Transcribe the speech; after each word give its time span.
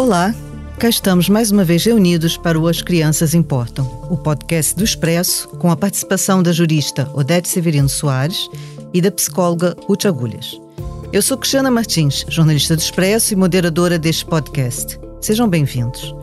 Olá, 0.00 0.34
cá 0.78 0.88
estamos 0.88 1.28
mais 1.28 1.50
uma 1.50 1.62
vez 1.62 1.84
reunidos 1.84 2.34
para 2.34 2.58
o 2.58 2.66
As 2.66 2.80
Crianças 2.80 3.34
Importam, 3.34 3.84
o 4.08 4.16
podcast 4.16 4.74
do 4.74 4.82
Expresso, 4.82 5.46
com 5.58 5.70
a 5.70 5.76
participação 5.76 6.42
da 6.42 6.52
jurista 6.52 7.06
Odete 7.12 7.46
Severino 7.46 7.86
Soares 7.86 8.48
e 8.94 9.02
da 9.02 9.10
psicóloga 9.10 9.76
Ruth 9.84 10.06
Agulhas. 10.06 10.58
Eu 11.12 11.20
sou 11.20 11.36
Cristiana 11.36 11.70
Martins, 11.70 12.24
jornalista 12.30 12.74
do 12.74 12.80
Expresso 12.80 13.34
e 13.34 13.36
moderadora 13.36 13.98
deste 13.98 14.24
podcast. 14.24 14.98
Sejam 15.20 15.46
bem-vindos. 15.46 16.14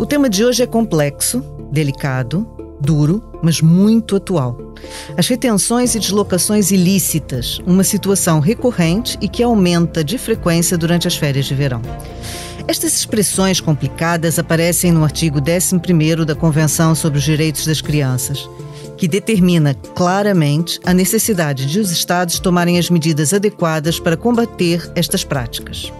O 0.00 0.04
tema 0.04 0.28
de 0.28 0.44
hoje 0.44 0.64
é 0.64 0.66
complexo, 0.66 1.44
delicado, 1.70 2.44
duro, 2.80 3.22
mas 3.40 3.60
muito 3.60 4.16
atual. 4.16 4.58
As 5.16 5.28
retenções 5.28 5.94
e 5.94 6.00
deslocações 6.00 6.72
ilícitas, 6.72 7.60
uma 7.64 7.84
situação 7.84 8.40
recorrente 8.40 9.16
e 9.20 9.28
que 9.28 9.44
aumenta 9.44 10.02
de 10.02 10.18
frequência 10.18 10.76
durante 10.76 11.06
as 11.06 11.16
férias 11.16 11.46
de 11.46 11.54
verão. 11.54 11.80
Estas 12.68 12.94
expressões 12.94 13.60
complicadas 13.60 14.40
aparecem 14.40 14.90
no 14.90 15.04
artigo 15.04 15.38
11 15.38 16.24
da 16.24 16.34
Convenção 16.34 16.96
sobre 16.96 17.18
os 17.18 17.24
Direitos 17.24 17.64
das 17.64 17.80
Crianças, 17.80 18.50
que 18.96 19.06
determina 19.06 19.72
claramente 19.94 20.80
a 20.84 20.92
necessidade 20.92 21.64
de 21.66 21.78
os 21.78 21.92
Estados 21.92 22.40
tomarem 22.40 22.76
as 22.76 22.90
medidas 22.90 23.32
adequadas 23.32 24.00
para 24.00 24.16
combater 24.16 24.90
estas 24.96 25.22
práticas. 25.22 25.92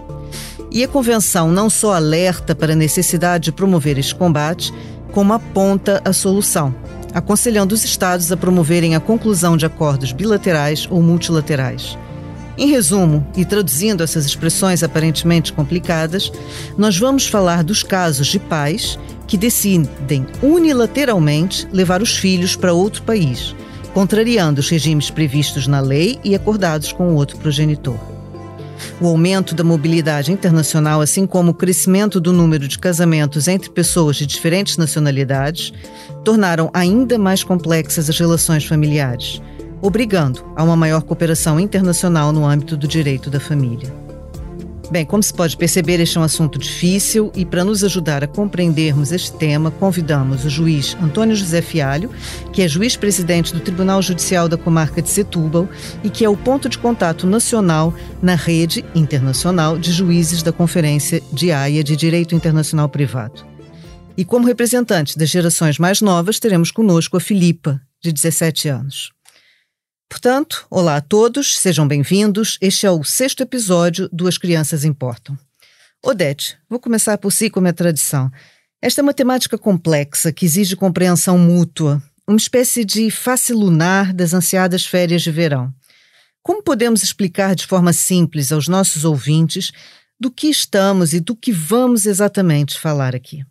E 0.68 0.82
a 0.82 0.88
Convenção 0.88 1.52
não 1.52 1.70
só 1.70 1.94
alerta 1.94 2.52
para 2.52 2.72
a 2.72 2.76
necessidade 2.76 3.44
de 3.44 3.52
promover 3.52 3.96
este 3.96 4.16
combate, 4.16 4.74
como 5.12 5.32
aponta 5.32 6.02
a 6.04 6.12
solução, 6.12 6.74
aconselhando 7.14 7.76
os 7.76 7.84
Estados 7.84 8.32
a 8.32 8.36
promoverem 8.36 8.96
a 8.96 9.00
conclusão 9.00 9.56
de 9.56 9.64
acordos 9.64 10.10
bilaterais 10.10 10.88
ou 10.90 11.00
multilaterais. 11.00 11.96
Em 12.58 12.68
resumo, 12.68 13.26
e 13.36 13.44
traduzindo 13.44 14.02
essas 14.02 14.24
expressões 14.24 14.82
aparentemente 14.82 15.52
complicadas, 15.52 16.32
nós 16.76 16.96
vamos 16.96 17.26
falar 17.26 17.62
dos 17.62 17.82
casos 17.82 18.28
de 18.28 18.38
pais 18.38 18.98
que 19.26 19.36
decidem 19.36 20.26
unilateralmente 20.42 21.68
levar 21.70 22.00
os 22.00 22.16
filhos 22.16 22.56
para 22.56 22.72
outro 22.72 23.02
país, 23.02 23.54
contrariando 23.92 24.60
os 24.60 24.70
regimes 24.70 25.10
previstos 25.10 25.66
na 25.66 25.80
lei 25.80 26.18
e 26.24 26.34
acordados 26.34 26.92
com 26.92 27.10
o 27.10 27.14
outro 27.14 27.36
progenitor. 27.36 27.98
O 29.00 29.06
aumento 29.06 29.54
da 29.54 29.64
mobilidade 29.64 30.32
internacional, 30.32 31.02
assim 31.02 31.26
como 31.26 31.50
o 31.50 31.54
crescimento 31.54 32.20
do 32.20 32.32
número 32.32 32.66
de 32.66 32.78
casamentos 32.78 33.48
entre 33.48 33.68
pessoas 33.68 34.16
de 34.16 34.26
diferentes 34.26 34.78
nacionalidades, 34.78 35.72
tornaram 36.24 36.70
ainda 36.72 37.18
mais 37.18 37.42
complexas 37.44 38.08
as 38.08 38.18
relações 38.18 38.64
familiares, 38.64 39.42
obrigando 39.80 40.44
a 40.56 40.62
uma 40.62 40.76
maior 40.76 41.02
cooperação 41.02 41.58
internacional 41.60 42.32
no 42.32 42.46
âmbito 42.46 42.76
do 42.76 42.88
direito 42.88 43.30
da 43.30 43.40
família. 43.40 44.06
Bem, 44.90 45.04
como 45.04 45.20
se 45.20 45.34
pode 45.34 45.56
perceber, 45.56 45.98
este 45.98 46.16
é 46.16 46.20
um 46.20 46.24
assunto 46.24 46.60
difícil 46.60 47.32
e, 47.34 47.44
para 47.44 47.64
nos 47.64 47.82
ajudar 47.82 48.22
a 48.22 48.28
compreendermos 48.28 49.10
este 49.10 49.32
tema, 49.32 49.70
convidamos 49.70 50.44
o 50.44 50.50
juiz 50.50 50.96
Antônio 51.02 51.34
José 51.34 51.60
Fialho, 51.60 52.10
que 52.52 52.62
é 52.62 52.68
juiz-presidente 52.68 53.52
do 53.52 53.58
Tribunal 53.58 54.00
Judicial 54.00 54.48
da 54.48 54.56
Comarca 54.56 55.02
de 55.02 55.08
Setúbal 55.08 55.68
e 56.04 56.10
que 56.10 56.24
é 56.24 56.28
o 56.28 56.36
ponto 56.36 56.68
de 56.68 56.78
contato 56.78 57.26
nacional 57.26 57.92
na 58.22 58.36
rede 58.36 58.84
internacional 58.94 59.76
de 59.76 59.90
juízes 59.90 60.42
da 60.42 60.52
Conferência 60.52 61.20
de 61.32 61.50
Haia 61.50 61.82
de 61.82 61.96
Direito 61.96 62.36
Internacional 62.36 62.88
Privado. 62.88 63.44
E 64.16 64.24
como 64.24 64.46
representante 64.46 65.18
das 65.18 65.28
gerações 65.28 65.78
mais 65.78 66.00
novas, 66.00 66.38
teremos 66.38 66.70
conosco 66.70 67.16
a 67.16 67.20
Filipa, 67.20 67.80
de 68.00 68.12
17 68.12 68.68
anos. 68.68 69.15
Portanto, 70.08 70.66
olá 70.70 70.96
a 70.96 71.00
todos, 71.00 71.58
sejam 71.58 71.86
bem-vindos. 71.86 72.58
Este 72.60 72.86
é 72.86 72.90
o 72.90 73.02
sexto 73.02 73.42
episódio 73.42 74.08
do 74.12 74.28
As 74.28 74.38
Crianças 74.38 74.84
Importam. 74.84 75.36
Odete, 76.02 76.56
vou 76.70 76.78
começar 76.78 77.18
por 77.18 77.32
si 77.32 77.50
como 77.50 77.66
é 77.66 77.72
tradição. 77.72 78.30
Esta 78.80 79.00
é 79.00 79.02
uma 79.02 79.12
temática 79.12 79.58
complexa 79.58 80.32
que 80.32 80.46
exige 80.46 80.76
compreensão 80.76 81.36
mútua, 81.36 82.00
uma 82.26 82.36
espécie 82.36 82.84
de 82.84 83.10
face 83.10 83.52
lunar 83.52 84.12
das 84.12 84.32
ansiadas 84.32 84.86
férias 84.86 85.22
de 85.22 85.32
verão. 85.32 85.74
Como 86.40 86.62
podemos 86.62 87.02
explicar 87.02 87.56
de 87.56 87.66
forma 87.66 87.92
simples 87.92 88.52
aos 88.52 88.68
nossos 88.68 89.04
ouvintes 89.04 89.72
do 90.20 90.30
que 90.30 90.46
estamos 90.46 91.14
e 91.14 91.20
do 91.20 91.34
que 91.34 91.50
vamos 91.50 92.06
exatamente 92.06 92.78
falar 92.78 93.16
aqui? 93.16 93.44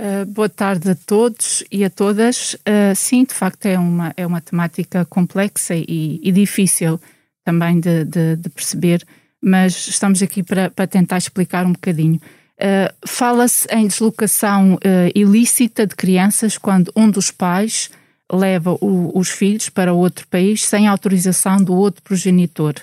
Uh, 0.00 0.24
boa 0.24 0.48
tarde 0.48 0.90
a 0.90 0.94
todos 0.94 1.62
e 1.70 1.84
a 1.84 1.90
todas. 1.90 2.54
Uh, 2.54 2.96
sim, 2.96 3.24
de 3.24 3.34
facto 3.34 3.66
é 3.66 3.78
uma, 3.78 4.14
é 4.16 4.26
uma 4.26 4.40
temática 4.40 5.04
complexa 5.04 5.74
e, 5.74 6.18
e 6.22 6.32
difícil 6.32 6.98
também 7.44 7.78
de, 7.78 8.04
de, 8.06 8.36
de, 8.36 8.48
perceber, 8.48 9.04
mas 9.42 9.88
estamos 9.88 10.22
aqui 10.22 10.42
para, 10.42 10.70
para 10.70 10.86
tentar 10.86 11.18
explicar 11.18 11.66
um 11.66 11.72
bocadinho. 11.72 12.16
Uh, 12.58 13.06
Fala-se 13.06 13.68
em 13.70 13.86
deslocação 13.86 14.78
ilícita 15.14 15.86
de 15.86 15.94
crianças 15.94 16.56
quando 16.56 16.90
um 16.96 17.10
dos 17.10 17.30
pais 17.30 17.90
leva 18.32 18.72
o, 18.80 19.12
os 19.14 19.28
filhos 19.28 19.68
para 19.68 19.92
outro 19.92 20.26
país 20.28 20.64
sem 20.64 20.86
autorização 20.86 21.58
do 21.58 21.74
outro 21.74 22.02
progenitor, 22.02 22.74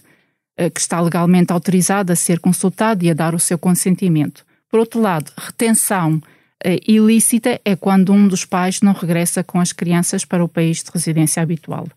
que 0.74 0.80
está 0.80 1.00
legalmente 1.00 1.54
autorizado 1.54 2.12
a 2.12 2.16
ser 2.16 2.40
consultado 2.40 3.04
e 3.04 3.10
a 3.10 3.14
dar 3.14 3.34
o 3.34 3.40
seu 3.40 3.58
consentimento. 3.58 4.46
Por 4.70 4.80
outro 4.80 5.00
lado, 5.00 5.32
retenção 5.38 6.22
ilícita 6.88 7.60
é 7.64 7.76
quando 7.76 8.12
um 8.12 8.28
dos 8.28 8.46
pais 8.46 8.82
não 8.82 8.94
regressa 8.94 9.44
com 9.44 9.60
as 9.60 9.72
crianças 9.72 10.26
para 10.26 10.44
o 10.44 10.48
país 10.48 10.84
de 10.84 10.92
residência 10.94 11.42
habitual. 11.42 11.88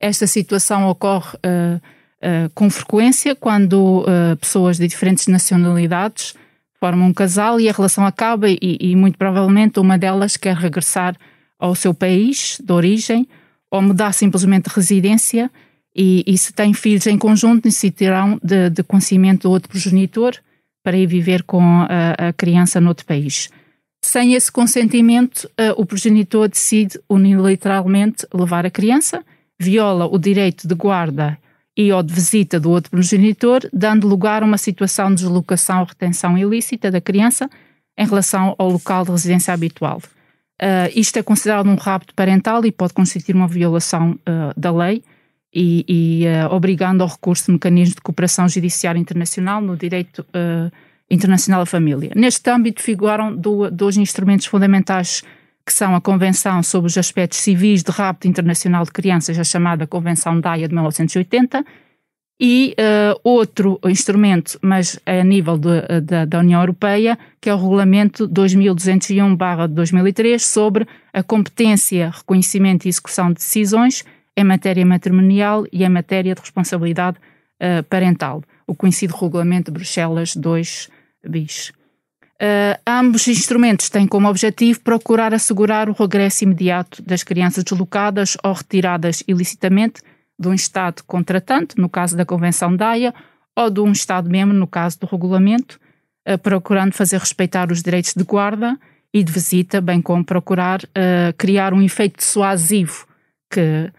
Esta 0.00 0.26
situação 0.26 0.88
ocorre 0.88 1.36
uh, 1.36 1.76
uh, 1.76 2.50
com 2.54 2.68
frequência 2.70 3.34
quando 3.36 4.04
pessoas 4.40 4.78
de 4.78 4.88
diferentes 4.88 5.26
nacionalidades 5.26 6.34
formam 6.80 7.08
um 7.08 7.12
casal 7.12 7.60
e 7.60 7.68
a 7.68 7.72
relação 7.72 8.06
acaba 8.06 8.48
e, 8.48 8.58
e, 8.80 8.96
muito 8.96 9.18
provavelmente 9.18 9.78
uma 9.78 9.98
delas 9.98 10.38
quer 10.38 10.56
regressar 10.56 11.14
ao 11.58 11.74
seu 11.74 11.92
país 11.92 12.58
de 12.58 12.72
origem 12.72 13.28
ou 13.70 13.82
mudar 13.82 14.12
simplesmente 14.12 14.68
de 14.68 14.74
residência 14.74 15.50
e, 15.94 16.24
e 16.26 16.38
se 16.38 16.54
têm 16.54 16.72
filhos 16.72 17.06
em 17.06 17.18
conjunto 17.18 17.66
necessitarão 17.66 18.40
de, 18.42 18.70
de 18.70 18.82
conhecimento 18.82 19.42
do 19.42 19.50
outro 19.50 19.68
progenitor 19.68 20.34
para 20.82 20.96
ir 20.96 21.06
viver 21.06 21.42
com 21.42 21.62
a, 21.62 22.28
a 22.28 22.32
criança 22.32 22.80
noutro 22.80 23.04
país. 23.04 23.50
Sem 24.02 24.34
esse 24.34 24.50
consentimento, 24.50 25.44
uh, 25.44 25.74
o 25.76 25.84
progenitor 25.84 26.48
decide 26.48 26.98
unilateralmente 27.08 28.26
levar 28.32 28.64
a 28.64 28.70
criança, 28.70 29.22
viola 29.58 30.06
o 30.06 30.18
direito 30.18 30.66
de 30.66 30.74
guarda 30.74 31.38
e 31.76 31.92
ou 31.92 32.02
de 32.02 32.12
visita 32.12 32.58
do 32.58 32.70
outro 32.70 32.90
progenitor, 32.90 33.60
dando 33.72 34.08
lugar 34.08 34.42
a 34.42 34.46
uma 34.46 34.58
situação 34.58 35.10
de 35.10 35.22
deslocação 35.22 35.80
ou 35.80 35.84
retenção 35.84 36.36
ilícita 36.36 36.90
da 36.90 37.00
criança 37.00 37.48
em 37.96 38.06
relação 38.06 38.54
ao 38.58 38.70
local 38.70 39.04
de 39.04 39.10
residência 39.10 39.52
habitual. 39.52 40.00
Uh, 40.60 40.90
isto 40.94 41.18
é 41.18 41.22
considerado 41.22 41.68
um 41.68 41.74
rapto 41.74 42.14
parental 42.14 42.64
e 42.64 42.72
pode 42.72 42.94
constituir 42.94 43.34
uma 43.34 43.48
violação 43.48 44.12
uh, 44.12 44.58
da 44.58 44.72
lei 44.72 45.02
e, 45.54 45.84
e 45.88 46.24
obrigando 46.50 47.02
ao 47.02 47.08
recurso 47.08 47.46
de 47.46 47.52
mecanismos 47.52 47.96
de 47.96 48.02
cooperação 48.02 48.48
judiciária 48.48 48.98
internacional 48.98 49.60
no 49.60 49.76
direito 49.76 50.24
Internacional 51.10 51.62
da 51.62 51.66
Família. 51.66 52.12
Neste 52.14 52.48
âmbito 52.50 52.82
figuram 52.82 53.34
dois 53.36 53.96
instrumentos 53.96 54.46
fundamentais 54.46 55.22
que 55.66 55.72
são 55.72 55.94
a 55.94 56.00
Convenção 56.00 56.62
sobre 56.62 56.88
os 56.88 56.96
Aspectos 56.96 57.38
Civis 57.38 57.82
de 57.82 57.90
Rapto 57.90 58.28
Internacional 58.28 58.84
de 58.84 58.92
Crianças, 58.92 59.38
a 59.38 59.44
chamada 59.44 59.86
Convenção 59.86 60.40
DAIA 60.40 60.66
de 60.68 60.74
1980, 60.74 61.62
e 62.42 62.74
uh, 62.78 63.20
outro 63.22 63.78
instrumento, 63.84 64.58
mas 64.62 64.98
a 65.04 65.22
nível 65.22 65.58
de, 65.58 66.00
de, 66.00 66.24
da 66.24 66.38
União 66.38 66.60
Europeia, 66.60 67.18
que 67.38 67.50
é 67.50 67.54
o 67.54 67.58
Regulamento 67.58 68.26
2201-2003 68.28 70.38
sobre 70.38 70.86
a 71.12 71.22
competência, 71.22 72.10
reconhecimento 72.10 72.86
e 72.86 72.88
execução 72.88 73.28
de 73.28 73.34
decisões 73.34 74.06
em 74.34 74.44
matéria 74.44 74.86
matrimonial 74.86 75.66
e 75.70 75.84
em 75.84 75.88
matéria 75.90 76.34
de 76.34 76.40
responsabilidade 76.40 77.18
uh, 77.18 77.82
parental, 77.84 78.42
o 78.66 78.74
conhecido 78.74 79.14
Regulamento 79.14 79.70
de 79.70 79.74
Bruxelas 79.74 80.34
2 80.34 80.88
bis. 81.28 81.72
Uh, 82.40 82.72
ambos 82.86 83.28
instrumentos 83.28 83.90
têm 83.90 84.06
como 84.06 84.26
objetivo 84.26 84.80
procurar 84.80 85.34
assegurar 85.34 85.90
o 85.90 85.92
regresso 85.92 86.44
imediato 86.44 87.02
das 87.02 87.22
crianças 87.22 87.62
deslocadas 87.62 88.34
ou 88.42 88.54
retiradas 88.54 89.22
ilicitamente 89.28 90.00
de 90.38 90.48
um 90.48 90.54
Estado 90.54 91.02
contratante, 91.04 91.78
no 91.78 91.86
caso 91.86 92.16
da 92.16 92.24
Convenção 92.24 92.74
da 92.74 92.92
ou 93.54 93.68
de 93.68 93.80
um 93.80 93.92
Estado-membro, 93.92 94.56
no 94.56 94.66
caso 94.66 94.98
do 94.98 95.06
regulamento, 95.06 95.78
uh, 96.26 96.38
procurando 96.38 96.94
fazer 96.94 97.18
respeitar 97.18 97.70
os 97.70 97.82
direitos 97.82 98.14
de 98.16 98.24
guarda 98.24 98.78
e 99.12 99.22
de 99.22 99.30
visita, 99.30 99.78
bem 99.78 100.00
como 100.00 100.24
procurar 100.24 100.82
uh, 100.82 101.34
criar 101.36 101.74
um 101.74 101.82
efeito 101.82 102.20
dissuasivo 102.20 103.06
que 103.52 103.92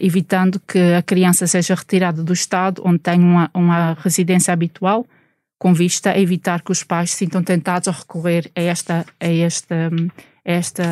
evitando 0.00 0.58
que 0.58 0.94
a 0.94 1.02
criança 1.02 1.46
seja 1.46 1.74
retirada 1.74 2.24
do 2.24 2.32
Estado 2.32 2.80
onde 2.82 2.98
tem 2.98 3.20
uma, 3.20 3.50
uma 3.52 3.92
residência 3.92 4.54
habitual 4.54 5.06
com 5.60 5.74
vista 5.74 6.10
a 6.10 6.18
evitar 6.18 6.62
que 6.62 6.72
os 6.72 6.82
pais 6.82 7.10
se 7.10 7.18
sintam 7.18 7.42
tentados 7.44 7.86
a 7.86 7.92
recorrer 7.92 8.50
a, 8.56 8.60
esta, 8.60 9.06
a, 9.20 9.28
esta, 9.28 9.74
a 10.44 10.56
este 10.56 10.82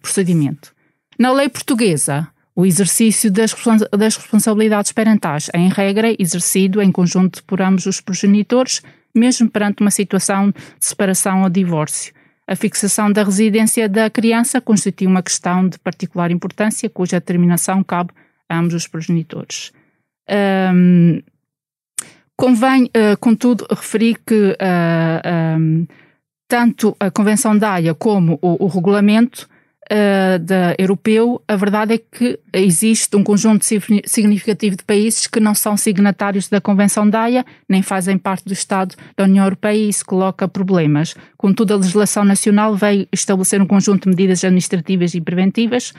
procedimento. 0.00 0.72
Na 1.18 1.30
lei 1.32 1.48
portuguesa, 1.48 2.28
O 2.60 2.66
exercício 2.66 3.30
das, 3.30 3.54
das 3.96 4.16
responsabilidades 4.16 4.92
parentais 4.92 5.48
é, 5.54 5.58
em 5.58 5.68
regra, 5.68 6.14
exercido 6.18 6.82
em 6.82 6.90
conjunto 6.92 7.42
por 7.44 7.62
ambos 7.62 7.86
os 7.86 8.00
progenitores, 8.00 8.82
mesmo 9.14 9.48
perante 9.48 9.80
uma 9.80 9.90
situação 9.90 10.50
de 10.50 10.56
separação 10.78 11.42
ou 11.42 11.48
divórcio. 11.48 12.12
A 12.46 12.56
fixação 12.56 13.10
da 13.12 13.22
residência 13.22 13.88
da 13.88 14.10
criança 14.10 14.60
constitui 14.60 15.06
uma 15.06 15.22
questão 15.22 15.68
de 15.68 15.78
particular 15.78 16.30
importância, 16.30 16.90
cuja 16.90 17.20
determinação 17.20 17.82
cabe 17.84 18.10
a 18.48 18.58
ambos 18.58 18.74
os 18.74 18.86
progenitores. 18.88 19.72
Um, 20.28 21.22
convém, 22.40 22.84
uh, 22.84 23.18
contudo, 23.20 23.66
referir 23.68 24.18
que 24.26 24.52
uh, 24.52 25.58
um, 25.58 25.86
tanto 26.48 26.96
a 26.98 27.10
Convenção 27.10 27.56
da 27.56 27.74
Haia 27.74 27.94
como 27.94 28.38
o, 28.40 28.64
o 28.64 28.66
regulamento 28.66 29.46
uh, 29.92 30.38
da 30.38 30.74
europeu, 30.78 31.42
a 31.46 31.54
verdade 31.54 31.94
é 31.94 31.98
que 31.98 32.40
existe 32.50 33.14
um 33.14 33.22
conjunto 33.22 33.66
significativo 34.06 34.74
de 34.74 34.82
países 34.82 35.26
que 35.26 35.38
não 35.38 35.54
são 35.54 35.76
signatários 35.76 36.48
da 36.48 36.62
Convenção 36.62 37.08
da 37.08 37.20
Haia, 37.20 37.44
nem 37.68 37.82
fazem 37.82 38.16
parte 38.16 38.46
do 38.46 38.54
Estado 38.54 38.94
da 39.14 39.24
União 39.24 39.44
Europeia 39.44 39.76
e 39.76 39.90
isso 39.90 40.06
coloca 40.06 40.48
problemas. 40.48 41.14
Contudo, 41.36 41.74
a 41.74 41.76
legislação 41.76 42.24
nacional 42.24 42.74
veio 42.74 43.06
estabelecer 43.12 43.60
um 43.60 43.66
conjunto 43.66 44.04
de 44.04 44.16
medidas 44.16 44.42
administrativas 44.42 45.14
e 45.14 45.20
preventivas 45.20 45.92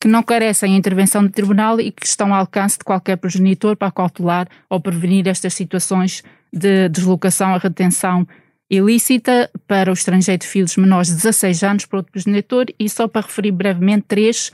que 0.00 0.08
não 0.08 0.22
carecem 0.22 0.74
a 0.74 0.76
intervenção 0.78 1.22
do 1.22 1.30
tribunal 1.30 1.78
e 1.78 1.92
que 1.92 2.06
estão 2.06 2.32
ao 2.32 2.40
alcance 2.40 2.78
de 2.78 2.84
qualquer 2.84 3.16
progenitor 3.16 3.76
para 3.76 3.90
cautelar 3.90 4.48
ou 4.68 4.80
prevenir 4.80 5.28
estas 5.28 5.52
situações 5.52 6.22
de 6.50 6.88
deslocação, 6.88 7.54
a 7.54 7.58
retenção 7.58 8.26
ilícita 8.70 9.50
para 9.66 9.90
o 9.90 9.92
estrangeiro 9.92 10.40
de 10.40 10.46
filhos 10.46 10.76
menores 10.76 11.08
de 11.08 11.16
16 11.16 11.62
anos 11.62 11.86
para 11.86 11.98
outro 11.98 12.12
progenitor. 12.12 12.66
E 12.78 12.88
só 12.88 13.06
para 13.06 13.26
referir 13.26 13.50
brevemente 13.50 14.06
três 14.08 14.50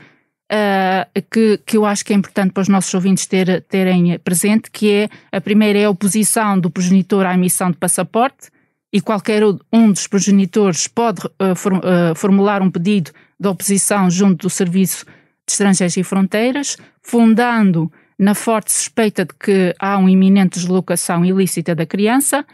uh, 0.50 1.22
que, 1.30 1.60
que 1.64 1.76
eu 1.76 1.84
acho 1.84 2.04
que 2.04 2.12
é 2.12 2.16
importante 2.16 2.52
para 2.52 2.62
os 2.62 2.68
nossos 2.68 2.92
ouvintes 2.92 3.26
ter, 3.26 3.62
terem 3.68 4.18
presente, 4.18 4.70
que 4.70 4.90
é 4.90 5.08
a 5.30 5.40
primeira 5.40 5.78
é 5.78 5.84
a 5.84 5.90
oposição 5.90 6.58
do 6.58 6.70
progenitor 6.70 7.24
à 7.24 7.34
emissão 7.34 7.70
de 7.70 7.76
passaporte 7.76 8.48
e 8.92 9.00
qualquer 9.00 9.42
um 9.72 9.92
dos 9.92 10.06
progenitores 10.06 10.88
pode 10.88 11.24
uh, 11.26 11.30
uh, 11.30 12.14
formular 12.16 12.62
um 12.62 12.70
pedido 12.70 13.12
de 13.38 13.48
oposição 13.48 14.10
junto 14.10 14.48
do 14.48 14.50
Serviço 14.50 15.04
de 15.46 15.52
Estrangeiros 15.52 15.96
e 15.96 16.02
Fronteiras, 16.02 16.76
fundando 17.02 17.90
na 18.18 18.34
forte 18.34 18.72
suspeita 18.72 19.24
de 19.24 19.34
que 19.34 19.74
há 19.78 19.96
uma 19.98 20.10
iminente 20.10 20.58
deslocação 20.58 21.24
ilícita 21.24 21.74
da 21.74 21.86
criança, 21.86 22.44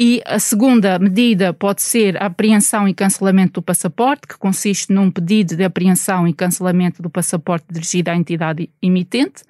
e 0.00 0.20
a 0.26 0.40
segunda 0.40 0.98
medida 0.98 1.52
pode 1.52 1.80
ser 1.80 2.20
a 2.20 2.26
apreensão 2.26 2.88
e 2.88 2.94
cancelamento 2.94 3.60
do 3.60 3.62
passaporte, 3.62 4.26
que 4.26 4.36
consiste 4.36 4.92
num 4.92 5.10
pedido 5.10 5.54
de 5.54 5.62
apreensão 5.62 6.26
e 6.26 6.32
cancelamento 6.32 7.00
do 7.00 7.08
passaporte 7.08 7.66
dirigido 7.70 8.10
à 8.10 8.16
entidade 8.16 8.68
emitente 8.82 9.44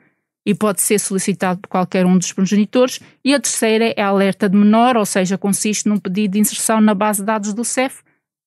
e 0.47 0.55
pode 0.55 0.83
ser 0.83 1.01
solicitado 1.01 1.61
por 1.61 1.69
qualquer 1.69 2.05
um 2.05 2.19
dos 2.19 2.31
progenitores. 2.33 3.01
E 3.25 3.35
a 3.35 3.41
terceira 3.41 3.95
é 3.97 4.03
a 4.03 4.09
alerta 4.09 4.47
de 4.47 4.57
menor, 4.57 4.99
ou 4.99 5.07
seja, 5.07 5.39
consiste 5.39 5.89
num 5.89 5.99
pedido 5.99 6.33
de 6.33 6.41
inserção 6.41 6.79
na 6.79 6.95
base 6.95 7.21
de 7.21 7.27
dados 7.27 7.55
do 7.55 7.65
CEF, 7.65 8.03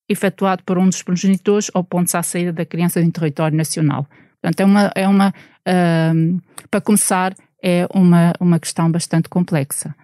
efetuado 0.08 0.62
por 0.64 0.78
um 0.78 0.88
dos 0.88 1.02
progenitores 1.02 1.70
ou 1.74 1.84
pontos 1.84 2.14
à 2.14 2.22
saída 2.22 2.52
da 2.52 2.64
criança 2.64 3.00
em 3.00 3.10
território 3.10 3.56
nacional. 3.56 4.06
Portanto, 4.40 4.60
é 4.60 4.64
uma, 4.64 4.92
é 4.94 5.08
uma 5.08 5.28
uh, 5.28 6.42
para 6.70 6.80
começar, 6.80 7.34
é 7.62 7.86
uma, 7.92 8.32
uma 8.40 8.58
questão 8.58 8.90
bastante 8.90 9.28
complexa. 9.28 9.94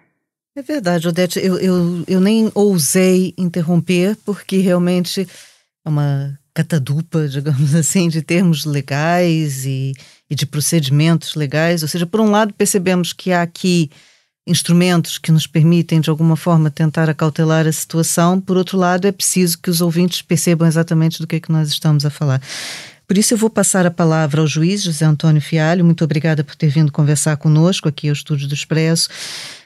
É 0.56 0.62
verdade, 0.62 1.08
Odete. 1.08 1.40
Eu, 1.40 1.58
eu, 1.58 2.04
eu 2.06 2.20
nem 2.20 2.50
ousei 2.54 3.34
interromper, 3.36 4.16
porque 4.24 4.58
realmente 4.58 5.26
é 5.84 5.88
uma 5.88 6.38
catadupa, 6.52 7.26
digamos 7.28 7.74
assim, 7.74 8.08
de 8.08 8.22
termos 8.22 8.64
legais 8.64 9.64
e, 9.64 9.92
e 10.30 10.34
de 10.34 10.46
procedimentos 10.46 11.34
legais. 11.34 11.82
Ou 11.82 11.88
seja, 11.88 12.06
por 12.06 12.20
um 12.20 12.30
lado, 12.30 12.54
percebemos 12.54 13.12
que 13.12 13.32
há 13.32 13.42
aqui 13.42 13.90
instrumentos 14.46 15.16
que 15.18 15.32
nos 15.32 15.46
permitem, 15.46 16.00
de 16.00 16.10
alguma 16.10 16.36
forma, 16.36 16.70
tentar 16.70 17.08
acautelar 17.08 17.66
a 17.66 17.72
situação. 17.72 18.40
Por 18.40 18.56
outro 18.56 18.76
lado, 18.76 19.06
é 19.06 19.12
preciso 19.12 19.58
que 19.58 19.70
os 19.70 19.80
ouvintes 19.80 20.22
percebam 20.22 20.68
exatamente 20.68 21.18
do 21.18 21.26
que 21.26 21.36
é 21.36 21.40
que 21.40 21.52
nós 21.52 21.68
estamos 21.68 22.04
a 22.04 22.10
falar. 22.10 22.40
Por 23.06 23.18
isso, 23.18 23.34
eu 23.34 23.38
vou 23.38 23.50
passar 23.50 23.86
a 23.86 23.90
palavra 23.90 24.40
ao 24.40 24.46
juiz 24.46 24.82
José 24.82 25.04
Antônio 25.04 25.40
Fialho. 25.40 25.84
Muito 25.84 26.04
obrigada 26.04 26.42
por 26.42 26.54
ter 26.56 26.68
vindo 26.68 26.92
conversar 26.92 27.36
conosco 27.36 27.88
aqui 27.88 28.08
ao 28.08 28.14
Estúdio 28.14 28.48
do 28.48 28.54
Expresso. 28.54 29.08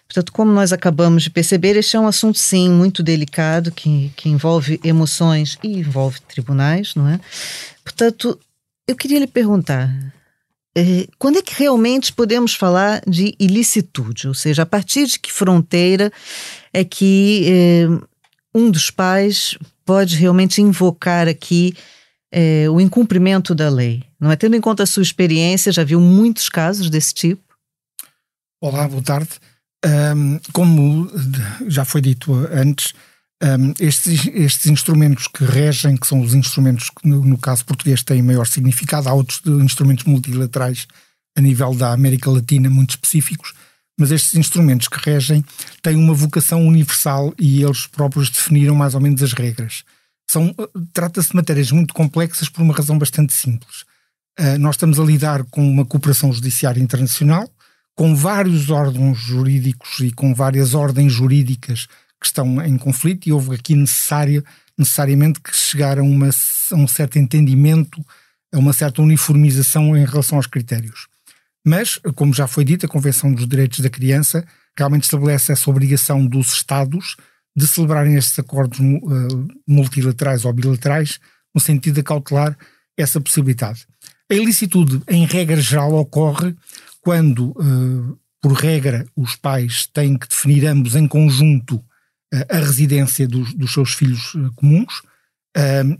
Portanto, 0.09 0.33
como 0.33 0.51
nós 0.51 0.73
acabamos 0.73 1.25
de 1.25 1.31
perceber, 1.31 1.77
este 1.77 1.97
é 1.97 2.01
um 2.01 2.07
assunto, 2.07 2.39
sim, 2.39 2.71
muito 2.71 3.03
delicado, 3.03 3.71
que, 3.71 4.11
que 4.17 4.29
envolve 4.29 4.81
emoções 4.83 5.59
e 5.63 5.79
envolve 5.79 6.19
tribunais, 6.23 6.95
não 6.95 7.07
é? 7.07 7.21
Portanto, 7.85 8.39
eu 8.89 8.97
queria 8.97 9.19
lhe 9.19 9.27
perguntar, 9.27 9.95
quando 11.19 11.39
é 11.39 11.43
que 11.43 11.55
realmente 11.59 12.13
podemos 12.13 12.55
falar 12.55 13.03
de 13.07 13.35
ilicitude? 13.39 14.29
Ou 14.29 14.35
seja, 14.35 14.63
a 14.63 14.67
partir 14.67 15.07
de 15.07 15.19
que 15.19 15.33
fronteira 15.33 16.13
é 16.73 16.85
que 16.85 17.45
é, 17.47 17.87
um 18.55 18.71
dos 18.71 18.91
pais 18.91 19.57
pode 19.85 20.17
realmente 20.17 20.61
invocar 20.61 21.29
aqui 21.29 21.75
é, 22.33 22.69
o 22.71 22.81
incumprimento 22.81 23.55
da 23.55 23.69
lei? 23.69 24.05
Não 24.21 24.31
é? 24.31 24.37
Tendo 24.37 24.57
em 24.57 24.61
conta 24.61 24.83
a 24.83 24.87
sua 24.87 25.03
experiência, 25.03 25.73
já 25.73 25.85
viu 25.85 26.01
muitos 26.01 26.49
casos 26.49 26.91
desse 26.91 27.15
tipo? 27.15 27.43
Olá, 28.61 28.89
boa 28.89 29.03
tarde. 29.03 29.31
Um, 29.87 30.41
como 30.53 31.09
já 31.69 31.85
foi 31.85 32.01
dito 32.01 32.35
antes, 32.53 32.93
um, 33.43 33.73
estes, 33.79 34.27
estes, 34.35 34.67
instrumentos 34.67 35.29
que 35.29 35.45
regem, 35.45 35.97
que 35.97 36.07
são 36.07 36.21
os 36.21 36.35
instrumentos 36.35 36.91
que 36.91 37.09
no, 37.09 37.25
no, 37.25 37.39
caso 37.39 37.65
português 37.65 38.03
têm 38.03 38.21
maior 38.21 38.47
significado, 38.47 39.09
há 39.09 39.13
outros 39.13 39.41
instrumentos 39.63 40.05
multilaterais 40.05 40.87
a 41.37 41.41
nível 41.41 41.73
da 41.75 41.93
América 41.93 42.31
Latina 42.31 42.69
muito 42.69 42.91
específicos, 42.91 43.55
mas 43.97 44.11
estes 44.11 44.35
instrumentos 44.35 44.89
que 44.89 44.99
regem 44.99 45.45
têm 45.83 45.95
uma 45.95 46.15
vocação 46.15 46.67
universal 46.67 47.33
e 47.39 47.63
eles 47.63 47.87
próprios 47.87 48.29
definiram 48.29 48.75
mais 48.75 48.95
ou 48.95 49.01
menos 49.01 49.23
as 49.23 49.33
regras. 49.33 49.85
São, 50.29 50.55
trata-se 50.93 51.31
de 51.31 51.37
matérias 51.37 51.71
muito 51.71 51.95
complexas 51.95 52.49
por 52.49 52.63
uma 52.63 52.75
razão 52.75 52.99
bastante 52.99 53.33
simples. 53.33 53.83
Uh, 54.39 54.59
nós 54.59 54.75
estamos 54.75 54.99
a 54.99 55.05
lidar 55.05 55.45
com 55.45 55.69
uma 55.69 55.85
cooperação 55.85 56.33
judiciária 56.33 56.81
internacional, 56.81 57.49
com 57.95 58.15
vários 58.15 58.71
órgãos 58.71 59.19
jurídicos 59.19 60.01
e 60.01 60.11
com 60.11 60.35
várias 60.35 60.75
ordens 60.75 61.13
jurídicas 61.13 61.89
que 62.21 62.27
estão 62.27 62.61
em 62.63 62.77
conflito 62.77 63.29
e 63.29 63.33
houve 63.33 63.55
aqui 63.55 63.75
necessário, 63.75 64.45
necessariamente 64.77 65.41
que 65.41 65.55
chegar 65.55 65.99
a, 65.99 66.03
uma, 66.03 66.29
a 66.29 66.75
um 66.75 66.89
certo 66.89 67.19
entendimento, 67.19 68.05
a 68.53 68.59
uma 68.59 68.73
certa 68.73 69.03
uniformização 69.03 69.97
em 69.97 70.05
relação 70.05 70.39
aos 70.39 70.47
critérios. 70.47 71.07
Mas, 71.65 71.99
como 72.15 72.33
já 72.33 72.47
foi 72.47 72.65
dito, 72.65 72.87
a 72.87 72.89
Convenção 72.89 73.33
dos 73.33 73.47
Direitos 73.47 73.81
da 73.81 73.91
Criança 73.91 74.45
realmente 74.77 75.05
estabelece 75.05 75.53
essa 75.53 75.69
obrigação 75.71 76.25
dos 76.25 76.53
Estados 76.55 77.17
de 77.55 77.67
celebrarem 77.67 78.15
estes 78.15 78.39
acordos 78.39 78.79
uh, 78.79 79.49
multilaterais 79.67 80.45
ou 80.45 80.53
bilaterais 80.53 81.19
no 81.55 81.61
sentido 81.61 81.97
de 81.97 82.03
cautelar 82.03 82.57
essa 82.97 83.21
possibilidade. 83.21 83.87
A 84.31 84.35
ilicitude, 84.35 85.03
em 85.09 85.27
regra 85.27 85.61
geral, 85.61 85.95
ocorre 85.95 86.55
quando, 87.01 87.51
uh, 87.51 88.19
por 88.41 88.53
regra, 88.53 89.07
os 89.17 89.35
pais 89.35 89.87
têm 89.87 90.17
que 90.17 90.29
definir 90.29 90.67
ambos 90.67 90.95
em 90.95 91.09
conjunto 91.09 91.83
a 92.49 92.59
residência 92.59 93.27
dos, 93.27 93.55
dos 93.55 93.73
seus 93.73 93.95
filhos 93.95 94.35
uh, 94.35 94.53
comuns, 94.55 95.03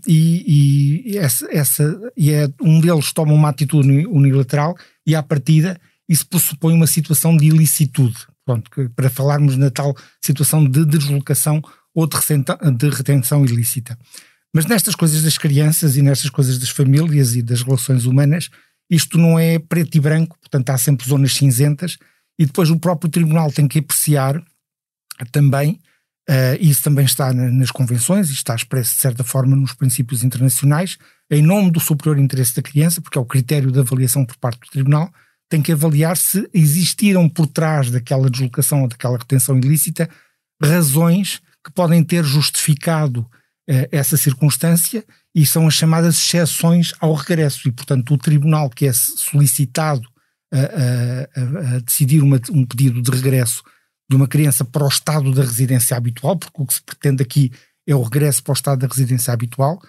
e, 0.07 1.03
e, 1.05 1.17
essa, 1.17 1.45
essa, 1.51 2.11
e 2.15 2.31
é, 2.31 2.47
um 2.61 2.79
deles 2.79 3.11
toma 3.11 3.33
uma 3.33 3.49
atitude 3.49 4.07
unilateral 4.07 4.77
e, 5.05 5.15
à 5.15 5.21
partida, 5.21 5.77
isso 6.07 6.25
pressupõe 6.27 6.73
uma 6.73 6.87
situação 6.87 7.35
de 7.35 7.47
ilicitude. 7.47 8.15
Pronto, 8.45 8.71
que, 8.71 8.89
para 8.89 9.09
falarmos 9.09 9.57
na 9.57 9.69
tal 9.69 9.95
situação 10.21 10.65
de 10.65 10.85
deslocação 10.85 11.61
ou 11.93 12.07
de, 12.07 12.17
de 12.77 12.89
retenção 12.89 13.45
ilícita. 13.45 13.97
Mas 14.53 14.65
nestas 14.65 14.95
coisas 14.95 15.21
das 15.21 15.37
crianças 15.37 15.95
e 15.95 16.01
nestas 16.01 16.29
coisas 16.29 16.57
das 16.57 16.69
famílias 16.69 17.35
e 17.35 17.41
das 17.41 17.61
relações 17.61 18.05
humanas, 18.05 18.49
isto 18.89 19.17
não 19.17 19.37
é 19.37 19.59
preto 19.59 19.95
e 19.95 19.99
branco, 19.99 20.37
portanto 20.39 20.69
há 20.71 20.77
sempre 20.77 21.07
zonas 21.07 21.33
cinzentas, 21.33 21.97
e 22.39 22.45
depois 22.45 22.71
o 22.71 22.79
próprio 22.79 23.11
tribunal 23.11 23.51
tem 23.51 23.67
que 23.67 23.79
apreciar 23.79 24.41
também, 25.31 25.79
uh, 26.29 26.57
isso 26.59 26.83
também 26.83 27.05
está 27.05 27.33
na, 27.33 27.49
nas 27.49 27.71
convenções 27.71 28.29
e 28.29 28.33
está 28.33 28.55
expresso 28.55 28.93
de 28.93 29.01
certa 29.01 29.23
forma 29.23 29.55
nos 29.55 29.73
princípios 29.73 30.23
internacionais, 30.23 30.97
em 31.29 31.41
nome 31.41 31.71
do 31.71 31.79
superior 31.79 32.19
interesse 32.19 32.55
da 32.55 32.61
criança, 32.61 33.01
porque 33.01 33.17
é 33.17 33.21
o 33.21 33.25
critério 33.25 33.71
de 33.71 33.79
avaliação 33.79 34.23
por 34.25 34.37
parte 34.37 34.59
do 34.59 34.71
tribunal, 34.71 35.11
tem 35.49 35.61
que 35.61 35.71
avaliar 35.71 36.15
se 36.15 36.47
existiram 36.53 37.27
por 37.27 37.47
trás 37.47 37.89
daquela 37.89 38.29
deslocação 38.29 38.83
ou 38.83 38.87
daquela 38.87 39.17
retenção 39.17 39.57
ilícita 39.57 40.07
razões 40.61 41.41
que 41.65 41.71
podem 41.71 42.03
ter 42.03 42.23
justificado 42.23 43.21
uh, 43.21 43.87
essa 43.91 44.15
circunstância 44.15 45.03
e 45.33 45.45
são 45.45 45.67
as 45.67 45.73
chamadas 45.73 46.17
exceções 46.17 46.93
ao 46.99 47.13
regresso. 47.13 47.67
E, 47.67 47.71
portanto, 47.71 48.13
o 48.13 48.17
tribunal 48.17 48.69
que 48.69 48.85
é 48.85 48.93
solicitado 48.93 50.07
a, 50.51 50.57
a, 50.57 51.75
a 51.75 51.79
decidir 51.79 52.21
uma, 52.21 52.39
um 52.51 52.65
pedido 52.65 53.01
de 53.01 53.11
regresso 53.11 53.63
de 54.09 54.15
uma 54.15 54.27
criança 54.27 54.65
para 54.65 54.83
o 54.83 54.87
estado 54.87 55.31
da 55.33 55.43
residência 55.43 55.95
habitual, 55.95 56.35
porque 56.35 56.61
o 56.61 56.65
que 56.65 56.73
se 56.73 56.81
pretende 56.81 57.21
aqui 57.21 57.51
é 57.87 57.95
o 57.95 58.01
regresso 58.01 58.43
para 58.43 58.51
o 58.51 58.53
estado 58.53 58.79
da 58.79 58.87
residência 58.87 59.31
habitual, 59.31 59.79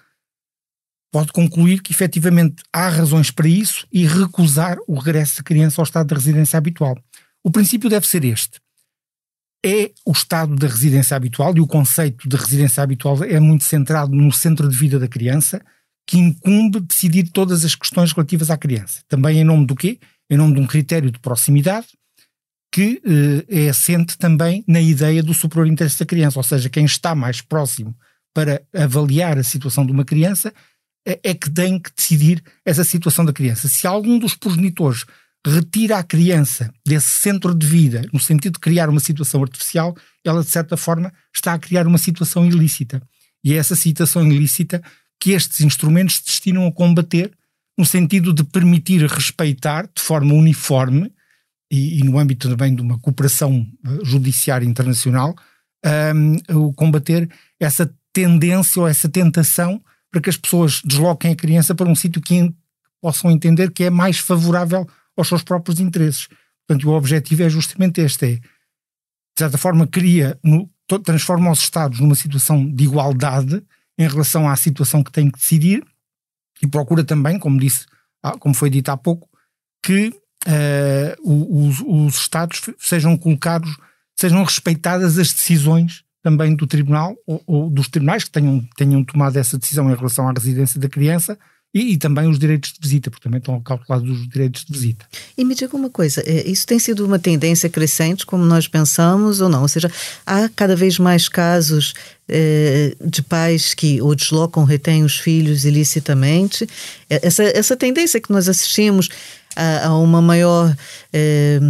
pode 1.10 1.32
concluir 1.32 1.80
que 1.80 1.92
efetivamente 1.92 2.62
há 2.72 2.88
razões 2.88 3.30
para 3.30 3.48
isso 3.48 3.86
e 3.90 4.06
recusar 4.06 4.76
o 4.86 4.94
regresso 4.98 5.38
da 5.38 5.42
criança 5.42 5.80
ao 5.80 5.84
estado 5.84 6.08
de 6.08 6.14
residência 6.14 6.56
habitual. 6.56 6.96
O 7.42 7.50
princípio 7.50 7.88
deve 7.88 8.06
ser 8.06 8.24
este. 8.24 8.60
É 9.64 9.90
o 10.06 10.12
estado 10.12 10.54
da 10.54 10.66
residência 10.66 11.16
habitual 11.16 11.54
e 11.56 11.60
o 11.60 11.66
conceito 11.66 12.28
de 12.28 12.36
residência 12.36 12.82
habitual 12.82 13.22
é 13.24 13.40
muito 13.40 13.64
centrado 13.64 14.14
no 14.14 14.32
centro 14.32 14.68
de 14.68 14.76
vida 14.76 14.98
da 14.98 15.08
criança, 15.08 15.60
que 16.06 16.18
incumbe 16.18 16.80
decidir 16.80 17.30
todas 17.30 17.64
as 17.64 17.74
questões 17.74 18.12
relativas 18.12 18.50
à 18.50 18.56
criança. 18.56 19.02
Também 19.08 19.38
em 19.38 19.44
nome 19.44 19.66
do 19.66 19.74
quê? 19.74 19.98
Em 20.30 20.36
nome 20.36 20.54
de 20.54 20.60
um 20.60 20.66
critério 20.66 21.10
de 21.10 21.18
proximidade 21.18 21.88
que 22.72 23.02
eh, 23.04 23.64
é 23.66 23.68
assente 23.68 24.16
também 24.16 24.64
na 24.66 24.80
ideia 24.80 25.22
do 25.22 25.34
superior 25.34 25.66
interesse 25.66 25.98
da 25.98 26.06
criança, 26.06 26.38
ou 26.38 26.42
seja, 26.42 26.68
quem 26.68 26.84
está 26.84 27.14
mais 27.14 27.40
próximo 27.40 27.94
para 28.32 28.62
avaliar 28.72 29.38
a 29.38 29.42
situação 29.42 29.84
de 29.84 29.92
uma 29.92 30.04
criança 30.04 30.52
é, 31.06 31.18
é 31.22 31.34
que 31.34 31.50
tem 31.50 31.78
que 31.78 31.90
decidir 31.94 32.42
essa 32.64 32.84
situação 32.84 33.24
da 33.24 33.32
criança. 33.32 33.68
Se 33.68 33.86
algum 33.86 34.18
dos 34.18 34.34
progenitores 34.34 35.04
retira 35.44 35.98
a 35.98 36.02
criança 36.02 36.72
desse 36.86 37.08
centro 37.08 37.54
de 37.54 37.66
vida, 37.66 38.06
no 38.12 38.20
sentido 38.20 38.54
de 38.54 38.60
criar 38.60 38.88
uma 38.88 39.00
situação 39.00 39.42
artificial, 39.42 39.96
ela 40.24 40.42
de 40.42 40.50
certa 40.50 40.76
forma 40.76 41.12
está 41.34 41.54
a 41.54 41.58
criar 41.58 41.86
uma 41.86 41.98
situação 41.98 42.46
ilícita. 42.46 43.02
E 43.42 43.54
é 43.54 43.56
essa 43.56 43.74
situação 43.74 44.26
ilícita 44.30 44.82
que 45.18 45.32
estes 45.32 45.60
instrumentos 45.62 46.20
destinam 46.20 46.66
a 46.66 46.72
combater, 46.72 47.32
no 47.76 47.86
sentido 47.86 48.32
de 48.32 48.44
permitir 48.44 49.06
respeitar 49.06 49.88
de 49.94 50.02
forma 50.02 50.34
uniforme 50.34 51.10
e, 51.70 52.00
e 52.00 52.04
no 52.04 52.18
âmbito 52.18 52.48
também 52.48 52.74
de 52.74 52.82
uma 52.82 52.98
cooperação 52.98 53.66
eh, 53.84 53.98
judiciária 54.02 54.66
internacional, 54.66 55.34
um, 56.52 56.72
combater 56.72 57.30
essa 57.58 57.92
tendência 58.12 58.82
ou 58.82 58.88
essa 58.88 59.08
tentação 59.08 59.82
para 60.10 60.20
que 60.20 60.28
as 60.28 60.36
pessoas 60.36 60.82
desloquem 60.84 61.32
a 61.32 61.36
criança 61.36 61.74
para 61.74 61.88
um 61.88 61.94
sítio 61.94 62.20
que 62.20 62.52
possam 63.00 63.30
entender 63.30 63.70
que 63.70 63.84
é 63.84 63.90
mais 63.90 64.18
favorável 64.18 64.86
aos 65.16 65.28
seus 65.28 65.42
próprios 65.42 65.80
interesses. 65.80 66.28
Portanto, 66.66 66.88
o 66.88 66.94
objetivo 66.94 67.42
é 67.42 67.48
justamente 67.48 68.00
este: 68.00 68.26
é, 68.26 68.34
de 68.36 68.42
certa 69.38 69.56
forma, 69.56 69.86
cria, 69.86 70.38
no, 70.42 70.68
transforma 71.04 71.50
os 71.50 71.60
Estados 71.60 72.00
numa 72.00 72.14
situação 72.14 72.68
de 72.68 72.84
igualdade 72.84 73.62
em 73.98 74.08
relação 74.08 74.48
à 74.48 74.56
situação 74.56 75.02
que 75.02 75.12
tem 75.12 75.30
que 75.30 75.38
decidir 75.38 75.84
e 76.62 76.66
procura 76.66 77.04
também, 77.04 77.38
como 77.38 77.58
disse, 77.58 77.86
ah, 78.22 78.36
como 78.38 78.54
foi 78.54 78.68
dito 78.70 78.90
há 78.90 78.96
pouco, 78.96 79.28
que 79.82 80.12
uh, 80.46 81.66
os, 81.68 81.80
os 81.80 82.20
Estados 82.20 82.60
sejam 82.78 83.16
colocados, 83.16 83.76
sejam 84.16 84.42
respeitadas 84.42 85.18
as 85.18 85.32
decisões 85.32 86.02
também 86.22 86.54
do 86.54 86.66
tribunal 86.66 87.16
ou, 87.26 87.42
ou, 87.46 87.70
dos 87.70 87.88
tribunais 87.88 88.24
que 88.24 88.30
tenham, 88.30 88.62
tenham 88.76 89.02
tomado 89.04 89.36
essa 89.36 89.58
decisão 89.58 89.90
em 89.90 89.94
relação 89.94 90.28
à 90.28 90.32
residência 90.32 90.78
da 90.78 90.88
criança 90.88 91.38
e, 91.72 91.92
e, 91.92 91.96
também 91.96 92.28
os 92.28 92.36
direitos 92.36 92.72
de 92.72 92.80
visita, 92.80 93.10
porque 93.10 93.22
também 93.22 93.38
estão 93.38 93.60
calculados 93.60 94.10
os 94.10 94.28
direitos 94.28 94.64
de 94.64 94.72
visita. 94.72 95.06
E 95.38 95.44
me 95.44 95.54
diga 95.54 95.76
uma 95.76 95.88
coisa, 95.88 96.20
é, 96.26 96.48
isso 96.48 96.66
tem 96.66 96.80
sido 96.80 97.06
uma 97.06 97.16
tendência 97.16 97.70
crescente, 97.70 98.26
como 98.26 98.44
nós 98.44 98.66
pensamos, 98.66 99.40
ou 99.40 99.48
não? 99.48 99.62
Ou 99.62 99.68
seja, 99.68 99.90
há 100.26 100.48
cada 100.48 100.74
vez 100.74 100.98
mais 100.98 101.28
casos 101.28 101.94
eh, 102.28 102.96
de 103.04 103.22
pais 103.22 103.74
que 103.74 104.00
ou 104.00 104.14
deslocam, 104.14 104.62
retêm 104.62 105.02
os 105.04 105.18
filhos 105.18 105.64
ilicitamente. 105.64 106.64
É, 107.08 107.26
essa, 107.26 107.42
essa 107.42 107.76
tendência 107.76 108.20
que 108.20 108.30
nós 108.30 108.48
assistimos 108.48 109.08
a, 109.56 109.88
a 109.88 109.98
uma 109.98 110.20
maior 110.22 110.74
eh, 111.12 111.60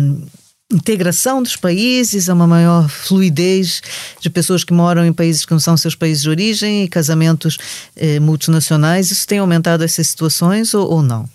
integração 0.72 1.42
dos 1.42 1.56
países, 1.56 2.28
a 2.28 2.34
uma 2.34 2.46
maior 2.46 2.88
fluidez 2.88 3.82
de 4.20 4.30
pessoas 4.30 4.62
que 4.62 4.72
moram 4.72 5.04
em 5.04 5.12
países 5.12 5.44
que 5.44 5.52
não 5.52 5.60
são 5.60 5.76
seus 5.76 5.94
países 5.94 6.22
de 6.22 6.30
origem 6.30 6.84
e 6.84 6.88
casamentos 6.88 7.58
eh, 7.96 8.20
multinacionais. 8.20 9.10
Isso 9.10 9.26
tem 9.26 9.38
aumentado 9.38 9.82
essas 9.82 10.08
situações 10.08 10.72
ou, 10.74 10.88
ou 10.88 11.02
não? 11.02 11.28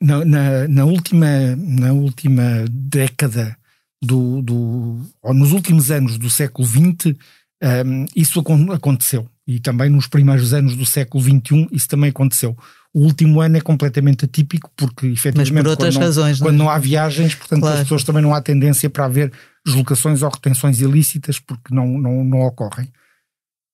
Na, 0.00 0.24
na, 0.24 0.68
na, 0.68 0.84
última, 0.84 1.54
na 1.56 1.92
última 1.92 2.64
década, 2.68 3.56
do, 4.02 4.42
do, 4.42 5.00
ou 5.22 5.32
nos 5.32 5.52
últimos 5.52 5.92
anos 5.92 6.18
do 6.18 6.28
século 6.28 6.66
XX, 6.66 7.14
um, 7.62 8.06
isso 8.16 8.42
aconteceu. 8.72 9.28
E 9.46 9.60
também 9.60 9.88
nos 9.88 10.08
primeiros 10.08 10.52
anos 10.52 10.76
do 10.76 10.84
século 10.84 11.22
XXI, 11.22 11.68
isso 11.70 11.88
também 11.88 12.10
aconteceu. 12.10 12.56
O 12.94 13.04
último 13.04 13.40
ano 13.40 13.56
é 13.56 13.60
completamente 13.60 14.26
atípico 14.26 14.70
porque, 14.76 15.06
efetivamente, 15.06 15.52
Mas 15.52 15.62
por 15.62 15.70
outras 15.70 15.94
quando, 15.96 16.02
razões, 16.02 16.40
não, 16.40 16.46
quando 16.46 16.54
é? 16.54 16.58
não 16.58 16.70
há 16.70 16.78
viagens, 16.78 17.34
portanto, 17.34 17.60
claro. 17.60 17.76
as 17.76 17.82
pessoas 17.82 18.04
também 18.04 18.22
não 18.22 18.34
há 18.34 18.42
tendência 18.42 18.90
para 18.90 19.06
haver 19.06 19.32
deslocações 19.64 20.22
ou 20.22 20.28
retenções 20.28 20.80
ilícitas 20.80 21.38
porque 21.38 21.74
não, 21.74 21.86
não, 21.86 22.22
não 22.22 22.40
ocorrem. 22.40 22.86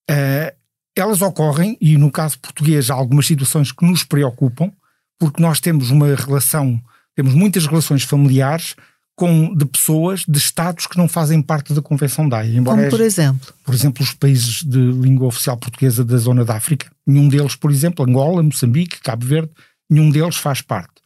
Uh, 0.09 0.57
elas 0.97 1.21
ocorrem, 1.21 1.77
e 1.81 1.97
no 1.97 2.11
caso 2.11 2.39
português 2.39 2.91
há 2.91 2.95
algumas 2.95 3.27
situações 3.27 3.73
que 3.73 3.85
nos 3.85 4.05
preocupam, 4.05 4.73
porque 5.19 5.43
nós 5.43 5.61
temos 5.61 5.91
uma 5.91 6.15
relação, 6.15 6.81
temos 7.15 7.35
muitas 7.35 7.67
relações 7.67 8.05
familiares 8.05 8.77
com, 9.19 9.53
de 9.53 9.65
pessoas 9.65 10.21
de 10.29 10.39
Estados 10.39 10.87
que 10.87 10.97
não 10.97 11.09
fazem 11.09 11.43
parte 11.43 11.75
da 11.75 11.83
Convenção 11.83 12.29
da 12.29 12.39
Haia. 12.39 12.63
Como 12.63 12.89
por 12.89 13.01
exemplo? 13.01 13.53
Por 13.65 13.75
exemplo, 13.75 14.05
os 14.05 14.13
países 14.13 14.63
de 14.63 14.79
língua 14.79 15.27
oficial 15.27 15.57
portuguesa 15.57 16.05
da 16.05 16.17
zona 16.17 16.45
da 16.45 16.55
África. 16.55 16.89
Nenhum 17.05 17.29
deles, 17.29 17.57
por 17.57 17.73
exemplo, 17.73 18.09
Angola, 18.09 18.45
Moçambique, 18.45 19.01
Cabo 19.01 19.27
Verde, 19.27 19.51
nenhum 19.91 20.09
deles 20.09 20.37
faz 20.37 20.63
parte. 20.63 21.03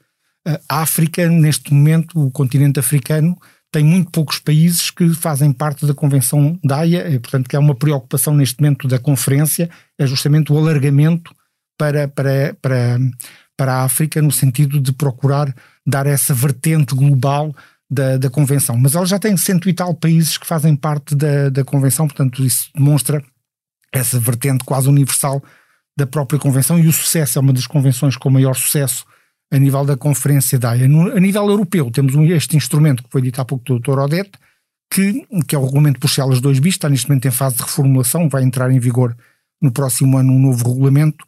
A 0.69 0.83
África, 0.83 1.27
neste 1.27 1.73
momento, 1.73 2.21
o 2.21 2.31
continente 2.31 2.79
africano, 2.79 3.35
tem 3.73 3.83
muito 3.83 4.11
poucos 4.11 4.39
países 4.39 4.91
que 4.91 5.15
fazem 5.15 5.51
parte 5.51 5.87
da 5.87 5.95
Convenção 5.95 6.59
da 6.63 6.81
Haia, 6.81 7.09
e, 7.09 7.19
portanto, 7.19 7.49
que 7.49 7.57
é 7.57 7.59
uma 7.59 7.75
preocupação 7.75 8.35
neste 8.35 8.61
momento 8.61 8.87
da 8.87 8.99
conferência, 8.99 9.71
é 9.99 10.07
justamente 10.07 10.53
o 10.53 10.59
alargamento 10.59 11.35
para, 11.79 12.07
para, 12.09 12.55
para, 12.61 12.99
para 13.57 13.73
a 13.77 13.85
África, 13.85 14.21
no 14.21 14.31
sentido 14.31 14.79
de 14.79 14.93
procurar 14.93 15.55
dar 15.87 16.07
essa 16.07 16.35
vertente 16.35 16.95
global 16.95 17.55
da, 17.93 18.17
da 18.17 18.31
Convenção. 18.31 18.77
Mas 18.79 18.95
ela 18.95 19.05
já 19.05 19.19
tem 19.19 19.37
cento 19.37 19.69
e 19.69 19.75
tal 19.75 19.95
países 19.95 20.39
que 20.39 20.47
fazem 20.47 20.75
parte 20.75 21.15
da, 21.15 21.51
da 21.51 21.63
Convenção, 21.63 22.07
portanto, 22.07 22.43
isso 22.43 22.71
demonstra 22.75 23.23
essa 23.93 24.19
vertente 24.19 24.65
quase 24.65 24.89
universal 24.89 25.43
da 25.95 26.07
própria 26.07 26.41
Convenção 26.41 26.79
e 26.79 26.89
o 26.89 26.93
sucesso 26.93 27.39
é 27.39 27.43
uma 27.43 27.53
das 27.53 27.67
convenções 27.67 28.17
com 28.17 28.31
maior 28.31 28.55
sucesso 28.55 29.05
a 29.53 29.59
nível 29.59 29.85
da 29.85 29.95
Conferência 29.95 30.59
da 30.59 30.71
AIA. 30.71 30.87
A 30.87 31.21
nível 31.21 31.47
europeu, 31.51 31.91
temos 31.91 32.15
este 32.31 32.57
instrumento 32.57 33.03
que 33.03 33.11
foi 33.11 33.21
dito 33.21 33.39
há 33.39 33.45
pouco 33.45 33.63
do 33.67 33.79
Dr. 33.79 33.99
Odete, 33.99 34.33
que, 34.91 35.27
que 35.47 35.55
é 35.55 35.59
o 35.59 35.65
Regulamento 35.65 36.01
Bruxelas 36.01 36.41
2 36.41 36.61
bis, 36.61 36.75
está 36.75 36.89
neste 36.89 37.09
momento 37.09 37.29
em 37.29 37.31
fase 37.31 37.57
de 37.57 37.63
reformulação, 37.63 38.27
vai 38.31 38.43
entrar 38.43 38.71
em 38.71 38.79
vigor 38.79 39.15
no 39.61 39.71
próximo 39.71 40.17
ano 40.17 40.33
um 40.33 40.39
novo 40.39 40.67
regulamento, 40.67 41.27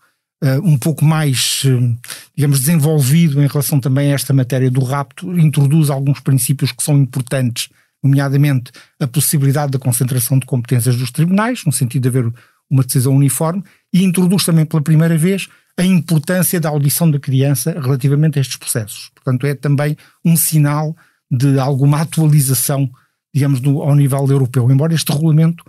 um 0.62 0.78
pouco 0.78 1.04
mais, 1.04 1.62
uh, 1.64 1.96
digamos, 2.36 2.60
desenvolvido 2.60 3.42
em 3.42 3.46
relação 3.46 3.80
também 3.80 4.10
a 4.10 4.14
esta 4.14 4.32
matéria 4.32 4.70
do 4.70 4.82
rapto, 4.82 5.38
introduz 5.38 5.90
alguns 5.90 6.20
princípios 6.20 6.72
que 6.72 6.82
são 6.82 6.98
importantes, 6.98 7.68
nomeadamente 8.02 8.70
a 9.00 9.06
possibilidade 9.06 9.72
da 9.72 9.78
concentração 9.78 10.38
de 10.38 10.46
competências 10.46 10.96
dos 10.96 11.10
tribunais, 11.10 11.64
no 11.64 11.72
sentido 11.72 12.02
de 12.02 12.08
haver 12.08 12.32
uma 12.70 12.82
decisão 12.82 13.14
uniforme, 13.14 13.62
e 13.92 14.02
introduz 14.02 14.44
também 14.44 14.64
pela 14.64 14.82
primeira 14.82 15.16
vez 15.16 15.48
a 15.76 15.84
importância 15.84 16.60
da 16.60 16.68
audição 16.68 17.10
da 17.10 17.18
criança 17.18 17.72
relativamente 17.80 18.38
a 18.38 18.42
estes 18.42 18.56
processos. 18.56 19.10
Portanto, 19.14 19.46
é 19.46 19.54
também 19.54 19.96
um 20.24 20.36
sinal 20.36 20.96
de 21.30 21.58
alguma 21.58 22.00
atualização, 22.00 22.88
digamos, 23.34 23.60
do, 23.60 23.82
ao 23.82 23.94
nível 23.94 24.26
europeu. 24.28 24.70
Embora 24.70 24.94
este 24.94 25.10
regulamento 25.10 25.64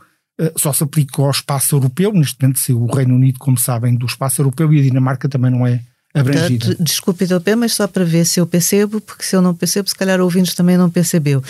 só 0.58 0.74
se 0.74 0.84
aplique 0.84 1.20
ao 1.20 1.32
espaço 1.32 1.76
europeu, 1.76 2.12
neste 2.14 2.42
momento, 2.42 2.60
se 2.60 2.74
o 2.74 2.86
Reino 2.86 3.16
Unido, 3.16 3.40
como 3.40 3.58
sabem, 3.58 3.96
do 3.96 4.06
espaço 4.06 4.42
europeu 4.42 4.74
e 4.74 4.80
a 4.80 4.84
Dinamarca 4.84 5.30
também 5.30 5.52
não 5.52 5.66
é 5.66 5.82
abrangida. 6.14 6.66
Portanto, 6.68 6.84
desculpe, 6.84 7.26
mas 7.58 7.74
só 7.74 7.88
para 7.88 8.04
ver 8.04 8.26
se 8.26 8.40
eu 8.40 8.48
percebo, 8.48 9.02
porque 9.02 9.24
se 9.24 9.36
eu 9.36 9.42
não 9.42 9.54
percebo, 9.54 9.88
se 9.88 9.96
calhar 9.96 10.20
ouvintes 10.20 10.54
também 10.54 10.78
não 10.78 10.90
percebeu. 10.90 11.44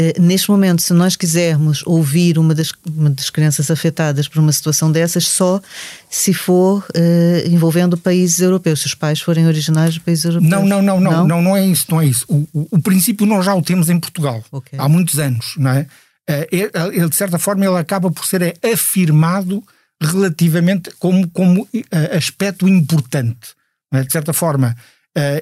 Eh, 0.00 0.14
neste 0.20 0.48
momento, 0.48 0.80
se 0.80 0.92
nós 0.92 1.16
quisermos 1.16 1.82
ouvir 1.84 2.38
uma 2.38 2.54
das, 2.54 2.70
uma 2.88 3.10
das 3.10 3.30
crianças 3.30 3.68
afetadas 3.68 4.28
por 4.28 4.38
uma 4.38 4.52
situação 4.52 4.92
dessas, 4.92 5.26
só 5.26 5.60
se 6.08 6.32
for 6.32 6.86
uh, 6.94 7.48
envolvendo 7.48 7.98
países 7.98 8.38
europeus, 8.38 8.80
se 8.80 8.86
os 8.86 8.94
pais 8.94 9.20
forem 9.20 9.48
originários 9.48 9.94
de 9.94 10.00
países 10.00 10.24
europeus. 10.24 10.48
Não, 10.48 10.64
não, 10.64 10.80
não, 10.80 11.00
não, 11.00 11.10
não, 11.10 11.26
não, 11.26 11.42
não 11.42 11.56
é 11.56 11.66
isso, 11.66 11.86
não 11.88 12.00
é 12.00 12.06
isso. 12.06 12.24
O, 12.28 12.46
o, 12.52 12.68
o, 12.76 12.80
princípio 12.80 13.26
nós 13.26 13.44
já 13.44 13.54
o 13.56 13.60
temos 13.60 13.90
em 13.90 13.98
Portugal 13.98 14.40
okay. 14.52 14.78
há 14.78 14.88
muitos 14.88 15.18
anos, 15.18 15.54
não 15.56 15.72
é? 15.72 15.86
Eh, 16.28 16.48
ele, 16.50 17.08
de 17.08 17.16
certa 17.16 17.38
forma, 17.38 17.64
ele 17.64 17.76
acaba 17.76 18.10
por 18.10 18.26
ser 18.26 18.58
afirmado 18.62 19.62
relativamente 20.00 20.90
como, 20.98 21.28
como 21.30 21.68
aspecto 22.16 22.68
importante. 22.68 23.54
É? 23.92 24.02
De 24.04 24.12
certa 24.12 24.32
forma, 24.32 24.76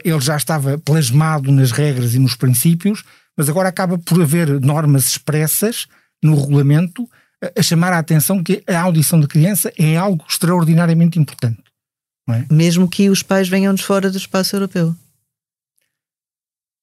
ele 0.02 0.20
já 0.20 0.36
estava 0.36 0.78
plasmado 0.78 1.52
nas 1.52 1.70
regras 1.70 2.14
e 2.14 2.18
nos 2.18 2.34
princípios, 2.34 3.04
mas 3.36 3.50
agora 3.50 3.68
acaba 3.68 3.98
por 3.98 4.22
haver 4.22 4.58
normas 4.60 5.08
expressas 5.08 5.86
no 6.22 6.40
regulamento 6.40 7.06
a 7.56 7.62
chamar 7.62 7.92
a 7.92 7.98
atenção 7.98 8.42
que 8.42 8.62
a 8.66 8.80
audição 8.80 9.20
de 9.20 9.26
criança 9.26 9.70
é 9.76 9.96
algo 9.96 10.24
extraordinariamente 10.26 11.18
importante. 11.18 11.62
É? 12.30 12.44
Mesmo 12.52 12.88
que 12.88 13.08
os 13.08 13.22
pais 13.22 13.48
venham 13.48 13.74
de 13.74 13.82
fora 13.82 14.10
do 14.10 14.16
espaço 14.16 14.56
europeu. 14.56 14.96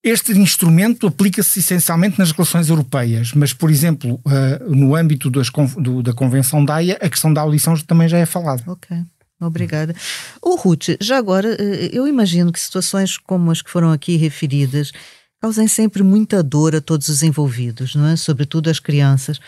Este 0.04 0.34
instrumento 0.34 1.08
aplica-se 1.08 1.60
essencialmente 1.60 2.20
nas 2.20 2.32
relações 2.32 2.68
europeias, 2.68 3.32
mas, 3.34 3.54
por 3.54 3.72
exemplo, 3.72 4.20
uh, 4.26 4.76
no 4.76 4.96
âmbito 4.96 5.30
do, 5.30 6.04
da 6.04 6.12
Convenção 6.12 6.66
da 6.66 6.76
AIA, 6.76 6.98
a 7.02 7.10
questão 7.10 7.34
da 7.34 7.40
audição 7.40 7.74
também 7.80 8.10
já 8.10 8.18
é 8.18 8.26
falada. 8.26 8.62
Ok. 8.68 8.98
Obrigada. 9.40 9.96
O 10.42 10.56
Ruth, 10.56 10.90
já 11.02 11.18
agora, 11.18 11.56
eh, 11.60 11.90
eu 11.92 12.08
imagino 12.08 12.52
que 12.52 12.60
situações 12.60 13.18
como 13.18 13.52
as 13.52 13.62
que 13.62 13.70
foram 13.70 13.92
aqui 13.92 14.16
referidas 14.16 14.92
causem 15.42 15.68
sempre 15.68 16.04
muita 16.04 16.42
dor 16.42 16.74
a 16.74 16.80
todos 16.80 17.10
os 17.10 17.22
envolvidos, 17.22 17.96
não 17.96 18.08
é? 18.08 18.16
Sobretudo 18.16 18.70
as 18.70 18.80
crianças. 18.80 19.40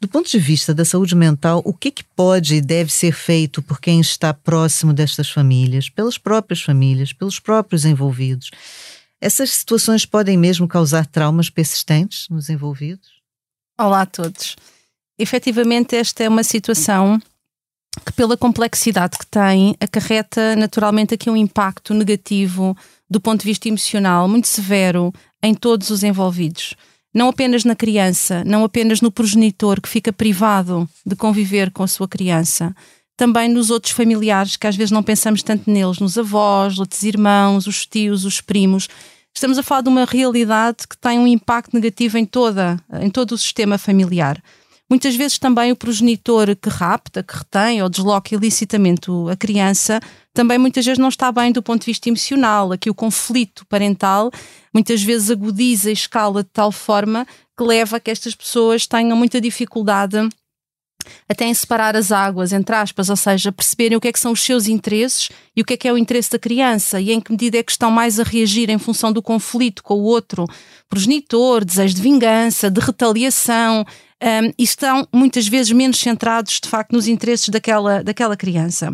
Do 0.00 0.06
ponto 0.06 0.30
de 0.30 0.38
vista 0.38 0.72
da 0.72 0.84
saúde 0.84 1.16
mental, 1.16 1.60
o 1.64 1.72
que, 1.72 1.90
que 1.90 2.04
pode 2.04 2.54
e 2.54 2.60
deve 2.60 2.92
ser 2.92 3.12
feito 3.12 3.60
por 3.60 3.80
quem 3.80 4.00
está 4.00 4.32
próximo 4.32 4.92
destas 4.92 5.28
famílias, 5.28 5.88
pelas 5.88 6.16
próprias 6.16 6.62
famílias, 6.62 7.12
pelos 7.12 7.40
próprios 7.40 7.84
envolvidos? 7.84 8.52
Essas 9.20 9.50
situações 9.50 10.06
podem 10.06 10.38
mesmo 10.38 10.66
causar 10.66 11.04
traumas 11.06 11.50
persistentes 11.50 12.26
nos 12.30 12.48
envolvidos? 12.48 13.20
Olá 13.78 14.02
a 14.02 14.06
todos. 14.06 14.56
Efetivamente, 15.18 15.94
esta 15.94 16.24
é 16.24 16.28
uma 16.28 16.42
situação 16.42 17.20
que, 18.06 18.14
pela 18.14 18.34
complexidade 18.34 19.18
que 19.18 19.26
tem, 19.26 19.76
acarreta 19.78 20.56
naturalmente 20.56 21.12
aqui 21.12 21.28
um 21.28 21.36
impacto 21.36 21.92
negativo 21.92 22.74
do 23.10 23.20
ponto 23.20 23.40
de 23.40 23.46
vista 23.46 23.68
emocional 23.68 24.26
muito 24.26 24.48
severo 24.48 25.12
em 25.42 25.54
todos 25.54 25.90
os 25.90 26.02
envolvidos. 26.02 26.74
Não 27.12 27.28
apenas 27.28 27.62
na 27.62 27.76
criança, 27.76 28.42
não 28.44 28.64
apenas 28.64 29.02
no 29.02 29.10
progenitor 29.10 29.82
que 29.82 29.88
fica 29.88 30.14
privado 30.14 30.88
de 31.04 31.14
conviver 31.14 31.70
com 31.70 31.82
a 31.82 31.88
sua 31.88 32.08
criança, 32.08 32.74
também 33.20 33.50
nos 33.50 33.68
outros 33.68 33.92
familiares 33.92 34.56
que 34.56 34.66
às 34.66 34.74
vezes 34.74 34.90
não 34.90 35.02
pensamos 35.02 35.42
tanto 35.42 35.70
neles, 35.70 35.98
nos 35.98 36.16
avós, 36.16 36.78
outros 36.78 37.02
irmãos, 37.02 37.66
os 37.66 37.84
tios, 37.84 38.24
os 38.24 38.40
primos. 38.40 38.88
Estamos 39.34 39.58
a 39.58 39.62
falar 39.62 39.82
de 39.82 39.90
uma 39.90 40.06
realidade 40.06 40.88
que 40.88 40.96
tem 40.96 41.18
um 41.18 41.26
impacto 41.26 41.74
negativo 41.74 42.16
em 42.16 42.24
toda, 42.24 42.78
em 42.98 43.10
todo 43.10 43.32
o 43.32 43.38
sistema 43.38 43.76
familiar. 43.76 44.42
Muitas 44.88 45.14
vezes 45.14 45.38
também 45.38 45.70
o 45.70 45.76
progenitor 45.76 46.56
que 46.56 46.70
rapta, 46.70 47.22
que 47.22 47.36
retém 47.36 47.82
ou 47.82 47.90
desloca 47.90 48.34
ilicitamente 48.34 49.10
a 49.30 49.36
criança, 49.36 50.00
também 50.32 50.56
muitas 50.56 50.86
vezes 50.86 50.98
não 50.98 51.10
está 51.10 51.30
bem 51.30 51.52
do 51.52 51.62
ponto 51.62 51.80
de 51.82 51.90
vista 51.90 52.08
emocional. 52.08 52.72
Aqui 52.72 52.88
o 52.88 52.94
conflito 52.94 53.66
parental 53.66 54.30
muitas 54.72 55.02
vezes 55.02 55.30
agudiza 55.30 55.90
e 55.90 55.92
escala 55.92 56.42
de 56.42 56.48
tal 56.54 56.72
forma 56.72 57.26
que 57.54 57.62
leva 57.62 57.98
a 57.98 58.00
que 58.00 58.10
estas 58.10 58.34
pessoas 58.34 58.86
tenham 58.86 59.14
muita 59.14 59.42
dificuldade 59.42 60.26
até 61.28 61.44
em 61.44 61.54
separar 61.54 61.96
as 61.96 62.12
águas, 62.12 62.52
entre 62.52 62.74
aspas, 62.74 63.08
ou 63.08 63.16
seja, 63.16 63.52
perceberem 63.52 63.96
o 63.96 64.00
que 64.00 64.08
é 64.08 64.12
que 64.12 64.20
são 64.20 64.32
os 64.32 64.42
seus 64.42 64.68
interesses 64.68 65.30
e 65.56 65.60
o 65.62 65.64
que 65.64 65.74
é 65.74 65.76
que 65.76 65.88
é 65.88 65.92
o 65.92 65.98
interesse 65.98 66.30
da 66.30 66.38
criança 66.38 67.00
e 67.00 67.12
em 67.12 67.20
que 67.20 67.30
medida 67.30 67.58
é 67.58 67.62
que 67.62 67.72
estão 67.72 67.90
mais 67.90 68.20
a 68.20 68.22
reagir 68.22 68.70
em 68.70 68.78
função 68.78 69.12
do 69.12 69.22
conflito 69.22 69.82
com 69.82 69.94
o 69.94 70.02
outro 70.02 70.46
progenitor, 70.88 71.64
desejo 71.64 71.94
de 71.94 72.02
vingança, 72.02 72.70
de 72.70 72.80
retaliação, 72.80 73.84
um, 74.22 74.52
e 74.58 74.62
estão 74.62 75.06
muitas 75.12 75.48
vezes 75.48 75.72
menos 75.72 75.98
centrados 75.98 76.60
de 76.62 76.68
facto 76.68 76.92
nos 76.92 77.08
interesses 77.08 77.48
daquela, 77.48 78.02
daquela 78.02 78.36
criança. 78.36 78.92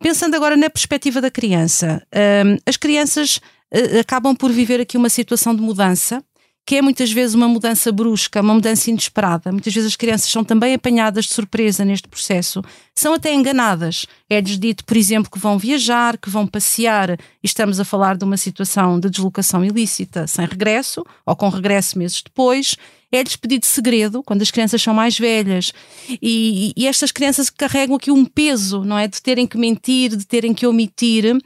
Pensando 0.00 0.34
agora 0.34 0.56
na 0.56 0.70
perspectiva 0.70 1.20
da 1.20 1.30
criança, 1.30 2.02
um, 2.14 2.56
as 2.66 2.76
crianças 2.76 3.36
uh, 3.36 4.00
acabam 4.00 4.34
por 4.34 4.50
viver 4.50 4.80
aqui 4.80 4.96
uma 4.96 5.08
situação 5.08 5.54
de 5.54 5.62
mudança 5.62 6.22
que 6.64 6.76
é 6.76 6.82
muitas 6.82 7.10
vezes 7.10 7.34
uma 7.34 7.48
mudança 7.48 7.90
brusca, 7.90 8.40
uma 8.40 8.54
mudança 8.54 8.88
inesperada. 8.88 9.50
Muitas 9.50 9.74
vezes 9.74 9.88
as 9.88 9.96
crianças 9.96 10.30
são 10.30 10.44
também 10.44 10.74
apanhadas 10.74 11.24
de 11.24 11.34
surpresa 11.34 11.84
neste 11.84 12.08
processo, 12.08 12.62
são 12.94 13.14
até 13.14 13.34
enganadas. 13.34 14.06
É-lhes 14.30 14.58
dito, 14.58 14.84
por 14.84 14.96
exemplo, 14.96 15.30
que 15.30 15.38
vão 15.38 15.58
viajar, 15.58 16.16
que 16.16 16.30
vão 16.30 16.46
passear, 16.46 17.10
e 17.10 17.18
estamos 17.42 17.80
a 17.80 17.84
falar 17.84 18.16
de 18.16 18.24
uma 18.24 18.36
situação 18.36 18.98
de 19.00 19.10
deslocação 19.10 19.64
ilícita 19.64 20.26
sem 20.26 20.46
regresso, 20.46 21.04
ou 21.26 21.34
com 21.34 21.48
regresso 21.48 21.98
meses 21.98 22.22
depois, 22.22 22.76
é-lhes 23.12 23.36
pedido 23.36 23.66
segredo 23.66 24.22
quando 24.22 24.40
as 24.40 24.50
crianças 24.50 24.80
são 24.80 24.94
mais 24.94 25.18
velhas. 25.18 25.72
E, 26.20 26.72
e, 26.74 26.86
estas 26.86 27.12
crianças 27.12 27.50
carregam 27.50 27.94
aqui 27.96 28.10
um 28.10 28.24
peso, 28.24 28.82
não 28.82 28.96
é? 28.96 29.06
De 29.06 29.20
terem 29.20 29.46
que 29.46 29.58
mentir, 29.58 30.16
de 30.16 30.26
terem 30.26 30.54
que 30.54 30.66
omitir. 30.66 31.36
Uh, 31.36 31.40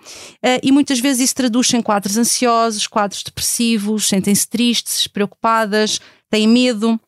e 0.63 0.71
muitas 0.71 1.01
vezes 1.01 1.25
isso 1.25 1.35
traduz 1.35 1.75
em 1.75 1.83
quadros 1.83 2.17
ansiosos, 2.17 2.87
quadros 2.87 3.25
depressivos, 3.25 4.09
sentem-se 4.09 4.49
tristes, 4.49 5.09
preocupadas, 5.09 6.01
têm 6.31 6.47
medo. 6.47 6.99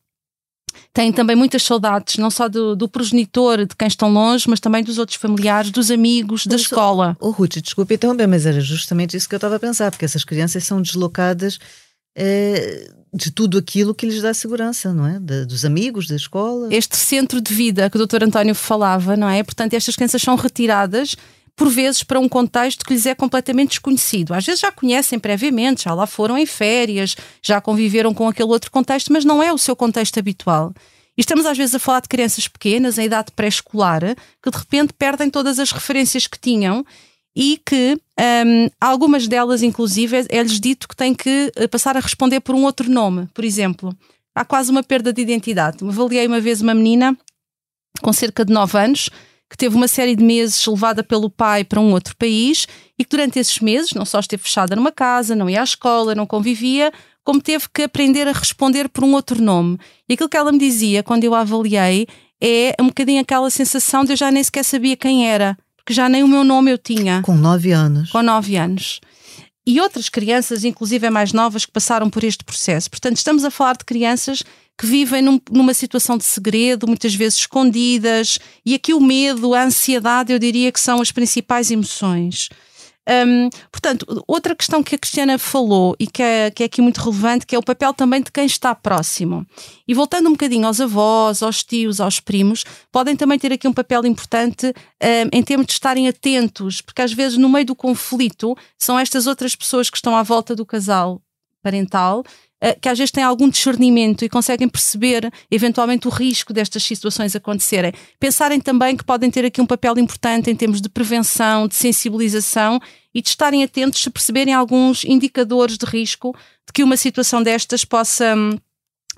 Têm 0.93 1.11
também 1.11 1.35
muitas 1.35 1.63
saudades, 1.63 2.17
não 2.17 2.29
só 2.29 2.47
do, 2.47 2.75
do, 2.75 2.87
progenitor, 2.87 3.65
de 3.65 3.75
quem 3.75 3.87
estão 3.87 4.11
longe, 4.11 4.49
mas 4.49 4.59
também 4.59 4.83
dos 4.83 4.97
outros 4.97 5.17
familiares, 5.17 5.71
dos 5.71 5.89
amigos, 5.89 6.45
da 6.45 6.55
escola. 6.55 7.17
Oh, 7.19 7.31
Ruth, 7.31 7.57
desculpe 7.61 7.95
então, 7.95 8.15
bem, 8.15 8.27
mas 8.27 8.45
era 8.45 8.59
justamente 8.59 9.15
isso 9.15 9.27
que 9.27 9.35
eu 9.35 9.37
estava 9.37 9.55
a 9.55 9.59
pensar, 9.59 9.89
porque 9.91 10.05
essas 10.05 10.23
crianças 10.23 10.63
são 10.63 10.81
deslocadas 10.81 11.59
eh, 12.15 12.89
de 13.13 13.31
tudo 13.31 13.57
aquilo 13.57 13.93
que 13.95 14.05
lhes 14.05 14.21
dá 14.21 14.33
segurança, 14.33 14.93
não 14.93 15.05
é? 15.05 15.19
Dos 15.19 15.65
amigos, 15.65 16.07
da 16.07 16.15
escola. 16.15 16.67
Este 16.71 16.95
centro 16.95 17.41
de 17.41 17.53
vida 17.53 17.89
que 17.89 17.97
o 17.97 18.05
Dr. 18.05 18.23
António 18.23 18.53
falava, 18.53 19.17
não 19.17 19.29
é? 19.29 19.43
Portanto, 19.43 19.73
estas 19.73 19.95
crianças 19.95 20.21
são 20.21 20.35
retiradas 20.35 21.15
por 21.55 21.69
vezes 21.69 22.03
para 22.03 22.19
um 22.19 22.29
contexto 22.29 22.85
que 22.85 22.93
lhes 22.93 23.05
é 23.05 23.13
completamente 23.13 23.71
desconhecido. 23.71 24.33
Às 24.33 24.45
vezes 24.45 24.61
já 24.61 24.71
conhecem 24.71 25.19
previamente, 25.19 25.83
já 25.83 25.93
lá 25.93 26.07
foram 26.07 26.37
em 26.37 26.45
férias, 26.45 27.17
já 27.43 27.59
conviveram 27.59 28.13
com 28.13 28.29
aquele 28.29 28.49
outro 28.49 28.71
contexto, 28.71 29.11
mas 29.11 29.25
não 29.25 29.43
é 29.43 29.51
o 29.51 29.57
seu 29.57 29.75
contexto 29.75 30.17
habitual. 30.17 30.73
E 31.17 31.21
estamos 31.21 31.45
às 31.45 31.57
vezes 31.57 31.75
a 31.75 31.79
falar 31.79 31.99
de 31.99 32.07
crianças 32.07 32.47
pequenas, 32.47 32.97
em 32.97 33.03
idade 33.03 33.33
pré-escolar, 33.35 33.99
que 34.41 34.49
de 34.49 34.57
repente 34.57 34.93
perdem 34.93 35.29
todas 35.29 35.59
as 35.59 35.69
referências 35.73 36.27
que 36.27 36.39
tinham 36.39 36.85
e 37.41 37.57
que 37.65 37.97
um, 38.19 38.69
algumas 38.81 39.25
delas, 39.25 39.63
inclusive, 39.63 40.25
é-lhes 40.27 40.57
é 40.57 40.59
dito 40.59 40.89
que 40.89 40.95
têm 40.95 41.15
que 41.15 41.49
eh, 41.55 41.67
passar 41.69 41.95
a 41.95 42.01
responder 42.01 42.41
por 42.41 42.53
um 42.53 42.65
outro 42.65 42.91
nome. 42.91 43.29
Por 43.33 43.45
exemplo, 43.45 43.95
há 44.35 44.43
quase 44.43 44.69
uma 44.69 44.83
perda 44.83 45.13
de 45.13 45.21
identidade. 45.21 45.77
Avaliei 45.81 46.27
uma 46.27 46.41
vez 46.41 46.59
uma 46.59 46.73
menina 46.73 47.17
com 48.01 48.11
cerca 48.11 48.43
de 48.43 48.51
9 48.51 48.77
anos 48.77 49.09
que 49.49 49.55
teve 49.55 49.73
uma 49.73 49.87
série 49.87 50.17
de 50.17 50.23
meses 50.23 50.67
levada 50.67 51.01
pelo 51.01 51.29
pai 51.29 51.63
para 51.63 51.79
um 51.79 51.93
outro 51.93 52.13
país 52.17 52.67
e 52.99 53.05
que 53.05 53.09
durante 53.09 53.39
esses 53.39 53.59
meses 53.61 53.93
não 53.93 54.03
só 54.03 54.19
esteve 54.19 54.43
fechada 54.43 54.75
numa 54.75 54.91
casa, 54.91 55.33
não 55.33 55.49
ia 55.49 55.61
à 55.61 55.63
escola, 55.63 56.13
não 56.13 56.27
convivia, 56.27 56.91
como 57.23 57.41
teve 57.41 57.69
que 57.73 57.83
aprender 57.83 58.27
a 58.27 58.33
responder 58.33 58.89
por 58.89 59.05
um 59.05 59.13
outro 59.13 59.41
nome. 59.41 59.79
E 60.09 60.13
aquilo 60.13 60.27
que 60.27 60.35
ela 60.35 60.51
me 60.51 60.59
dizia 60.59 61.03
quando 61.03 61.23
eu 61.23 61.33
a 61.33 61.39
avaliei 61.39 62.05
é 62.41 62.75
um 62.81 62.87
bocadinho 62.87 63.21
aquela 63.21 63.49
sensação 63.49 64.03
de 64.03 64.11
eu 64.11 64.17
já 64.17 64.29
nem 64.29 64.43
sequer 64.43 64.65
sabia 64.65 64.97
quem 64.97 65.25
era 65.25 65.57
que 65.89 65.93
já 65.95 66.07
nem 66.07 66.21
o 66.21 66.27
meu 66.27 66.43
nome 66.43 66.71
eu 66.71 66.77
tinha. 66.77 67.23
Com 67.23 67.35
nove 67.35 67.71
anos. 67.71 68.11
Com 68.11 68.21
nove 68.21 68.55
anos. 68.55 69.01
E 69.65 69.81
outras 69.81 70.07
crianças, 70.07 70.63
inclusive 70.63 71.09
mais 71.09 71.33
novas, 71.33 71.65
que 71.65 71.71
passaram 71.71 72.11
por 72.11 72.23
este 72.23 72.43
processo. 72.43 72.91
Portanto, 72.91 73.17
estamos 73.17 73.43
a 73.43 73.49
falar 73.49 73.75
de 73.75 73.83
crianças 73.85 74.43
que 74.77 74.85
vivem 74.85 75.23
num, 75.23 75.41
numa 75.49 75.73
situação 75.73 76.15
de 76.15 76.25
segredo, 76.25 76.87
muitas 76.87 77.15
vezes 77.15 77.39
escondidas, 77.39 78.37
e 78.63 78.75
aqui 78.75 78.93
o 78.93 79.01
medo, 79.01 79.55
a 79.55 79.63
ansiedade, 79.63 80.31
eu 80.31 80.37
diria 80.37 80.71
que 80.71 80.79
são 80.79 81.01
as 81.01 81.11
principais 81.11 81.71
emoções. 81.71 82.49
Um, 83.09 83.49
portanto, 83.71 84.23
outra 84.27 84.55
questão 84.55 84.83
que 84.83 84.93
a 84.93 84.97
Cristiana 84.97 85.39
falou 85.39 85.95
e 85.99 86.05
que 86.05 86.21
é, 86.21 86.51
que 86.51 86.61
é 86.61 86.65
aqui 86.67 86.79
muito 86.79 87.01
relevante, 87.01 87.45
que 87.45 87.55
é 87.55 87.59
o 87.59 87.63
papel 87.63 87.91
também 87.93 88.21
de 88.21 88.31
quem 88.31 88.45
está 88.45 88.75
próximo. 88.75 89.45
E 89.87 89.93
voltando 89.95 90.27
um 90.27 90.33
bocadinho 90.33 90.67
aos 90.67 90.79
avós, 90.79 91.41
aos 91.41 91.63
tios, 91.63 91.99
aos 91.99 92.19
primos, 92.19 92.63
podem 92.91 93.15
também 93.15 93.39
ter 93.39 93.51
aqui 93.51 93.67
um 93.67 93.73
papel 93.73 94.05
importante 94.05 94.67
um, 94.67 95.37
em 95.37 95.41
termos 95.41 95.65
de 95.65 95.73
estarem 95.73 96.07
atentos, 96.07 96.81
porque 96.81 97.01
às 97.01 97.11
vezes 97.11 97.37
no 97.37 97.49
meio 97.49 97.65
do 97.65 97.75
conflito 97.75 98.55
são 98.77 98.99
estas 98.99 99.25
outras 99.25 99.55
pessoas 99.55 99.89
que 99.89 99.97
estão 99.97 100.15
à 100.15 100.21
volta 100.21 100.55
do 100.55 100.65
casal 100.65 101.21
parental 101.61 102.23
que 102.81 102.89
às 102.89 102.97
vezes 102.97 103.11
têm 103.11 103.23
algum 103.23 103.49
discernimento 103.49 104.25
e 104.25 104.29
conseguem 104.29 104.67
perceber 104.67 105.31
eventualmente 105.49 106.07
o 106.07 106.11
risco 106.11 106.51
destas 106.51 106.83
situações 106.83 107.35
acontecerem. 107.35 107.93
Pensarem 108.19 108.59
também 108.59 108.97
que 108.97 109.03
podem 109.03 109.31
ter 109.31 109.45
aqui 109.45 109.61
um 109.61 109.65
papel 109.65 109.97
importante 109.97 110.51
em 110.51 110.55
termos 110.55 110.81
de 110.81 110.89
prevenção, 110.89 111.67
de 111.67 111.75
sensibilização 111.75 112.79
e 113.13 113.21
de 113.21 113.29
estarem 113.29 113.63
atentos 113.63 114.01
se 114.01 114.09
perceberem 114.09 114.53
alguns 114.53 115.03
indicadores 115.03 115.77
de 115.77 115.85
risco 115.85 116.35
de 116.67 116.73
que 116.73 116.83
uma 116.83 116.97
situação 116.97 117.41
destas 117.41 117.85
possa, 117.85 118.35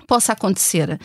possa 0.06 0.32
acontecer. 0.32 0.98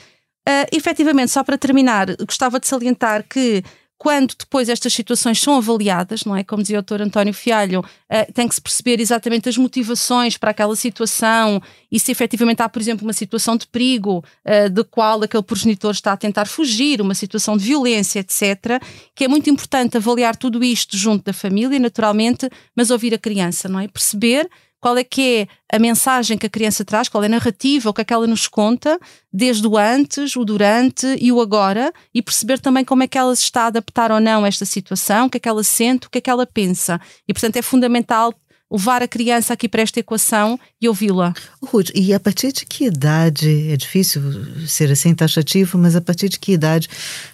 Uh, 0.48 0.64
efetivamente, 0.72 1.32
só 1.32 1.44
para 1.44 1.58
terminar, 1.58 2.16
gostava 2.26 2.60
de 2.60 2.68
salientar 2.68 3.28
que 3.28 3.62
quando 3.98 4.36
depois 4.38 4.70
estas 4.70 4.94
situações 4.94 5.42
são 5.42 5.58
avaliadas, 5.58 6.24
não 6.24 6.36
é? 6.36 6.44
Como 6.44 6.62
dizia 6.62 6.80
o 6.80 6.82
Dr. 6.82 7.02
António 7.02 7.34
Fialho, 7.34 7.80
uh, 7.80 8.34
tem 8.34 8.48
que 8.48 8.54
se 8.54 8.62
perceber 8.62 9.00
exatamente 9.00 9.50
as 9.50 9.58
motivações 9.58 10.38
para 10.38 10.52
aquela 10.52 10.76
situação 10.76 11.62
e 11.92 12.00
se 12.00 12.12
efetivamente 12.12 12.62
há, 12.62 12.70
por 12.70 12.82
exemplo, 12.82 13.06
uma 13.06 13.14
situação 13.14 13.58
de 13.58 13.66
perigo 13.66 14.24
uh, 14.46 14.70
de 14.70 14.84
qual 14.84 15.24
aquele 15.24 15.44
progenitor 15.44 15.92
está 15.92 16.14
a 16.14 16.18
tentar 16.18 16.46
fugir, 16.46 17.02
uma 17.02 17.16
situação 17.16 17.58
de 17.58 17.66
violência, 17.66 18.20
etc., 18.20 18.82
que 19.16 19.24
é 19.24 19.28
muito 19.28 19.50
importante 19.50 19.98
avaliar 19.98 20.36
tudo 20.36 20.64
isto 20.64 20.96
junto 20.96 21.26
da 21.26 21.34
família, 21.34 21.80
naturalmente, 21.80 22.50
mas 22.76 22.92
ouvir 22.92 23.16
a 23.16 23.18
criança, 23.18 23.68
não 23.68 23.80
é? 23.80 23.88
Perceber 23.88 24.48
qual 24.80 24.98
é 24.98 25.04
que 25.04 25.48
é 25.72 25.76
a 25.76 25.80
mensagem 25.80 26.38
que 26.38 26.46
a 26.46 26.50
criança 26.50 26.86
traz, 26.86 27.10
qual 27.10 27.24
é 27.24 27.28
a 27.28 27.30
narrativa, 27.30 27.90
o 27.90 27.94
que 27.94 28.02
é 28.02 28.04
que 28.04 28.14
ela 28.14 28.28
nos 28.28 28.48
conta, 28.48 29.00
desde 29.32 29.68
o 29.68 29.78
antes, 29.78 30.36
o 30.36 30.46
durante 30.46 31.08
e 31.20 31.32
o 31.32 31.42
agora, 31.42 31.92
e 32.14 32.22
perceber 32.22 32.60
também 32.60 32.86
como 32.86 33.04
é 33.04 33.08
que 33.08 33.18
ela 33.18 33.36
se 33.36 33.44
está 33.44 33.64
a 33.64 33.68
adaptar 33.68 34.12
ou 34.12 34.20
não 34.20 34.44
a 34.44 34.48
esta 34.48 34.66
situação, 34.66 35.26
o 35.28 35.30
que 35.30 35.38
é 35.38 35.40
que 35.40 35.50
ela 35.50 35.64
sente, 35.64 36.08
o 36.08 36.10
que 36.10 36.20
é 36.20 36.22
que 36.22 36.30
ela 36.30 36.46
pensa. 36.46 37.00
E, 37.28 37.34
portanto, 37.34 37.58
é 37.58 37.62
fundamental 37.62 38.34
levar 38.70 39.02
a 39.02 39.08
criança 39.08 39.54
aqui 39.54 39.70
para 39.70 39.82
esta 39.82 40.00
equação 40.00 40.60
e 40.82 40.88
ouvi-la. 40.88 41.34
Ruth, 41.64 41.90
e 41.96 42.14
a 42.14 42.20
partir 42.20 42.52
de 42.52 42.66
que 42.66 42.86
idade, 42.86 43.72
é 43.72 43.78
difícil 43.78 44.22
ser 44.68 44.92
assim 44.92 45.16
taxativo, 45.16 45.78
mas 45.78 45.96
a 45.96 46.02
partir 46.02 46.28
de 46.28 46.38
que 46.38 46.52
idade 46.52 46.90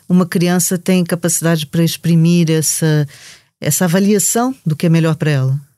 uma 0.07 0.27
criança 0.27 0.77
tem 0.77 1.03
capacidade 1.03 1.65
para 1.65 1.83
exprimir 1.83 2.51
essa 2.51 3.07
essa 3.59 3.85
avaliação 3.85 4.53
do 4.65 4.75
que 4.75 4.85
é 4.85 4.89
melhor 4.89 5.15
para 5.15 5.31
ela? 5.31 5.72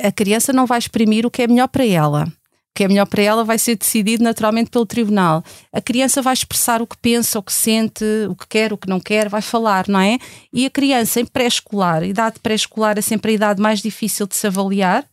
A 0.00 0.12
criança 0.12 0.52
não 0.52 0.66
vai 0.66 0.78
exprimir 0.78 1.26
o 1.26 1.30
que 1.30 1.42
é 1.42 1.46
melhor 1.46 1.68
para 1.68 1.86
ela. 1.86 2.24
O 2.24 2.74
que 2.74 2.84
é 2.84 2.88
melhor 2.88 3.06
para 3.06 3.22
ela 3.22 3.44
vai 3.44 3.58
ser 3.58 3.76
decidido 3.76 4.24
naturalmente 4.24 4.70
pelo 4.70 4.86
tribunal. 4.86 5.44
A 5.72 5.80
criança 5.80 6.22
vai 6.22 6.32
expressar 6.32 6.80
o 6.80 6.86
que 6.86 6.96
pensa, 6.96 7.38
o 7.38 7.42
que 7.42 7.52
sente, 7.52 8.04
o 8.28 8.34
que 8.34 8.48
quer, 8.48 8.72
o 8.72 8.78
que 8.78 8.88
não 8.88 8.98
quer, 8.98 9.28
vai 9.28 9.42
falar, 9.42 9.86
não 9.88 10.00
é? 10.00 10.18
E 10.52 10.64
a 10.64 10.70
criança 10.70 11.20
em 11.20 11.26
pré-escolar, 11.26 12.02
idade 12.02 12.40
pré-escolar 12.40 12.98
é 12.98 13.02
sempre 13.02 13.32
a 13.32 13.34
idade 13.34 13.60
mais 13.60 13.80
difícil 13.80 14.26
de 14.26 14.34
se 14.34 14.46
avaliar 14.46 15.06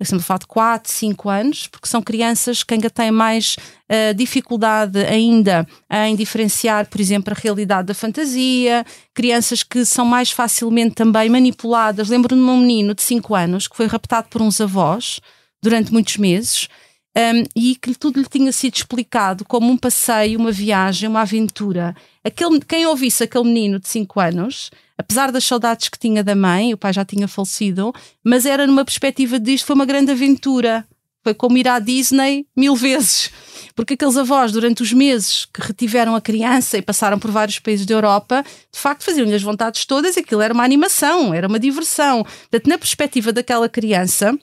estamos 0.00 0.24
a 0.24 0.26
falar 0.26 0.38
de 0.38 0.46
4, 0.46 0.92
5 0.92 1.28
anos, 1.28 1.66
porque 1.66 1.88
são 1.88 2.00
crianças 2.00 2.62
que 2.62 2.74
ainda 2.74 2.88
têm 2.88 3.10
mais 3.10 3.56
uh, 3.90 4.14
dificuldade 4.14 4.98
ainda 5.00 5.66
em 5.90 6.14
diferenciar, 6.14 6.86
por 6.88 7.00
exemplo, 7.00 7.34
a 7.34 7.40
realidade 7.40 7.88
da 7.88 7.94
fantasia, 7.94 8.84
crianças 9.12 9.62
que 9.62 9.84
são 9.84 10.04
mais 10.04 10.30
facilmente 10.30 10.94
também 10.94 11.28
manipuladas. 11.28 12.08
Lembro-me 12.08 12.42
de 12.42 12.50
um 12.50 12.60
menino 12.60 12.94
de 12.94 13.02
5 13.02 13.34
anos 13.34 13.66
que 13.66 13.76
foi 13.76 13.86
raptado 13.86 14.28
por 14.28 14.40
uns 14.40 14.60
avós 14.60 15.20
durante 15.62 15.92
muitos 15.92 16.16
meses. 16.16 16.68
Um, 17.18 17.42
e 17.56 17.74
que 17.74 17.96
tudo 17.96 18.20
lhe 18.20 18.28
tinha 18.28 18.52
sido 18.52 18.76
explicado 18.76 19.44
como 19.44 19.68
um 19.68 19.76
passeio, 19.76 20.38
uma 20.38 20.52
viagem, 20.52 21.08
uma 21.08 21.22
aventura. 21.22 21.96
Aquele, 22.22 22.60
quem 22.60 22.86
ouvisse 22.86 23.24
aquele 23.24 23.44
menino 23.44 23.80
de 23.80 23.88
5 23.88 24.20
anos 24.20 24.70
apesar 24.98 25.30
das 25.30 25.44
saudades 25.44 25.88
que 25.88 25.98
tinha 25.98 26.24
da 26.24 26.34
mãe, 26.34 26.74
o 26.74 26.76
pai 26.76 26.92
já 26.92 27.04
tinha 27.04 27.28
falecido, 27.28 27.94
mas 28.24 28.44
era 28.44 28.66
numa 28.66 28.84
perspectiva 28.84 29.38
disto, 29.38 29.64
foi 29.64 29.76
uma 29.76 29.86
grande 29.86 30.10
aventura. 30.10 30.84
Foi 31.22 31.34
como 31.34 31.58
ir 31.58 31.68
à 31.68 31.78
Disney 31.78 32.46
mil 32.56 32.74
vezes. 32.74 33.30
Porque 33.74 33.94
aqueles 33.94 34.16
avós, 34.16 34.50
durante 34.50 34.82
os 34.82 34.92
meses 34.92 35.44
que 35.44 35.60
retiveram 35.60 36.14
a 36.16 36.20
criança 36.20 36.78
e 36.78 36.82
passaram 36.82 37.18
por 37.18 37.30
vários 37.30 37.58
países 37.58 37.86
da 37.86 37.94
Europa, 37.94 38.44
de 38.72 38.78
facto 38.78 39.04
faziam-lhe 39.04 39.34
as 39.34 39.42
vontades 39.42 39.84
todas 39.84 40.16
aquilo 40.16 40.40
era 40.40 40.54
uma 40.54 40.64
animação, 40.64 41.34
era 41.34 41.46
uma 41.46 41.58
diversão. 41.58 42.24
Portanto, 42.24 42.66
na 42.68 42.78
perspectiva 42.78 43.32
daquela 43.32 43.68
criança, 43.68 44.36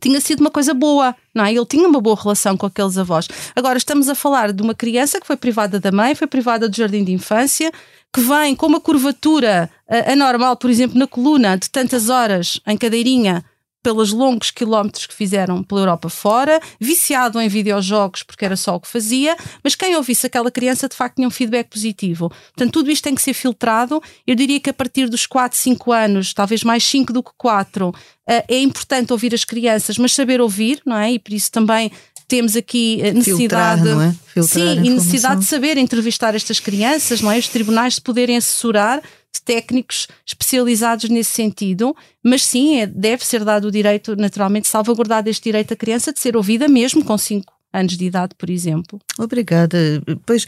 tinha 0.00 0.20
sido 0.20 0.40
uma 0.40 0.50
coisa 0.50 0.72
boa, 0.72 1.14
não 1.34 1.44
é? 1.44 1.52
Ele 1.52 1.66
tinha 1.66 1.88
uma 1.88 2.00
boa 2.00 2.16
relação 2.20 2.56
com 2.56 2.66
aqueles 2.66 2.96
avós. 2.96 3.28
Agora 3.54 3.78
estamos 3.78 4.08
a 4.08 4.14
falar 4.14 4.52
de 4.52 4.62
uma 4.62 4.74
criança 4.74 5.20
que 5.20 5.26
foi 5.26 5.36
privada 5.36 5.80
da 5.80 5.92
mãe, 5.92 6.14
foi 6.14 6.26
privada 6.26 6.68
do 6.68 6.76
jardim 6.76 7.04
de 7.04 7.12
infância, 7.12 7.72
que 8.12 8.20
vem 8.20 8.54
com 8.56 8.66
uma 8.66 8.80
curvatura 8.80 9.70
uh, 9.88 10.12
anormal, 10.12 10.56
por 10.56 10.70
exemplo, 10.70 10.98
na 10.98 11.06
coluna, 11.06 11.56
de 11.56 11.70
tantas 11.70 12.08
horas 12.08 12.60
em 12.66 12.76
cadeirinha, 12.76 13.44
pelos 13.88 14.12
longos 14.12 14.50
quilómetros 14.50 15.06
que 15.06 15.14
fizeram 15.14 15.62
pela 15.62 15.80
Europa 15.80 16.10
fora, 16.10 16.60
viciado 16.78 17.40
em 17.40 17.48
videojogos 17.48 18.22
porque 18.22 18.44
era 18.44 18.54
só 18.54 18.76
o 18.76 18.80
que 18.80 18.86
fazia, 18.86 19.34
mas 19.64 19.74
quem 19.74 19.96
ouvisse 19.96 20.26
aquela 20.26 20.50
criança 20.50 20.86
de 20.86 20.94
facto 20.94 21.16
tinha 21.16 21.26
um 21.26 21.30
feedback 21.30 21.70
positivo. 21.70 22.28
Portanto, 22.28 22.70
tudo 22.70 22.90
isto 22.90 23.04
tem 23.04 23.14
que 23.14 23.22
ser 23.22 23.32
filtrado. 23.32 24.02
Eu 24.26 24.34
diria 24.34 24.60
que 24.60 24.68
a 24.68 24.74
partir 24.74 25.08
dos 25.08 25.26
4, 25.26 25.56
5 25.56 25.90
anos, 25.90 26.34
talvez 26.34 26.62
mais 26.62 26.84
5 26.84 27.14
do 27.14 27.22
que 27.22 27.30
4, 27.38 27.94
eh, 28.28 28.44
é 28.46 28.60
importante 28.60 29.10
ouvir 29.10 29.32
as 29.32 29.42
crianças, 29.42 29.96
mas 29.96 30.12
saber 30.12 30.38
ouvir, 30.38 30.82
não 30.84 30.98
é? 30.98 31.12
E 31.12 31.18
por 31.18 31.32
isso 31.32 31.50
também 31.50 31.90
temos 32.28 32.56
aqui 32.56 33.00
eh, 33.02 33.14
necessidade, 33.14 33.84
Filtrar, 33.84 34.14
é? 34.36 34.42
sim, 34.42 34.86
e 34.86 34.90
necessidade 34.90 35.40
de 35.40 35.46
saber 35.46 35.78
entrevistar 35.78 36.34
estas 36.34 36.60
crianças, 36.60 37.22
não 37.22 37.32
é? 37.32 37.38
Os 37.38 37.48
tribunais 37.48 37.94
de 37.94 38.02
poderem 38.02 38.36
assessorar 38.36 39.00
de 39.34 39.42
técnicos 39.42 40.08
especializados 40.26 41.08
nesse 41.08 41.30
sentido, 41.30 41.94
mas 42.24 42.44
sim, 42.44 42.80
é, 42.80 42.86
deve 42.86 43.24
ser 43.24 43.44
dado 43.44 43.68
o 43.68 43.70
direito, 43.70 44.16
naturalmente, 44.16 44.68
salvaguardado 44.68 45.28
este 45.28 45.44
direito 45.44 45.72
à 45.72 45.76
criança 45.76 46.12
de 46.12 46.20
ser 46.20 46.36
ouvida 46.36 46.68
mesmo 46.68 47.04
com 47.04 47.16
5 47.16 47.58
anos 47.72 47.96
de 47.96 48.04
idade, 48.06 48.34
por 48.36 48.48
exemplo. 48.48 48.98
Obrigada. 49.18 49.78
Pois, 50.24 50.46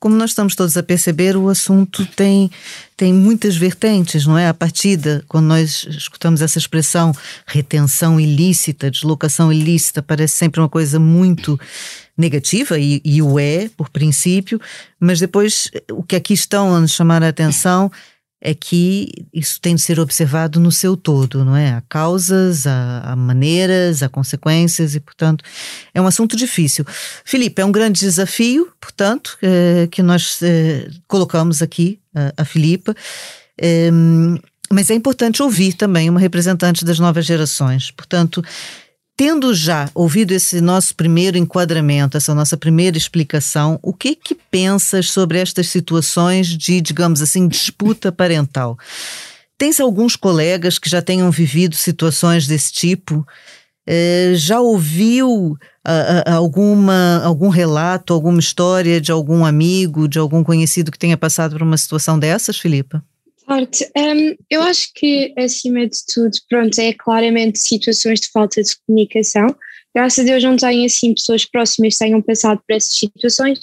como 0.00 0.16
nós 0.16 0.30
estamos 0.30 0.54
todos 0.54 0.76
a 0.76 0.82
perceber, 0.82 1.36
o 1.36 1.48
assunto 1.48 2.06
tem, 2.06 2.50
tem 2.96 3.12
muitas 3.12 3.56
vertentes, 3.56 4.26
não 4.26 4.38
é? 4.38 4.48
A 4.48 4.54
partida, 4.54 5.22
quando 5.28 5.46
nós 5.46 5.86
escutamos 5.88 6.40
essa 6.40 6.58
expressão 6.58 7.12
retenção 7.46 8.18
ilícita, 8.18 8.90
deslocação 8.90 9.52
ilícita, 9.52 10.02
parece 10.02 10.36
sempre 10.36 10.60
uma 10.60 10.68
coisa 10.68 10.98
muito 10.98 11.60
negativa, 12.16 12.78
e, 12.78 13.00
e 13.04 13.22
o 13.22 13.38
é, 13.38 13.70
por 13.76 13.88
princípio, 13.88 14.60
mas 15.00 15.18
depois 15.18 15.70
o 15.90 16.02
que 16.02 16.14
aqui 16.14 16.34
estão 16.34 16.74
a 16.74 16.80
nos 16.80 16.92
chamar 16.92 17.22
a 17.22 17.28
atenção 17.28 17.90
é 18.44 18.54
que 18.54 19.08
isso 19.32 19.60
tem 19.60 19.76
de 19.76 19.80
ser 19.80 20.00
observado 20.00 20.58
no 20.58 20.72
seu 20.72 20.96
todo, 20.96 21.44
não 21.44 21.56
é? 21.56 21.74
Há 21.74 21.80
causas, 21.88 22.66
há, 22.66 23.02
há, 23.04 23.14
maneiras, 23.14 24.02
há 24.02 24.08
consequências 24.08 24.96
e, 24.96 25.00
portanto, 25.00 25.44
é 25.94 26.02
um 26.02 26.08
assunto 26.08 26.36
difícil. 26.36 26.84
Filipe, 27.24 27.62
é 27.62 27.64
um 27.64 27.70
grande 27.70 28.00
desafio, 28.00 28.68
portanto, 28.80 29.38
é, 29.40 29.86
que 29.88 30.02
nós 30.02 30.40
é, 30.42 30.90
colocamos 31.06 31.62
aqui, 31.62 32.00
a, 32.12 32.42
a 32.42 32.44
Filipa, 32.44 32.96
é, 33.56 33.90
mas 34.68 34.90
é 34.90 34.94
importante 34.94 35.40
ouvir 35.40 35.74
também 35.74 36.10
uma 36.10 36.18
representante 36.18 36.84
das 36.84 36.98
novas 36.98 37.24
gerações. 37.24 37.92
Portanto, 37.92 38.42
Tendo 39.16 39.54
já 39.54 39.90
ouvido 39.94 40.32
esse 40.32 40.60
nosso 40.60 40.94
primeiro 40.94 41.36
enquadramento, 41.36 42.16
essa 42.16 42.34
nossa 42.34 42.56
primeira 42.56 42.96
explicação, 42.96 43.78
o 43.82 43.92
que 43.92 44.16
que 44.16 44.34
pensas 44.34 45.10
sobre 45.10 45.38
estas 45.38 45.68
situações 45.68 46.46
de, 46.48 46.80
digamos 46.80 47.20
assim, 47.20 47.46
disputa 47.46 48.10
parental? 48.10 48.76
Tens 49.58 49.78
alguns 49.78 50.16
colegas 50.16 50.78
que 50.78 50.88
já 50.88 51.02
tenham 51.02 51.30
vivido 51.30 51.76
situações 51.76 52.46
desse 52.46 52.72
tipo? 52.72 53.24
É, 53.86 54.32
já 54.34 54.60
ouviu 54.60 55.56
alguma, 56.26 57.20
algum 57.22 57.48
relato, 57.48 58.14
alguma 58.14 58.40
história 58.40 59.00
de 59.00 59.12
algum 59.12 59.44
amigo, 59.44 60.08
de 60.08 60.18
algum 60.18 60.42
conhecido 60.42 60.90
que 60.90 60.98
tenha 60.98 61.16
passado 61.16 61.52
por 61.52 61.62
uma 61.62 61.76
situação 61.76 62.18
dessas, 62.18 62.58
Filipa? 62.58 63.04
Parte. 63.52 63.84
Um, 63.94 64.34
eu 64.48 64.62
acho 64.62 64.88
que, 64.94 65.34
acima 65.36 65.86
de 65.86 65.98
tudo, 66.14 66.30
pronto, 66.48 66.78
é 66.78 66.94
claramente 66.94 67.58
situações 67.58 68.18
de 68.18 68.28
falta 68.28 68.62
de 68.62 68.74
comunicação. 68.86 69.46
Graças 69.94 70.20
a 70.20 70.26
Deus 70.26 70.42
não 70.42 70.56
tenho, 70.56 70.86
assim, 70.86 71.12
pessoas 71.12 71.44
próximas 71.44 71.92
que 71.92 71.98
tenham 71.98 72.22
passado 72.22 72.62
por 72.66 72.74
essas 72.74 72.96
situações, 72.96 73.58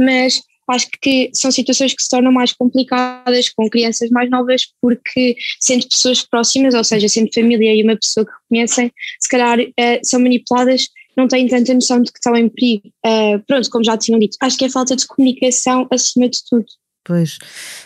mas 0.00 0.40
acho 0.70 0.88
que 1.02 1.30
são 1.34 1.50
situações 1.50 1.92
que 1.92 2.02
se 2.02 2.08
tornam 2.08 2.32
mais 2.32 2.54
complicadas 2.54 3.50
com 3.50 3.68
crianças 3.68 4.08
mais 4.08 4.30
novas, 4.30 4.62
porque 4.80 5.36
sendo 5.60 5.86
pessoas 5.86 6.22
próximas, 6.22 6.72
ou 6.74 6.82
seja, 6.82 7.06
sendo 7.06 7.28
família 7.30 7.74
e 7.74 7.82
uma 7.82 7.94
pessoa 7.94 8.24
que 8.24 8.32
conhecem, 8.48 8.90
se 9.20 9.28
calhar 9.28 9.60
uh, 9.60 10.00
são 10.02 10.18
manipuladas, 10.18 10.86
não 11.14 11.28
têm 11.28 11.46
tanta 11.46 11.74
noção 11.74 12.00
de 12.00 12.10
que 12.10 12.18
estão 12.18 12.34
em 12.34 12.48
perigo. 12.48 12.88
Uh, 13.04 13.38
pronto, 13.46 13.68
como 13.68 13.84
já 13.84 13.98
tinham 13.98 14.18
dito, 14.18 14.38
acho 14.40 14.56
que 14.56 14.64
é 14.64 14.70
falta 14.70 14.96
de 14.96 15.06
comunicação 15.06 15.86
acima 15.90 16.26
de 16.26 16.38
tudo. 16.48 16.64
Pois. 17.04 17.38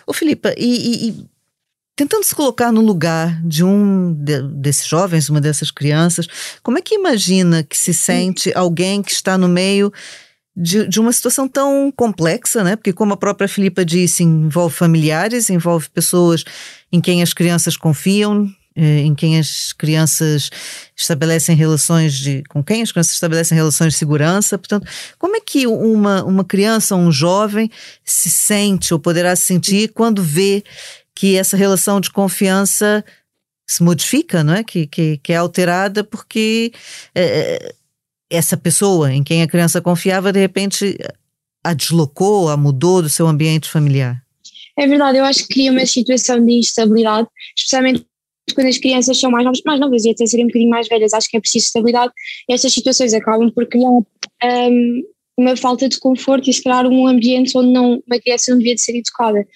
Ô 0.07 0.13
Filipa, 0.15 0.55
e, 0.57 1.09
e, 1.09 1.31
tentando 2.01 2.25
se 2.25 2.35
colocar 2.35 2.73
no 2.73 2.81
lugar 2.81 3.39
de 3.43 3.63
um 3.63 4.15
de, 4.15 4.41
desses 4.55 4.87
jovens, 4.87 5.29
uma 5.29 5.39
dessas 5.39 5.71
crianças, 5.71 6.27
como 6.63 6.79
é 6.79 6.81
que 6.81 6.95
imagina 6.95 7.63
que 7.63 7.77
se 7.77 7.93
sente 7.93 8.51
alguém 8.55 9.03
que 9.03 9.13
está 9.13 9.37
no 9.37 9.47
meio 9.47 9.93
de, 10.57 10.89
de 10.89 10.99
uma 10.99 11.13
situação 11.13 11.47
tão 11.47 11.93
complexa, 11.95 12.65
né? 12.65 12.75
Porque 12.75 12.95
como 12.95 13.13
a 13.13 13.19
própria 13.19 13.47
Filipa 13.47 13.85
disse, 13.85 14.23
envolve 14.23 14.75
familiares, 14.75 15.51
envolve 15.51 15.91
pessoas 15.91 16.43
em 16.91 17.03
quem 17.03 17.21
as 17.23 17.35
crianças 17.35 17.77
confiam, 17.77 18.51
eh, 18.75 19.01
em 19.01 19.15
quem 19.15 19.39
as 19.39 19.75
crianças 19.75 20.49
estabelecem 20.97 21.55
relações 21.55 22.15
de 22.15 22.43
com 22.49 22.65
quem 22.65 22.81
as 22.81 22.91
crianças 22.91 23.13
estabelecem 23.13 23.55
relações 23.55 23.93
de 23.93 23.99
segurança. 23.99 24.57
Portanto, 24.57 24.89
como 25.19 25.37
é 25.37 25.41
que 25.41 25.67
uma, 25.67 26.25
uma 26.25 26.45
criança 26.45 26.97
um 26.97 27.13
jovem 27.13 27.71
se 28.03 28.31
sente 28.31 28.95
ou 28.95 28.99
poderá 28.99 29.37
se 29.37 29.45
sentir 29.45 29.93
quando 29.93 30.23
vê 30.23 30.65
que 31.21 31.37
essa 31.37 31.55
relação 31.55 32.01
de 32.01 32.11
confiança 32.11 33.05
se 33.69 33.83
modifica, 33.83 34.43
não 34.43 34.55
é? 34.55 34.65
Que, 34.65 34.87
que, 34.87 35.19
que 35.19 35.35
é 35.35 35.37
alterada 35.37 36.03
porque 36.03 36.73
é, 37.15 37.75
essa 38.31 38.57
pessoa 38.57 39.13
em 39.13 39.23
quem 39.23 39.43
a 39.43 39.47
criança 39.47 39.83
confiava 39.83 40.33
de 40.33 40.41
repente 40.41 40.97
a 41.63 41.75
deslocou, 41.75 42.49
a 42.49 42.57
mudou 42.57 43.03
do 43.03 43.11
seu 43.11 43.27
ambiente 43.27 43.69
familiar. 43.69 44.25
É 44.79 44.87
verdade, 44.87 45.19
eu 45.19 45.25
acho 45.27 45.47
que 45.47 45.53
cria 45.53 45.71
uma 45.71 45.85
situação 45.85 46.43
de 46.43 46.55
instabilidade, 46.55 47.29
especialmente 47.55 48.07
quando 48.55 48.69
as 48.69 48.79
crianças 48.79 49.21
são 49.21 49.31
mais 49.31 49.45
novas, 49.45 49.61
mais 49.67 49.79
novas 49.79 50.05
e 50.07 50.11
até 50.13 50.25
serem 50.25 50.47
um 50.47 50.49
bocadinho 50.49 50.71
mais 50.71 50.89
velhas, 50.89 51.13
acho 51.13 51.29
que 51.29 51.37
é 51.37 51.41
preciso 51.41 51.67
estabilidade 51.67 52.15
e 52.49 52.55
estas 52.55 52.73
situações 52.73 53.13
acabam 53.13 53.53
por 53.53 53.67
criar 53.67 53.91
um, 53.91 55.03
uma 55.37 55.55
falta 55.55 55.87
de 55.87 56.01
conforto 56.01 56.49
e 56.49 56.55
se 56.55 56.63
um 56.67 57.07
ambiente 57.07 57.53
onde 57.59 57.71
não, 57.71 58.03
uma 58.07 58.19
criança 58.19 58.53
não 58.53 58.59
devia 58.59 58.75
de 58.75 58.81
ser 58.81 58.97
educada. 58.97 59.47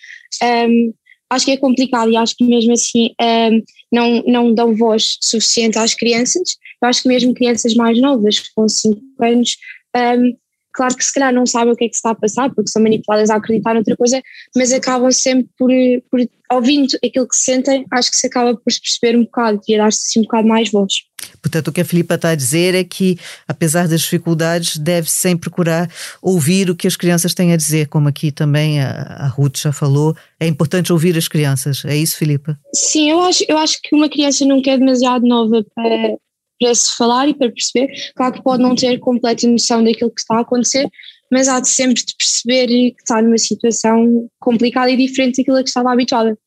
Um, 0.43 0.93
acho 1.31 1.45
que 1.45 1.53
é 1.53 1.57
complicado 1.57 2.11
e 2.11 2.17
acho 2.17 2.37
que 2.37 2.45
mesmo 2.45 2.73
assim 2.73 3.11
um, 3.21 3.63
não, 3.93 4.23
não 4.27 4.55
dão 4.55 4.75
voz 4.75 5.17
suficiente 5.21 5.79
às 5.79 5.95
crianças. 5.95 6.57
Eu 6.83 6.89
acho 6.89 7.03
que 7.03 7.09
mesmo 7.09 7.35
crianças 7.35 7.75
mais 7.75 8.01
novas, 8.01 8.41
com 8.55 8.69
5 8.69 9.01
anos, 9.21 9.57
um, 9.97 10.37
claro 10.75 10.95
que 10.97 11.05
se 11.05 11.13
calhar 11.15 11.33
não 11.33 11.47
sabem 11.47 11.73
o 11.73 11.77
que 11.77 11.85
é 11.85 11.89
que 11.89 11.95
se 11.95 12.01
está 12.01 12.11
a 12.11 12.15
passar, 12.15 12.53
porque 12.53 12.71
são 12.71 12.83
manipuladas 12.83 13.31
a 13.31 13.37
acreditar 13.37 13.75
noutra 13.75 13.97
coisa, 13.97 14.21
mas 14.55 14.73
acabam 14.73 15.11
sempre 15.11 15.49
por, 15.57 15.71
por 16.11 16.21
ouvindo 16.51 16.99
aquilo 17.05 17.27
que 17.27 17.37
sentem, 17.37 17.87
acho 17.91 18.11
que 18.11 18.17
se 18.17 18.27
acaba 18.27 18.55
por 18.55 18.73
se 18.73 18.81
perceber 18.81 19.17
um 19.17 19.25
bocado 19.25 19.61
e 19.67 19.77
dar-se 19.77 20.07
assim 20.07 20.21
um 20.21 20.23
bocado 20.23 20.49
mais 20.49 20.71
voz. 20.71 20.93
Portanto, 21.41 21.69
o 21.69 21.73
que 21.73 21.81
a 21.81 21.85
Filipa 21.85 22.15
está 22.15 22.31
a 22.31 22.35
dizer 22.35 22.75
é 22.75 22.85
que, 22.85 23.19
apesar 23.47 23.89
das 23.89 24.01
dificuldades, 24.03 24.77
deve 24.77 25.11
sempre 25.11 25.49
procurar 25.49 25.91
ouvir 26.21 26.71
o 26.71 26.77
que 26.77 26.87
as 26.87 26.97
crianças 26.97 27.35
têm 27.35 27.53
a 27.53 27.57
dizer, 27.57 27.89
como 27.89 28.09
aqui 28.09 28.31
também 28.31 28.81
a, 28.81 28.91
a 29.21 29.29
Ruth 29.29 29.59
já 29.59 29.73
falou. 29.73 30.15
É 30.39 30.47
importante 30.47 30.93
ouvir 30.93 31.17
as 31.17 31.29
crianças, 31.29 31.85
é 31.85 31.97
isso, 31.97 32.17
Filipa? 32.17 32.59
Sim, 32.75 33.11
eu 33.11 33.21
acho, 33.23 33.45
eu 33.49 33.57
acho 33.57 33.81
que 33.83 33.95
uma 33.95 34.09
criança 34.09 34.45
nunca 34.45 34.71
é 34.71 34.79
demasiado 34.79 35.27
nova 35.27 35.65
para, 35.75 36.17
para 36.61 36.75
se 36.75 36.97
falar 36.97 37.29
e 37.29 37.35
para 37.35 37.51
perceber. 37.51 37.89
Claro 38.15 38.35
que 38.35 38.43
pode 38.43 38.63
não 38.63 38.75
ter 38.75 38.99
completa 38.99 39.47
noção 39.47 39.83
daquilo 39.83 40.11
que 40.11 40.21
está 40.21 40.37
a 40.37 40.41
acontecer, 40.41 40.89
mas 41.31 41.49
há 41.49 41.61
de 41.61 41.69
sempre 41.69 42.03
de 42.05 42.15
perceber 42.17 42.67
que 42.67 43.03
está 43.03 43.21
numa 43.21 43.39
situação 43.39 44.29
complicada 44.39 44.91
e 44.91 44.97
diferente 44.97 45.39
daquilo 45.39 45.59
a 45.59 45.63
que 45.63 45.69
estava 45.69 45.93
habituada. 45.93 46.39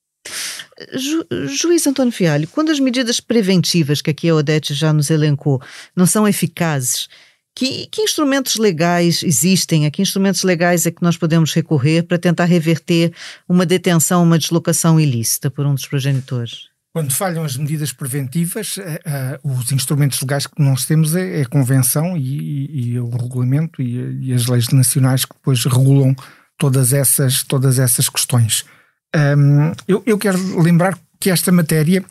Ju, 0.94 1.26
juiz 1.48 1.88
António 1.88 2.12
Fialho, 2.12 2.48
quando 2.48 2.72
as 2.72 2.80
medidas 2.80 3.20
preventivas 3.20 4.02
que 4.02 4.12
aqui 4.12 4.30
a 4.30 4.36
Odete 4.36 4.74
já 4.74 4.94
nos 4.94 5.10
elencou 5.10 5.62
não 5.96 6.06
são 6.06 6.28
eficazes, 6.28 7.08
que, 7.56 7.88
que, 7.88 8.04
instrumentos 8.04 8.58
legais 8.58 9.24
existem? 9.24 9.88
A 9.88 9.92
que 9.92 10.00
instrumentos 10.00 10.44
legais 10.44 10.86
é 10.86 10.92
que 10.92 11.02
nós 11.02 11.18
podemos 11.18 11.54
recorrer 11.54 12.04
para 12.04 12.20
tentar 12.20 12.46
reverter 12.46 13.12
uma 13.50 13.66
detenção, 13.66 14.22
uma 14.22 14.38
deslocação 14.38 15.00
ilícita 15.00 15.50
por 15.50 15.66
um 15.66 15.74
dos 15.74 15.88
progenitores? 15.88 16.70
Quando 16.98 17.14
falham 17.14 17.44
as 17.44 17.56
medidas 17.56 17.94
preventivas, 17.94 18.78
uh, 18.78 18.82
os 19.44 19.72
instrumentos 19.72 20.20
legais 20.20 20.48
que 20.48 20.60
nós 20.60 20.84
temos 20.84 21.16
é, 21.16 21.42
é 21.42 21.42
a 21.44 21.48
Convenção 21.48 22.18
e, 22.18 22.40
e, 22.40 22.94
e, 22.94 23.00
o 23.00 23.08
regulamento 23.08 23.84
e, 23.84 24.30
e, 24.30 24.34
as 24.34 24.48
leis 24.48 24.70
nacionais 24.70 25.24
que 25.24 25.36
depois 25.36 25.64
regulam 25.64 26.16
todas 26.58 26.94
essas, 26.94 27.44
todas 27.44 27.78
essas 27.78 28.10
questões. 28.10 28.66
Um, 29.16 29.74
eu, 29.88 30.02
eu 30.08 30.18
quero 30.18 30.60
lembrar 30.60 30.98
que 31.20 31.30
esta 31.30 31.52
matéria, 31.52 32.04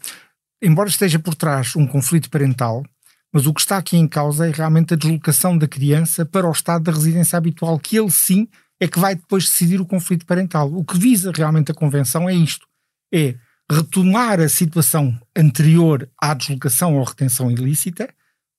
embora 0.62 0.88
esteja 0.88 1.18
por 1.18 1.34
trás 1.34 1.74
um 1.74 1.84
conflito 1.84 2.30
parental, 2.30 2.84
mas 3.32 3.44
o 3.44 3.52
que 3.52 3.62
está 3.62 3.78
aqui 3.78 3.96
em 3.96 4.06
causa 4.06 4.46
é 4.46 4.52
realmente 4.52 4.94
a 4.94 4.96
deslocação 4.96 5.58
da 5.58 5.66
criança 5.66 6.24
para 6.24 6.46
o 6.46 6.52
estado 6.52 6.84
da 6.84 6.92
residência 6.92 7.36
habitual, 7.36 7.76
que 7.80 7.98
ele 7.98 8.12
sim 8.12 8.46
é 8.78 8.86
que 8.86 9.00
vai 9.00 9.16
depois 9.16 9.46
decidir 9.46 9.80
o 9.80 9.84
conflito 9.84 10.24
parental. 10.24 10.72
O 10.72 10.84
que 10.84 10.96
visa 10.96 11.32
realmente 11.34 11.72
a 11.72 11.74
Convenção 11.74 12.28
é 12.28 12.34
isto: 12.34 12.68
é 13.12 13.34
retomar 13.70 14.40
a 14.40 14.48
situação 14.48 15.18
anterior 15.36 16.08
à 16.20 16.34
deslocação 16.34 16.96
ou 16.96 17.04
retenção 17.04 17.50
ilícita 17.50 18.08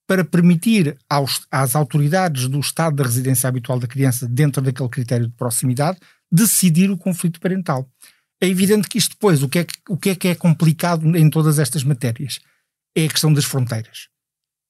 para 0.08 0.24
permitir 0.24 0.98
aos, 1.10 1.46
às 1.52 1.76
autoridades 1.76 2.48
do 2.48 2.60
estado 2.60 2.96
da 2.96 3.04
residência 3.04 3.48
habitual 3.48 3.80
da 3.80 3.88
criança, 3.88 4.28
dentro 4.28 4.62
daquele 4.62 4.90
critério 4.90 5.28
de 5.28 5.34
proximidade, 5.34 6.00
decidir 6.32 6.90
o 6.90 6.98
conflito 6.98 7.40
parental. 7.40 7.90
É 8.42 8.48
evidente 8.48 8.88
que 8.88 8.98
isto 8.98 9.12
depois, 9.12 9.44
o 9.44 9.50
que, 9.50 9.60
é 9.60 9.64
que, 9.66 9.74
o 9.90 9.98
que 9.98 10.10
é 10.10 10.16
que 10.16 10.28
é 10.28 10.36
complicado 10.36 11.16
em 11.18 11.30
todas 11.30 11.60
estas 11.60 11.84
matérias? 11.84 12.40
É 12.96 13.06
a 13.06 13.10
questão 13.10 13.34
das 13.34 13.46
fronteiras. 13.46 14.08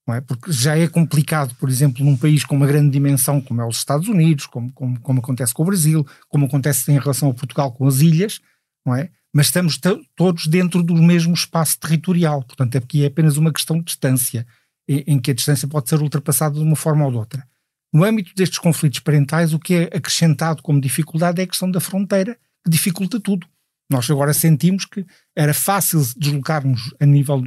Não 0.08 0.16
é? 0.16 0.22
Porque 0.22 0.52
já 0.52 0.78
é 0.78 0.88
complicado, 0.88 1.54
por 1.56 1.70
exemplo, 1.70 2.04
num 2.04 2.16
país 2.16 2.46
com 2.46 2.56
uma 2.56 2.66
grande 2.66 2.92
dimensão 2.92 3.42
como 3.42 3.62
é 3.62 3.68
os 3.68 3.78
Estados 3.78 4.08
Unidos, 4.08 4.46
como, 4.46 4.72
como, 4.72 5.00
como 5.02 5.20
acontece 5.20 5.54
com 5.54 5.64
o 5.64 5.66
Brasil, 5.66 6.08
como 6.30 6.46
acontece 6.46 6.90
em 6.92 6.98
relação 6.98 7.30
a 7.30 7.34
Portugal 7.34 7.72
com 7.74 7.86
as 7.86 8.00
ilhas, 8.00 8.40
não 8.86 8.96
é? 8.96 9.12
Mas 9.34 9.48
estamos 9.48 9.80
todos 10.16 10.48
dentro 10.48 10.82
do 10.82 10.96
mesmo 10.96 11.34
espaço 11.34 11.80
territorial, 11.80 12.44
portanto 12.44 12.78
aqui 12.78 13.04
é 13.04 13.08
apenas 13.08 13.38
uma 13.38 13.52
questão 13.52 13.78
de 13.78 13.86
distância, 13.86 14.48
em, 14.88 15.04
em 15.08 15.20
que 15.20 15.32
a 15.32 15.34
distância 15.34 15.68
pode 15.68 15.90
ser 15.90 16.02
ultrapassada 16.02 16.56
de 16.56 16.64
uma 16.64 16.76
forma 16.76 17.06
ou 17.06 17.12
de 17.12 17.18
outra. 17.18 17.48
No 17.94 18.04
âmbito 18.04 18.34
destes 18.36 18.60
conflitos 18.60 19.00
parentais, 19.00 19.54
o 19.54 19.60
que 19.60 19.74
é 19.74 19.84
acrescentado 19.98 20.62
como 20.62 20.82
dificuldade 20.82 21.42
é 21.42 21.44
a 21.44 21.48
questão 21.48 21.70
da 21.70 21.80
fronteira, 21.80 22.38
que 22.64 22.70
dificulta 22.70 23.20
tudo. 23.20 23.48
Nós 23.90 24.10
agora 24.12 24.34
sentimos 24.34 24.86
que 24.86 25.06
era 25.36 25.54
fácil 25.54 26.02
deslocarmos 26.18 26.94
a 27.00 27.06
nível, 27.06 27.42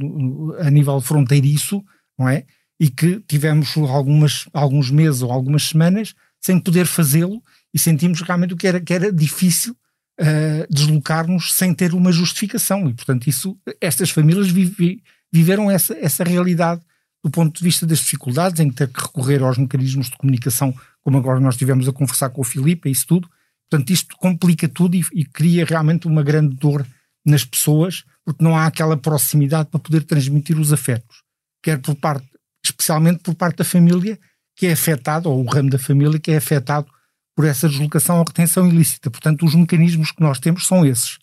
a 0.59 0.69
nível 0.69 0.99
fronteiriço, 0.99 1.83
não 2.17 2.27
é? 2.27 2.45
E 2.79 2.89
que 2.89 3.19
tivemos 3.27 3.77
algumas, 3.77 4.49
alguns 4.51 4.89
meses 4.89 5.21
ou 5.21 5.31
algumas 5.31 5.63
semanas 5.63 6.15
sem 6.39 6.59
poder 6.59 6.87
fazê-lo 6.87 7.43
e 7.71 7.77
sentimos 7.77 8.21
realmente 8.21 8.55
que 8.55 8.67
era, 8.67 8.81
que 8.81 8.93
era 8.93 9.13
difícil 9.13 9.75
uh, 10.21 10.67
deslocar-nos 10.69 11.53
sem 11.53 11.73
ter 11.73 11.93
uma 11.93 12.11
justificação. 12.11 12.89
E, 12.89 12.93
portanto, 12.93 13.27
isso, 13.27 13.57
estas 13.79 14.09
famílias 14.09 14.49
vive, 14.49 15.03
viveram 15.31 15.69
essa, 15.69 15.93
essa 15.99 16.23
realidade 16.23 16.81
do 17.23 17.29
ponto 17.29 17.57
de 17.57 17.63
vista 17.63 17.85
das 17.85 17.99
dificuldades 17.99 18.59
em 18.59 18.71
ter 18.71 18.87
que 18.87 19.01
recorrer 19.01 19.43
aos 19.43 19.57
mecanismos 19.57 20.09
de 20.09 20.17
comunicação, 20.17 20.73
como 21.01 21.17
agora 21.17 21.39
nós 21.39 21.53
estivemos 21.53 21.87
a 21.87 21.93
conversar 21.93 22.29
com 22.29 22.41
o 22.41 22.43
Filipe, 22.43 22.89
isso 22.89 23.05
tudo, 23.05 23.29
Portanto, 23.71 23.89
isto 23.89 24.17
complica 24.17 24.67
tudo 24.67 24.95
e, 24.95 25.05
e, 25.13 25.23
cria 25.23 25.63
realmente 25.63 26.05
uma 26.05 26.21
grande 26.21 26.53
dor 26.57 26.85
nas 27.25 27.45
pessoas, 27.45 28.03
porque 28.25 28.43
não 28.43 28.57
há 28.57 28.65
aquela 28.65 28.97
proximidade 28.97 29.69
para 29.69 29.79
poder 29.79 30.03
transmitir 30.03 30.59
os 30.59 30.73
afetos, 30.73 31.23
quer 31.63 31.79
por 31.79 31.95
parte, 31.95 32.27
especialmente 32.65 33.19
por 33.19 33.33
parte 33.33 33.57
da 33.57 33.63
família 33.63 34.19
que 34.57 34.67
é 34.67 34.73
afetado, 34.73 35.29
ou 35.29 35.41
o 35.41 35.49
ramo 35.49 35.69
da 35.69 35.79
família 35.79 36.19
que 36.19 36.31
é 36.31 36.37
afetado 36.37 36.91
por 37.35 37.45
essa 37.45 37.67
deslocação 37.67 38.19
ou 38.19 38.25
retenção 38.25 38.67
ilícita. 38.67 39.09
Portanto, 39.09 39.45
os 39.45 39.55
mecanismos 39.55 40.11
que 40.11 40.21
nós 40.21 40.39
temos 40.39 40.67
são 40.67 40.85
esses. 40.85 41.17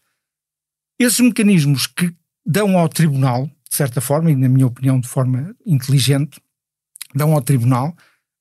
Esses 0.98 1.20
mecanismos 1.20 1.86
que 1.86 2.14
dão 2.44 2.78
ao 2.78 2.88
tribunal, 2.88 3.46
de 3.46 3.76
certa 3.76 4.00
forma, 4.00 4.30
e 4.30 4.36
na 4.36 4.48
minha 4.48 4.66
opinião 4.66 4.98
de 4.98 5.06
forma 5.08 5.54
inteligente, 5.64 6.40
dão 7.14 7.32
ao 7.32 7.42
tribunal 7.42 7.96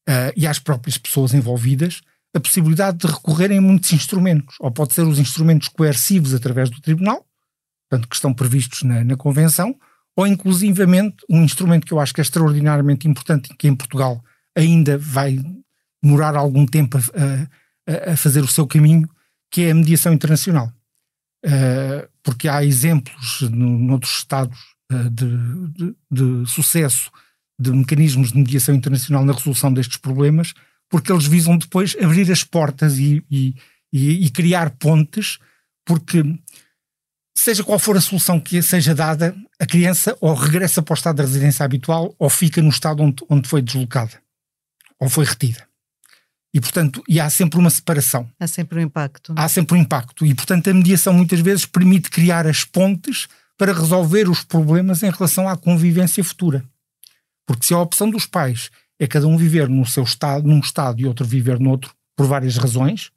uh, 0.10 0.34
e 0.36 0.48
às 0.48 0.60
próprias 0.60 0.98
pessoas 0.98 1.34
envolvidas 1.34 2.02
a 2.34 2.40
possibilidade 2.40 2.98
de 2.98 3.08
recorrerem 3.08 3.58
a 3.58 3.62
muitos 3.62 3.92
instrumentos, 3.94 4.56
ou 4.60 4.72
pode 4.72 4.94
ser 4.94 5.02
os 5.02 5.20
instrumentos 5.20 5.70
coercivos 5.70 6.34
através 6.34 6.70
do 6.70 6.82
tribunal, 6.82 7.26
portanto, 7.90 8.08
que 8.08 8.16
estão 8.16 8.34
previstos 8.34 8.84
na, 8.84 9.04
na 9.04 9.16
Convenção, 9.16 9.76
ou 10.16 10.26
inclusivamente 10.26 11.18
um 11.30 11.44
instrumento 11.44 11.86
que 11.86 11.94
eu 11.94 12.00
acho 12.00 12.14
que 12.14 12.22
é 12.22 12.24
extraordinariamente 12.24 13.08
importante 13.08 13.52
e 13.52 13.56
que 13.56 13.68
em 13.68 13.76
Portugal 13.76 14.24
ainda 14.56 14.98
vai 14.98 15.40
demorar 16.08 16.36
algum 16.36 16.66
tempo 16.66 16.98
a, 16.98 18.10
a, 18.10 18.14
a 18.14 18.18
fazer 18.18 18.42
o 18.42 18.48
seu 18.48 18.66
caminho, 18.66 19.10
que 19.52 19.64
é 19.64 19.72
a 19.72 19.76
mediação 19.76 20.14
internacional. 20.14 20.72
Uh, 21.46 22.08
porque 22.24 22.48
há 22.48 22.64
exemplos 22.64 23.42
no, 23.42 23.78
noutros 23.78 24.18
Estados 24.18 24.60
uh, 24.92 25.10
de, 25.10 25.28
de, 25.70 25.96
de, 26.12 26.50
sucesso 26.50 27.12
de 27.60 27.72
mecanismos 27.72 28.32
de 28.32 28.38
mediação 28.38 28.74
internacional 28.74 29.24
na 29.24 29.34
resolução 29.34 29.72
destes 29.72 29.98
problemas 29.98 30.54
porque 30.90 31.12
eles 31.12 31.26
visam 31.26 31.58
depois 31.58 31.96
abrir 32.02 32.32
as 32.32 32.44
portas 32.44 32.98
e, 32.98 33.24
e, 33.30 33.56
e, 33.92 34.26
e 34.26 34.30
criar 34.30 34.72
pontes, 34.72 35.40
porque 35.86 36.24
seja 37.36 37.64
qual 37.64 37.80
for 37.80 37.98
a 37.98 38.02
solução 38.02 38.40
que 38.40 38.62
seja 38.62 38.96
dada, 38.96 39.36
a 39.60 39.66
criança 39.66 40.18
ou 40.22 40.34
regressa 40.34 40.82
para 40.82 40.94
o 40.94 40.96
estado 40.96 41.18
da 41.18 41.24
residência 41.24 41.66
habitual 41.66 42.16
ou 42.18 42.30
fica 42.30 42.62
no 42.62 42.70
estado 42.70 43.04
onde, 43.04 43.24
onde 43.30 43.48
foi 43.48 43.62
deslocada 43.62 44.22
ou 45.00 45.10
foi 45.10 45.26
retida. 45.26 45.67
E, 46.58 46.60
portanto, 46.60 47.04
e 47.08 47.20
há 47.20 47.30
sempre 47.30 47.60
uma 47.60 47.70
separação. 47.70 48.28
Há 48.40 48.48
sempre 48.48 48.80
um 48.80 48.82
impacto. 48.82 49.32
Não? 49.32 49.40
É? 49.40 49.46
Há 49.46 49.48
sempre 49.48 49.78
um 49.78 49.80
impacto. 49.80 50.26
E, 50.26 50.34
portanto, 50.34 50.68
a 50.68 50.74
mediação 50.74 51.14
muitas 51.14 51.40
vezes 51.40 51.68
permite 51.68 52.10
criar 52.10 52.48
as 52.48 52.64
pontes 52.64 53.28
para 53.56 53.72
resolver 53.72 54.28
os 54.28 54.44
problemas 54.44 55.04
em 55.04 55.12
relação 55.12 55.48
à 55.48 55.56
convivência 55.56 56.24
futura. 56.24 56.66
Porque 57.46 57.64
se 57.64 57.76
a 57.76 57.80
opção 57.80 58.10
dos 58.10 58.26
pais 58.26 58.72
é 59.00 59.06
cada 59.06 59.28
um 59.28 59.38
viver 59.38 59.70
no 59.70 59.86
seu 59.86 60.02
estado, 60.02 60.48
num 60.48 60.58
estado 60.58 61.00
e 61.00 61.06
outro 61.06 61.28
viver 61.28 61.60
noutro, 61.60 61.94
por 62.16 62.26
várias 62.26 62.58
razões, 62.58 63.12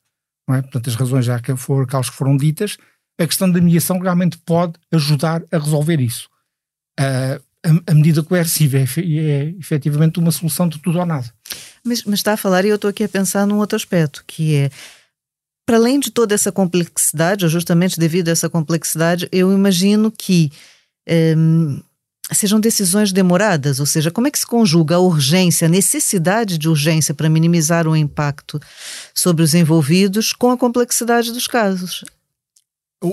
não 0.46 0.56
é? 0.56 0.60
Portanto, 0.60 0.90
as 0.90 0.94
razões 0.94 1.24
já 1.24 1.40
que 1.40 1.56
foram 1.56 1.84
aquelas 1.84 2.10
que 2.10 2.16
foram 2.16 2.36
ditas, 2.36 2.76
a 3.18 3.26
questão 3.26 3.50
da 3.50 3.58
mediação 3.58 3.98
realmente 4.00 4.36
pode 4.36 4.74
ajudar 4.92 5.42
a 5.50 5.56
resolver 5.56 5.98
isso. 5.98 6.28
Uh, 7.00 7.42
a, 7.64 7.92
a, 7.92 7.94
medida 7.94 8.22
coerciva 8.22 8.76
é, 8.76 8.82
é 8.82 9.44
efetivamente 9.58 10.18
uma 10.18 10.30
solução 10.30 10.68
de 10.68 10.78
tudo 10.78 10.98
ou 10.98 11.06
nada. 11.06 11.32
Mas, 11.84 12.04
mas 12.04 12.18
está 12.18 12.34
a 12.34 12.36
falar, 12.36 12.64
e 12.64 12.68
eu 12.68 12.76
estou 12.76 12.90
aqui 12.90 13.04
a 13.04 13.08
pensar 13.08 13.46
num 13.46 13.58
outro 13.58 13.76
aspecto, 13.76 14.24
que 14.26 14.54
é 14.56 14.70
para 15.70 15.76
além 15.76 16.00
de 16.00 16.10
toda 16.10 16.34
essa 16.34 16.50
complexidade, 16.50 17.44
ou 17.44 17.48
justamente 17.48 17.98
devido 17.98 18.28
a 18.28 18.32
essa 18.32 18.50
complexidade, 18.50 19.28
eu 19.30 19.52
imagino 19.52 20.10
que 20.10 20.50
um, 21.36 21.80
sejam 22.32 22.58
decisões 22.58 23.12
demoradas, 23.12 23.78
ou 23.78 23.86
seja, 23.86 24.10
como 24.10 24.26
é 24.26 24.30
que 24.32 24.38
se 24.38 24.46
conjuga 24.46 24.96
a 24.96 24.98
urgência, 24.98 25.66
a 25.66 25.70
necessidade 25.70 26.58
de 26.58 26.68
urgência 26.68 27.14
para 27.14 27.30
minimizar 27.30 27.86
o 27.86 27.96
impacto 27.96 28.60
sobre 29.14 29.44
os 29.44 29.54
envolvidos 29.54 30.32
com 30.32 30.50
a 30.50 30.58
complexidade 30.58 31.32
dos 31.32 31.46
casos? 31.46 32.04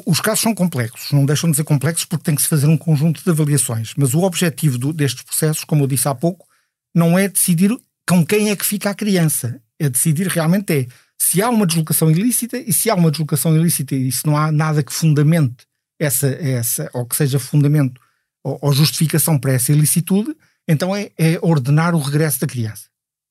Os 0.05 0.19
casos 0.19 0.41
são 0.41 0.53
complexos, 0.55 1.11
não 1.11 1.25
deixam 1.25 1.49
de 1.49 1.55
ser 1.55 1.63
complexos 1.63 2.05
porque 2.05 2.25
tem 2.25 2.35
que 2.35 2.41
se 2.41 2.47
fazer 2.47 2.67
um 2.67 2.77
conjunto 2.77 3.23
de 3.23 3.29
avaliações, 3.29 3.93
mas 3.95 4.13
o 4.13 4.21
objetivo 4.21 4.77
do, 4.77 4.91
destes 4.91 5.23
processos, 5.23 5.63
como 5.63 5.83
eu 5.83 5.87
disse 5.87 6.07
há 6.07 6.15
pouco, 6.15 6.45
não 6.93 7.17
é 7.17 7.27
decidir 7.27 7.71
com 8.07 8.25
quem 8.25 8.49
é 8.49 8.55
que 8.55 8.65
fica 8.65 8.89
a 8.89 8.95
criança, 8.95 9.61
é 9.79 9.89
decidir 9.89 10.27
realmente 10.27 10.73
é 10.73 10.87
se 11.19 11.41
há 11.41 11.49
uma 11.49 11.67
deslocação 11.67 12.09
ilícita 12.09 12.57
e 12.57 12.71
se 12.71 12.89
há 12.89 12.95
uma 12.95 13.11
deslocação 13.11 13.55
ilícita 13.55 13.95
e 13.95 14.11
se 14.11 14.25
não 14.25 14.37
há 14.37 14.51
nada 14.51 14.83
que 14.83 14.93
fundamente 14.93 15.67
essa, 15.99 16.27
essa 16.27 16.89
ou 16.93 17.05
que 17.05 17.15
seja 17.15 17.39
fundamento 17.39 17.99
ou, 18.43 18.71
justificação 18.71 19.37
para 19.37 19.53
essa 19.53 19.73
ilicitude, 19.73 20.35
então 20.67 20.95
é, 20.95 21.11
é, 21.17 21.37
ordenar 21.41 21.93
o 21.93 21.99
regresso 21.99 22.39
da 22.39 22.47
criança. 22.47 22.87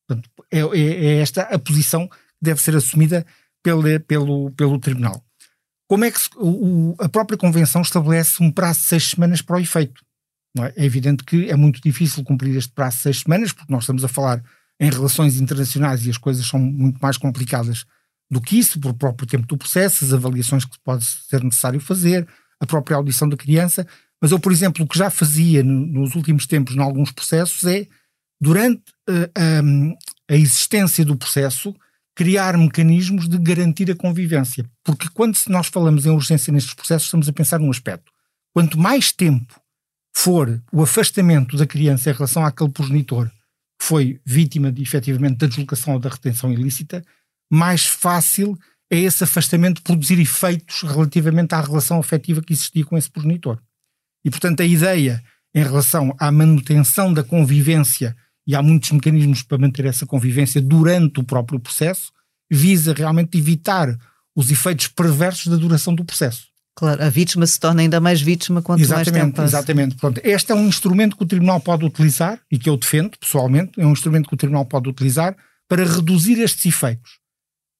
Portanto, 0.06 0.28
é, 0.50 0.60
é, 0.60 1.04
é, 1.06 1.20
esta 1.20 1.42
a 1.42 1.58
posição 1.58 2.06
que 2.06 2.16
deve 2.42 2.60
ser 2.60 2.76
assumida 2.76 3.24
pelo, 3.62 3.82
pelo, 4.00 4.50
pelo 4.50 4.78
Tribunal. 4.78 5.24
Como 5.88 6.04
é 6.04 6.10
que 6.10 6.20
se, 6.20 6.28
o, 6.36 6.94
a 6.98 7.08
própria 7.08 7.38
Convenção 7.38 7.80
estabelece 7.80 8.42
um 8.42 8.50
prazo 8.50 8.80
de 8.80 8.86
seis 8.86 9.10
semanas 9.10 9.40
para 9.40 9.56
o 9.56 9.60
efeito? 9.60 10.04
É? 10.58 10.82
é? 10.82 10.84
evidente 10.84 11.24
que 11.24 11.48
é 11.48 11.56
muito 11.56 11.80
difícil 11.80 12.22
cumprir 12.24 12.54
este 12.56 12.72
prazo 12.72 12.96
de 12.96 13.02
seis 13.04 13.20
semanas, 13.20 13.52
porque 13.52 13.72
nós 13.72 13.84
estamos 13.84 14.04
a 14.04 14.08
falar 14.08 14.42
em 14.80 14.90
relações 14.90 15.40
internacionais 15.40 16.06
e 16.06 16.10
as 16.10 16.18
coisas 16.18 16.46
são 16.46 16.60
muito 16.60 16.98
mais 17.00 17.16
complicadas 17.16 17.84
do 18.30 18.40
que 18.40 18.58
isso, 18.58 18.80
por 18.80 18.92
próprio 18.94 19.26
tempo 19.26 19.46
do 19.46 19.56
processo, 19.56 20.04
as 20.04 20.12
avaliações 20.12 20.64
que 20.64 20.78
pode 20.84 21.04
ser 21.04 21.42
necessário 21.42 21.80
fazer, 21.80 22.26
a 22.60 22.66
própria 22.66 22.96
audição 22.96 23.28
da 23.28 23.36
criança. 23.36 23.86
Mas 24.20 24.32
eu, 24.32 24.38
por 24.38 24.50
exemplo, 24.50 24.84
o 24.84 24.88
que 24.88 24.98
já 24.98 25.10
fazia 25.10 25.62
nos 25.62 26.14
últimos 26.14 26.46
tempos 26.46 26.74
em 26.74 26.80
alguns 26.80 27.12
processos 27.12 27.64
é, 27.64 27.86
durante 28.40 28.82
uh, 29.08 29.30
eh, 29.34 29.62
um, 29.62 29.96
a 30.28 30.34
existência 30.34 31.04
do 31.04 31.16
processo, 31.16 31.74
criar 32.14 32.56
mecanismos 32.56 33.28
de 33.28 33.38
garantir 33.38 33.90
a 33.90 33.94
convivência. 33.94 34.64
Porque 34.82 35.08
quando 35.08 35.38
nós 35.48 35.68
falamos 35.68 36.06
em 36.06 36.10
urgência 36.10 36.52
nestes 36.52 36.74
processos, 36.74 37.06
estamos 37.06 37.28
a 37.28 37.32
pensar 37.32 37.60
num 37.60 37.70
aspecto. 37.70 38.10
Quanto 38.52 38.78
mais 38.78 39.12
tempo 39.12 39.60
for 40.14 40.62
o 40.72 40.82
afastamento 40.82 41.56
da 41.56 41.66
criança 41.66 42.10
em 42.10 42.14
relação 42.14 42.44
àquele 42.44 42.70
progenitor 42.70 43.30
foi 43.80 44.20
vítima 44.24 44.72
de, 44.72 44.82
efetivamente 44.82 45.38
da 45.38 45.46
deslocação 45.46 45.94
ou 45.94 45.98
da 45.98 46.08
retenção 46.08 46.52
ilícita, 46.52 47.04
mais 47.50 47.86
fácil 47.86 48.58
é 48.90 48.98
esse 48.98 49.24
afastamento 49.24 49.82
produzir 49.82 50.18
efeitos 50.18 50.82
relativamente 50.82 51.54
à 51.54 51.60
relação 51.60 51.98
afetiva 51.98 52.42
que 52.42 52.52
existia 52.52 52.84
com 52.84 52.96
esse 52.96 53.10
progenitor. 53.10 53.60
E, 54.24 54.30
portanto, 54.30 54.60
a 54.60 54.64
ideia 54.64 55.22
em 55.54 55.62
relação 55.62 56.14
à 56.18 56.30
manutenção 56.30 57.12
da 57.12 57.24
convivência, 57.24 58.16
e 58.46 58.54
há 58.54 58.62
muitos 58.62 58.90
mecanismos 58.92 59.42
para 59.42 59.58
manter 59.58 59.86
essa 59.86 60.06
convivência 60.06 60.60
durante 60.60 61.18
o 61.18 61.24
próprio 61.24 61.58
processo, 61.58 62.12
visa 62.50 62.92
realmente 62.92 63.38
evitar 63.38 63.96
os 64.34 64.50
efeitos 64.50 64.88
perversos 64.88 65.46
da 65.46 65.56
duração 65.56 65.94
do 65.94 66.04
processo. 66.04 66.48
Claro, 66.76 67.02
a 67.02 67.08
vítima 67.08 67.46
se 67.46 67.58
torna 67.58 67.80
ainda 67.80 67.98
mais 68.00 68.20
vítima 68.20 68.60
quanto 68.60 68.82
exatamente, 68.82 69.10
mais 69.10 69.24
tempo 69.24 69.36
passa. 69.36 69.56
Exatamente. 69.56 69.96
Pronto, 69.96 70.20
este 70.22 70.52
é 70.52 70.54
um 70.54 70.68
instrumento 70.68 71.16
que 71.16 71.22
o 71.22 71.26
Tribunal 71.26 71.58
pode 71.58 71.86
utilizar, 71.86 72.38
e 72.52 72.58
que 72.58 72.68
eu 72.68 72.76
defendo 72.76 73.16
pessoalmente, 73.18 73.80
é 73.80 73.86
um 73.86 73.92
instrumento 73.92 74.28
que 74.28 74.34
o 74.34 74.36
Tribunal 74.36 74.66
pode 74.66 74.86
utilizar 74.86 75.34
para 75.66 75.84
reduzir 75.84 76.38
estes 76.38 76.66
efeitos. 76.66 77.12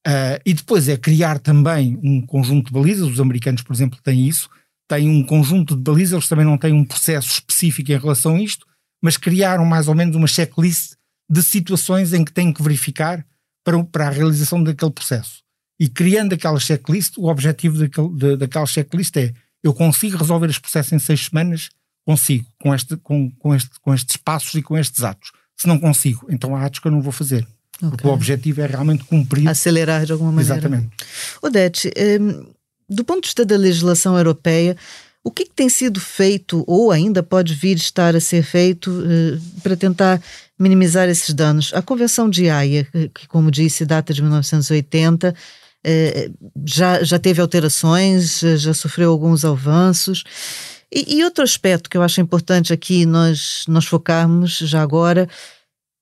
Uh, 0.06 0.40
e 0.46 0.54
depois 0.54 0.88
é 0.88 0.96
criar 0.96 1.38
também 1.38 1.98
um 2.02 2.24
conjunto 2.24 2.68
de 2.68 2.72
balizas, 2.72 3.06
os 3.06 3.20
americanos, 3.20 3.60
por 3.60 3.74
exemplo, 3.74 3.98
têm 4.02 4.26
isso, 4.26 4.48
têm 4.88 5.10
um 5.10 5.22
conjunto 5.22 5.76
de 5.76 5.82
balizas, 5.82 6.12
eles 6.12 6.28
também 6.28 6.46
não 6.46 6.56
têm 6.56 6.72
um 6.72 6.84
processo 6.84 7.28
específico 7.32 7.92
em 7.92 7.98
relação 7.98 8.36
a 8.36 8.40
isto, 8.40 8.64
mas 9.02 9.18
criaram 9.18 9.66
mais 9.66 9.88
ou 9.88 9.94
menos 9.94 10.16
uma 10.16 10.26
checklist 10.26 10.94
de 11.30 11.42
situações 11.42 12.14
em 12.14 12.24
que 12.24 12.32
têm 12.32 12.50
que 12.50 12.62
verificar 12.62 13.26
para, 13.62 13.82
para 13.84 14.06
a 14.06 14.10
realização 14.10 14.62
daquele 14.62 14.92
processo. 14.92 15.44
E 15.78 15.88
criando 15.88 16.34
aquela 16.34 16.58
checklist, 16.58 17.18
o 17.18 17.28
objetivo 17.28 17.78
daquele, 17.78 18.08
de, 18.08 18.36
daquela 18.36 18.66
checklist 18.66 19.16
é 19.16 19.34
eu 19.62 19.74
consigo 19.74 20.16
resolver 20.16 20.48
este 20.48 20.60
processo 20.60 20.94
em 20.94 20.98
seis 20.98 21.24
semanas? 21.26 21.70
Consigo, 22.04 22.46
com, 22.60 22.72
este, 22.72 22.96
com, 22.96 23.30
com, 23.32 23.54
este, 23.54 23.80
com 23.80 23.92
estes 23.92 24.16
passos 24.16 24.54
e 24.54 24.62
com 24.62 24.78
estes 24.78 25.02
atos. 25.02 25.32
Se 25.56 25.66
não 25.66 25.78
consigo, 25.78 26.24
então 26.30 26.54
há 26.54 26.64
atos 26.64 26.78
que 26.78 26.86
eu 26.86 26.92
não 26.92 27.02
vou 27.02 27.12
fazer. 27.12 27.46
Okay. 27.78 27.90
Porque 27.90 28.06
o 28.06 28.10
objetivo 28.10 28.60
é 28.60 28.66
realmente 28.66 29.04
cumprir. 29.04 29.48
Acelerar 29.48 30.06
de 30.06 30.12
alguma 30.12 30.30
maneira. 30.30 30.54
Exatamente. 30.54 30.88
Odete, 31.42 31.90
um, 32.20 32.46
do 32.88 33.04
ponto 33.04 33.22
de 33.22 33.28
vista 33.28 33.44
da 33.44 33.56
legislação 33.56 34.16
europeia, 34.16 34.76
o 35.24 35.30
que, 35.32 35.44
que, 35.44 35.54
tem 35.54 35.68
sido 35.68 35.98
feito 35.98 36.62
ou 36.68 36.92
ainda 36.92 37.20
pode 37.20 37.52
vir 37.52 37.76
estar 37.76 38.14
a 38.14 38.20
ser 38.20 38.44
feito 38.44 38.88
uh, 38.90 39.60
para 39.60 39.76
tentar 39.76 40.22
minimizar 40.56 41.08
esses 41.08 41.34
danos? 41.34 41.72
A 41.74 41.82
Convenção 41.82 42.30
de 42.30 42.48
Haia, 42.48 42.86
que, 43.12 43.26
como 43.26 43.50
disse, 43.50 43.84
data 43.84 44.14
de 44.14 44.22
1980, 44.22 45.30
uh, 45.30 45.34
já, 46.64 47.02
já 47.02 47.18
teve 47.18 47.40
alterações, 47.40 48.40
já 48.40 48.74
sofreu 48.74 49.10
alguns 49.10 49.44
avanços. 49.44 50.24
E, 50.92 51.16
e, 51.18 51.24
outro 51.24 51.42
aspecto 51.42 51.90
que 51.90 51.96
eu 51.96 52.02
acho 52.02 52.20
importante 52.20 52.72
aqui 52.72 53.04
nós, 53.04 53.64
nós 53.68 53.84
focarmos 53.84 54.58
já 54.58 54.80
agora 54.80 55.28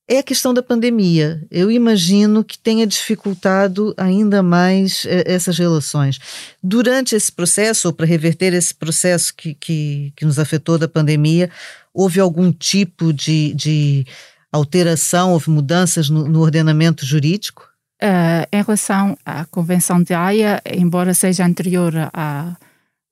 é 0.08 0.18
a 0.18 0.22
questão 0.22 0.52
da 0.52 0.62
pandemia. 0.62 1.46
Eu 1.50 1.70
imagino 1.70 2.44
que 2.44 2.58
tenha 2.58 2.86
dificultado 2.86 3.94
ainda 3.96 4.42
mais 4.42 5.06
eh, 5.06 5.24
essas 5.26 5.58
relações. 5.58 6.18
Durante 6.62 7.14
esse 7.14 7.32
processo, 7.32 7.88
ou 7.88 7.94
para 7.94 8.06
reverter 8.06 8.52
esse 8.52 8.74
processo 8.74 9.34
que, 9.34 9.54
que, 9.54 10.12
que 10.14 10.24
nos 10.26 10.38
afetou 10.38 10.76
da 10.78 10.86
pandemia, 10.86 11.50
houve 11.92 12.20
algum 12.20 12.52
tipo 12.52 13.12
de, 13.12 13.54
de 13.54 14.06
alteração, 14.52 15.32
houve 15.32 15.48
mudanças 15.48 16.10
no, 16.10 16.28
no 16.28 16.40
ordenamento 16.40 17.06
jurídico? 17.06 17.73
Uh, 18.02 18.44
em 18.50 18.62
relação 18.62 19.16
à 19.24 19.44
Convenção 19.44 20.02
de 20.02 20.12
Haia, 20.12 20.60
embora 20.66 21.14
seja 21.14 21.46
anterior 21.46 21.94
à, 22.12 22.56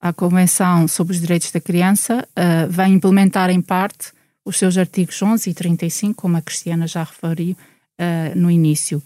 à 0.00 0.12
Convenção 0.12 0.88
sobre 0.88 1.14
os 1.14 1.20
Direitos 1.20 1.52
da 1.52 1.60
Criança, 1.60 2.28
uh, 2.30 2.68
vai 2.68 2.90
implementar 2.90 3.48
em 3.48 3.60
parte 3.60 4.12
os 4.44 4.58
seus 4.58 4.76
artigos 4.76 5.22
11 5.22 5.48
e 5.48 5.54
35, 5.54 6.20
como 6.20 6.36
a 6.36 6.42
Cristiana 6.42 6.88
já 6.88 7.04
referiu 7.04 7.52
uh, 7.52 8.38
no 8.38 8.50
início. 8.50 9.02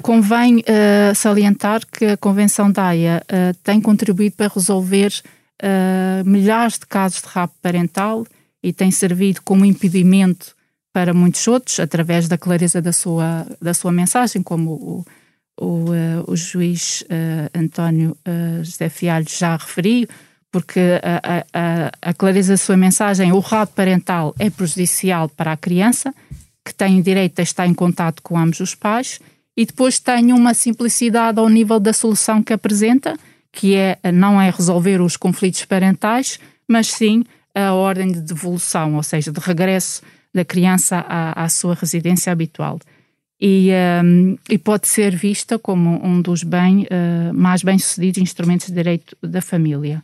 Convém 0.00 0.64
salientar 1.14 1.82
que 1.84 2.06
a 2.06 2.16
Convenção 2.16 2.72
da 2.72 2.86
Haia 2.86 3.22
tem 3.62 3.82
contribuído 3.82 4.34
para 4.34 4.50
resolver 4.54 5.12
milhares 6.24 6.78
de 6.78 6.86
casos 6.86 7.20
de 7.20 7.28
rapto 7.28 7.54
parental 7.60 8.26
e 8.62 8.72
tem 8.72 8.90
servido 8.90 9.42
como 9.42 9.66
impedimento 9.66 10.55
para 10.96 11.12
muitos 11.12 11.46
outros, 11.46 11.78
através 11.78 12.26
da 12.26 12.38
clareza 12.38 12.80
da 12.80 12.90
sua, 12.90 13.46
da 13.60 13.74
sua 13.74 13.92
mensagem, 13.92 14.42
como 14.42 14.70
o, 14.70 15.04
o, 15.60 15.90
o 16.26 16.34
juiz 16.34 17.04
António 17.54 18.16
José 18.62 18.88
Fialho 18.88 19.26
já 19.28 19.56
referiu, 19.56 20.08
porque 20.50 20.80
a, 21.02 21.44
a, 21.52 21.92
a 22.00 22.14
clareza 22.14 22.54
da 22.54 22.56
sua 22.56 22.78
mensagem, 22.78 23.30
o 23.30 23.40
rato 23.40 23.74
parental 23.74 24.34
é 24.38 24.48
prejudicial 24.48 25.28
para 25.28 25.52
a 25.52 25.56
criança, 25.58 26.14
que 26.64 26.72
tem 26.72 27.02
direito 27.02 27.40
a 27.40 27.42
estar 27.42 27.66
em 27.66 27.74
contato 27.74 28.22
com 28.22 28.38
ambos 28.38 28.60
os 28.60 28.74
pais, 28.74 29.20
e 29.54 29.66
depois 29.66 29.98
tem 30.00 30.32
uma 30.32 30.54
simplicidade 30.54 31.38
ao 31.38 31.50
nível 31.50 31.78
da 31.78 31.92
solução 31.92 32.42
que 32.42 32.54
apresenta, 32.54 33.18
que 33.52 33.74
é 33.74 33.98
não 34.10 34.40
é 34.40 34.48
resolver 34.48 35.02
os 35.02 35.14
conflitos 35.14 35.62
parentais, 35.66 36.40
mas 36.66 36.86
sim 36.86 37.22
a 37.54 37.74
ordem 37.74 38.10
de 38.10 38.22
devolução, 38.22 38.94
ou 38.94 39.02
seja, 39.02 39.30
de 39.30 39.40
regresso 39.40 40.00
da 40.36 40.44
criança 40.44 40.98
à, 41.08 41.44
à 41.44 41.48
sua 41.48 41.74
residência 41.74 42.30
habitual. 42.30 42.78
E, 43.40 43.70
um, 44.04 44.36
e, 44.48 44.58
pode 44.58 44.86
ser 44.86 45.14
vista 45.14 45.58
como 45.58 46.02
um 46.04 46.22
dos 46.22 46.42
bem, 46.42 46.84
uh, 46.84 47.34
mais 47.34 47.62
bem-sucedidos 47.62 48.22
instrumentos 48.22 48.66
de 48.66 48.74
direito 48.74 49.16
da 49.22 49.42
família. 49.42 50.02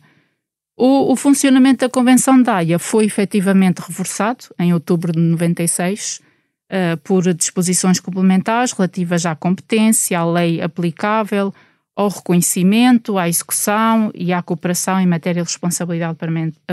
O, 0.75 1.11
o, 1.11 1.15
funcionamento 1.15 1.85
da 1.85 1.89
Convenção 1.89 2.41
da 2.41 2.57
Haia 2.57 2.77
foi 2.77 3.05
efetivamente 3.05 3.79
reforçado 3.79 4.45
em 4.59 4.73
outubro 4.73 5.11
de 5.11 5.19
96 5.19 6.17
uh, 6.17 6.23
eh, 6.69 6.95
por 6.97 7.31
disposições 7.33 7.99
complementares 7.99 8.71
relativas 8.71 9.25
à 9.25 9.35
competência, 9.35 10.19
à 10.19 10.25
lei 10.25 10.61
aplicável, 10.61 11.53
ao 11.95 12.09
reconhecimento, 12.09 13.19
à 13.19 13.29
execução 13.29 14.11
e 14.15 14.33
à 14.33 14.41
cooperação 14.41 14.99
em 14.99 15.05
matéria 15.05 15.43
de 15.43 15.49
responsabilidade 15.49 16.17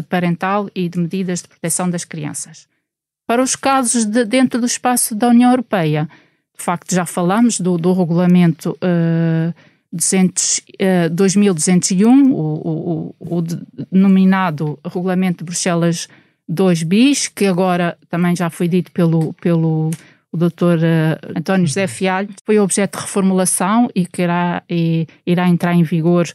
parental 0.08 0.70
e 0.74 0.88
de 0.88 0.98
medidas 0.98 1.42
de 1.42 1.48
proteção 1.48 1.90
das 1.90 2.04
crianças. 2.04 2.69
Para 3.30 3.44
os 3.44 3.54
casos 3.54 4.04
de, 4.06 4.24
dentro 4.24 4.58
do 4.58 4.66
espaço 4.66 5.14
da 5.14 5.28
União 5.28 5.52
Europeia, 5.52 6.08
de 6.58 6.64
facto 6.64 6.92
já 6.92 7.06
falamos 7.06 7.60
do, 7.60 7.78
do 7.78 7.92
regulamento 7.92 8.76
uh, 8.82 9.54
200, 9.92 10.58
uh, 10.58 11.10
2201, 11.12 12.32
o, 12.32 13.14
o, 13.20 13.36
o, 13.38 13.42
denominado 13.88 14.80
Regulamento 14.84 15.38
de 15.38 15.44
Bruxelas 15.44 16.08
2 16.48 16.82
bis, 16.82 17.28
que 17.28 17.46
agora 17.46 17.96
também 18.08 18.34
já 18.34 18.50
foi 18.50 18.66
dito 18.66 18.90
pelo, 18.90 19.32
pelo 19.34 19.92
o 20.32 20.36
Dr. 20.36 20.80
Uh, 20.82 21.38
António 21.38 21.68
José 21.68 21.86
Fialho, 21.86 22.30
foi 22.44 22.58
objeto 22.58 22.98
de 22.98 23.04
reformulação 23.04 23.88
e 23.94 24.06
que 24.06 24.22
irá, 24.22 24.60
e, 24.68 25.06
irá 25.24 25.48
entrar 25.48 25.74
em 25.74 25.84
vigor 25.84 26.26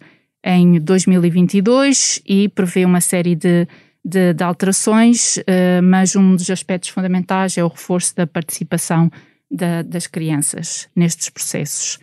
em 0.41 0.79
2022 0.79 2.21
e 2.25 2.47
prevê 2.47 2.85
uma 2.85 3.01
série 3.01 3.35
de, 3.35 3.67
de, 4.05 4.33
de 4.33 4.43
alterações, 4.43 5.37
uh, 5.37 5.81
mas 5.83 6.15
um 6.15 6.35
dos 6.35 6.49
aspectos 6.51 6.89
fundamentais 6.89 7.57
é 7.57 7.63
o 7.63 7.67
reforço 7.67 8.15
da 8.15 8.27
participação 8.27 9.11
da, 9.49 9.81
das 9.81 10.05
crianças 10.05 10.87
nestes 10.95 11.29
processos 11.29 11.99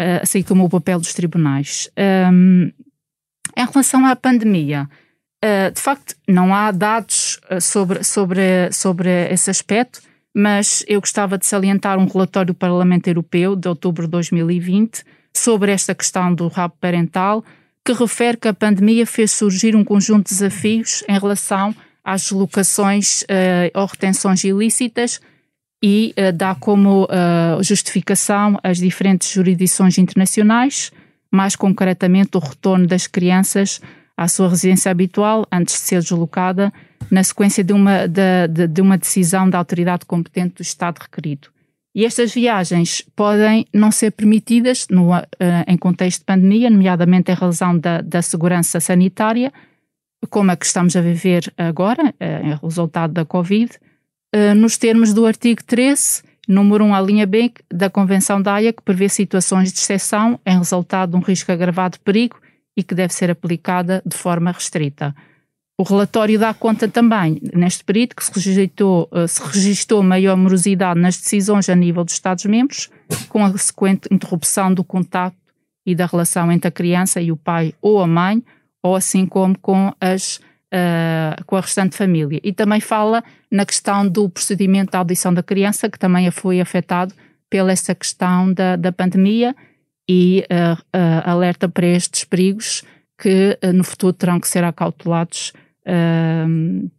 uh, 0.00 0.22
assim 0.22 0.42
como 0.42 0.64
o 0.64 0.70
papel 0.70 0.98
dos 0.98 1.12
tribunais. 1.12 1.90
Um, 2.32 2.72
em 3.56 3.66
relação 3.66 4.06
à 4.06 4.16
pandemia, 4.16 4.88
uh, 5.44 5.70
de 5.72 5.80
facto, 5.80 6.14
não 6.26 6.54
há 6.54 6.70
dados 6.70 7.38
sobre, 7.60 8.02
sobre, 8.02 8.72
sobre 8.72 9.10
esse 9.30 9.50
aspecto, 9.50 10.00
mas 10.34 10.84
eu 10.88 11.00
gostava 11.00 11.36
de 11.36 11.44
salientar 11.44 11.98
um 11.98 12.06
relatório 12.06 12.54
do 12.54 12.56
Parlamento 12.56 13.08
Europeu 13.08 13.54
de 13.54 13.68
outubro 13.68 14.04
de 14.04 14.12
2020 14.12 15.04
sobre 15.36 15.72
esta 15.72 15.94
questão 15.94 16.34
do 16.34 16.48
rabo 16.48 16.74
parental, 16.80 17.44
que 17.90 17.92
refere 17.92 18.36
que 18.36 18.46
a 18.46 18.54
pandemia 18.54 19.04
fez 19.04 19.32
surgir 19.32 19.74
um 19.74 19.82
conjunto 19.82 20.28
de 20.28 20.34
desafios 20.34 21.02
em 21.08 21.18
relação 21.18 21.74
às 22.04 22.30
locações 22.30 23.22
uh, 23.22 23.26
ou 23.74 23.84
retenções 23.86 24.44
ilícitas 24.44 25.20
e 25.82 26.14
uh, 26.16 26.32
dá 26.32 26.54
como 26.54 27.04
uh, 27.04 27.62
justificação 27.62 28.60
as 28.62 28.78
diferentes 28.78 29.32
jurisdições 29.32 29.98
internacionais, 29.98 30.92
mais 31.32 31.56
concretamente 31.56 32.36
o 32.36 32.40
retorno 32.40 32.86
das 32.86 33.08
crianças 33.08 33.80
à 34.16 34.28
sua 34.28 34.48
residência 34.48 34.88
habitual 34.88 35.44
antes 35.50 35.74
de 35.74 35.80
ser 35.80 36.00
deslocada, 36.00 36.72
na 37.10 37.24
sequência 37.24 37.64
de 37.64 37.72
uma, 37.72 38.06
de, 38.06 38.46
de, 38.48 38.68
de 38.68 38.80
uma 38.80 38.96
decisão 38.98 39.50
da 39.50 39.58
autoridade 39.58 40.06
competente 40.06 40.56
do 40.56 40.62
Estado 40.62 40.98
requerido. 40.98 41.48
E 42.00 42.04
estas 42.06 42.32
viagens 42.32 43.02
podem 43.14 43.66
não 43.74 43.92
ser 43.92 44.12
permitidas 44.12 44.86
no, 44.88 45.12
uh, 45.12 45.22
em 45.66 45.76
contexto 45.76 46.20
de 46.20 46.24
pandemia, 46.24 46.70
nomeadamente 46.70 47.30
em 47.30 47.34
razão 47.34 47.78
da, 47.78 48.00
da 48.00 48.22
segurança 48.22 48.80
sanitária, 48.80 49.52
como 50.30 50.50
a 50.50 50.56
que 50.56 50.64
estamos 50.64 50.96
a 50.96 51.02
viver 51.02 51.52
agora, 51.58 52.04
uh, 52.08 52.46
em 52.46 52.54
resultado 52.56 53.12
da 53.12 53.26
Covid, 53.26 53.70
uh, 54.34 54.54
nos 54.54 54.78
termos 54.78 55.12
do 55.12 55.26
artigo 55.26 55.62
13, 55.62 56.22
número 56.48 56.86
1, 56.86 56.94
a 56.94 57.02
linha 57.02 57.26
B 57.26 57.52
da 57.70 57.90
Convenção 57.90 58.40
da 58.40 58.54
Haia, 58.54 58.72
que 58.72 58.82
prevê 58.82 59.06
situações 59.06 59.70
de 59.70 59.78
exceção 59.78 60.40
em 60.46 60.56
resultado 60.56 61.10
de 61.10 61.16
um 61.18 61.20
risco 61.20 61.52
agravado 61.52 61.98
de 61.98 62.00
perigo 62.02 62.40
e 62.74 62.82
que 62.82 62.94
deve 62.94 63.12
ser 63.12 63.30
aplicada 63.30 64.02
de 64.06 64.16
forma 64.16 64.50
restrita. 64.50 65.14
O 65.80 65.82
relatório 65.82 66.38
dá 66.38 66.52
conta 66.52 66.86
também, 66.86 67.40
neste 67.54 67.82
período, 67.82 68.14
que 68.14 68.22
se 68.22 68.30
eh, 68.60 69.26
se 69.26 69.42
registrou 69.42 70.02
maior 70.02 70.36
morosidade 70.36 71.00
nas 71.00 71.16
decisões 71.16 71.70
a 71.70 71.74
nível 71.74 72.04
dos 72.04 72.12
Estados-membros, 72.12 72.90
com 73.30 73.42
a 73.42 73.56
sequente 73.56 74.06
interrupção 74.10 74.74
do 74.74 74.84
contato 74.84 75.34
e 75.86 75.94
da 75.94 76.04
relação 76.04 76.52
entre 76.52 76.68
a 76.68 76.70
criança 76.70 77.18
e 77.18 77.32
o 77.32 77.36
pai 77.36 77.72
ou 77.80 78.02
a 78.02 78.06
mãe, 78.06 78.44
ou 78.82 78.94
assim 78.94 79.24
como 79.24 79.58
com, 79.58 79.90
as, 79.98 80.36
uh, 80.36 81.42
com 81.46 81.56
a 81.56 81.62
restante 81.62 81.96
família. 81.96 82.38
E 82.44 82.52
também 82.52 82.78
fala 82.78 83.24
na 83.50 83.64
questão 83.64 84.06
do 84.06 84.28
procedimento 84.28 84.92
da 84.92 84.98
audição 84.98 85.32
da 85.32 85.42
criança, 85.42 85.88
que 85.88 85.98
também 85.98 86.30
foi 86.30 86.60
afetado 86.60 87.14
pela 87.48 87.72
essa 87.72 87.94
questão 87.94 88.52
da, 88.52 88.76
da 88.76 88.92
pandemia 88.92 89.56
e 90.06 90.44
uh, 90.50 90.74
uh, 90.74 91.22
alerta 91.24 91.70
para 91.70 91.86
estes 91.86 92.22
perigos 92.22 92.84
que 93.18 93.58
no 93.74 93.84
futuro 93.84 94.12
terão 94.12 94.38
que 94.38 94.48
ser 94.48 94.62
acautelados 94.64 95.54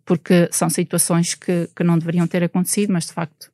porque 0.05 0.49
são 0.51 0.69
situações 0.69 1.34
que, 1.34 1.69
que 1.75 1.84
não 1.84 1.97
deveriam 1.97 2.27
ter 2.27 2.43
acontecido, 2.43 2.91
mas 2.91 3.05
de 3.05 3.13
facto 3.13 3.51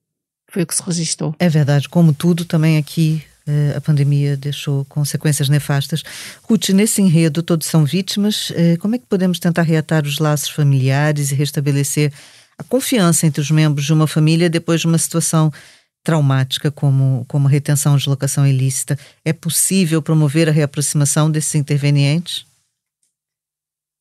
foi 0.50 0.64
o 0.64 0.68
que 0.68 0.76
se 0.76 0.84
registrou. 0.84 1.36
É 1.40 1.50
verdade, 1.50 1.90
como 1.90 2.14
tudo, 2.14 2.46
também 2.46 2.78
aqui 2.78 3.24
eh, 3.48 3.74
a 3.76 3.82
pandemia 3.82 4.36
deixou 4.36 4.84
consequências 4.86 5.48
nefastas. 5.48 6.04
Ruth, 6.44 6.70
nesse 6.70 7.02
enredo 7.02 7.42
todos 7.42 7.68
são 7.68 7.86
vítimas, 7.86 8.52
eh, 8.56 8.76
como 8.78 8.96
é 8.96 8.98
que 8.98 9.06
podemos 9.06 9.40
tentar 9.40 9.62
reatar 9.62 10.06
os 10.06 10.20
laços 10.20 10.50
familiares 10.50 11.32
e 11.32 11.36
restabelecer 11.36 12.12
a 12.58 12.64
confiança 12.64 13.26
entre 13.26 13.40
os 13.40 13.50
membros 13.50 13.86
de 13.86 13.94
uma 13.94 14.08
família 14.08 14.50
depois 14.50 14.82
de 14.82 14.88
uma 14.88 14.98
situação 14.98 15.52
traumática 16.04 16.72
como, 16.72 17.26
como 17.28 17.48
retenção 17.48 17.94
ou 17.94 17.98
deslocação 17.98 18.46
ilícita? 18.46 19.00
É 19.24 19.32
possível 19.32 20.02
promover 20.02 20.50
a 20.50 20.52
reaproximação 20.52 21.32
desses 21.32 21.56
intervenientes? 21.56 22.46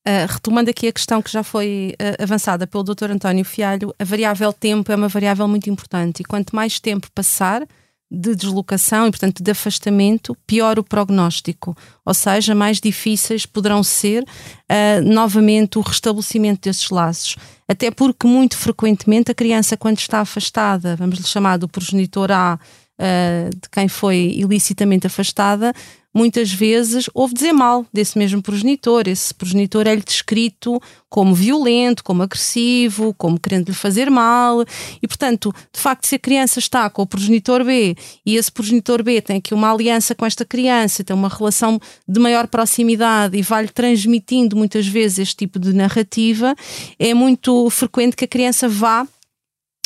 Uh, 0.07 0.31
retomando 0.33 0.71
aqui 0.71 0.87
a 0.87 0.93
questão 0.93 1.21
que 1.21 1.33
já 1.33 1.43
foi 1.43 1.95
uh, 2.01 2.23
avançada 2.23 2.65
pelo 2.65 2.85
Dr. 2.85 3.11
António 3.11 3.45
Fialho, 3.45 3.93
a 3.99 4.05
variável 4.05 4.53
tempo 4.53 4.93
é 4.93 4.95
uma 4.95 5.09
variável 5.09 5.49
muito 5.49 5.69
importante 5.69 6.21
e 6.21 6.25
quanto 6.25 6.55
mais 6.55 6.79
tempo 6.79 7.11
passar 7.13 7.67
de 8.09 8.37
deslocação 8.37 9.09
e, 9.09 9.11
portanto, 9.11 9.43
de 9.43 9.51
afastamento, 9.51 10.37
pior 10.47 10.79
o 10.79 10.85
prognóstico, 10.85 11.77
ou 12.05 12.15
seja, 12.15 12.55
mais 12.55 12.81
difíceis 12.81 13.45
poderão 13.45 13.83
ser 13.83 14.23
uh, 14.23 15.03
novamente 15.05 15.77
o 15.77 15.81
restabelecimento 15.81 16.63
desses 16.63 16.89
laços. 16.89 17.37
Até 17.69 17.91
porque, 17.91 18.29
muito 18.29 18.57
frequentemente, 18.57 19.33
a 19.33 19.35
criança, 19.35 19.77
quando 19.77 19.99
está 19.99 20.21
afastada, 20.21 20.95
vamos 20.95 21.19
lhe 21.19 21.27
chamar 21.27 21.57
do 21.57 21.67
progenitor 21.67 22.31
A, 22.31 22.61
de 22.99 23.69
quem 23.71 23.89
foi 23.89 24.33
ilicitamente 24.37 25.07
afastada, 25.07 25.73
muitas 26.17 26.51
vezes 26.51 27.11
ouve 27.13 27.35
dizer 27.35 27.53
mal 27.53 27.85
desse 27.93 28.17
mesmo 28.17 28.41
progenitor. 28.41 29.07
Esse 29.07 29.35
progenitor 29.35 29.87
é-lhe 29.87 30.01
descrito 30.01 30.81
como 31.11 31.35
violento, 31.35 32.03
como 32.03 32.23
agressivo, 32.23 33.13
como 33.15 33.39
querendo 33.39 33.69
lhe 33.69 33.75
fazer 33.75 34.11
mal. 34.11 34.65
E, 35.03 35.07
portanto, 35.07 35.53
de 35.71 35.79
facto, 35.79 36.07
se 36.07 36.15
a 36.15 36.19
criança 36.19 36.59
está 36.59 36.89
com 36.89 37.03
o 37.03 37.07
progenitor 37.07 37.63
B 37.63 37.95
e 38.25 38.37
esse 38.37 38.51
progenitor 38.51 39.03
B 39.03 39.21
tem 39.21 39.37
aqui 39.37 39.53
uma 39.53 39.71
aliança 39.71 40.15
com 40.15 40.25
esta 40.25 40.45
criança, 40.45 41.05
tem 41.05 41.15
uma 41.15 41.29
relação 41.29 41.79
de 42.09 42.19
maior 42.19 42.47
proximidade 42.47 43.37
e 43.37 43.43
vai-lhe 43.43 43.69
transmitindo 43.69 44.57
muitas 44.57 44.87
vezes 44.87 45.19
este 45.19 45.37
tipo 45.37 45.59
de 45.59 45.75
narrativa, 45.75 46.55
é 46.99 47.13
muito 47.13 47.69
frequente 47.69 48.17
que 48.17 48.25
a 48.25 48.29
criança 48.29 48.69
vá 48.69 49.07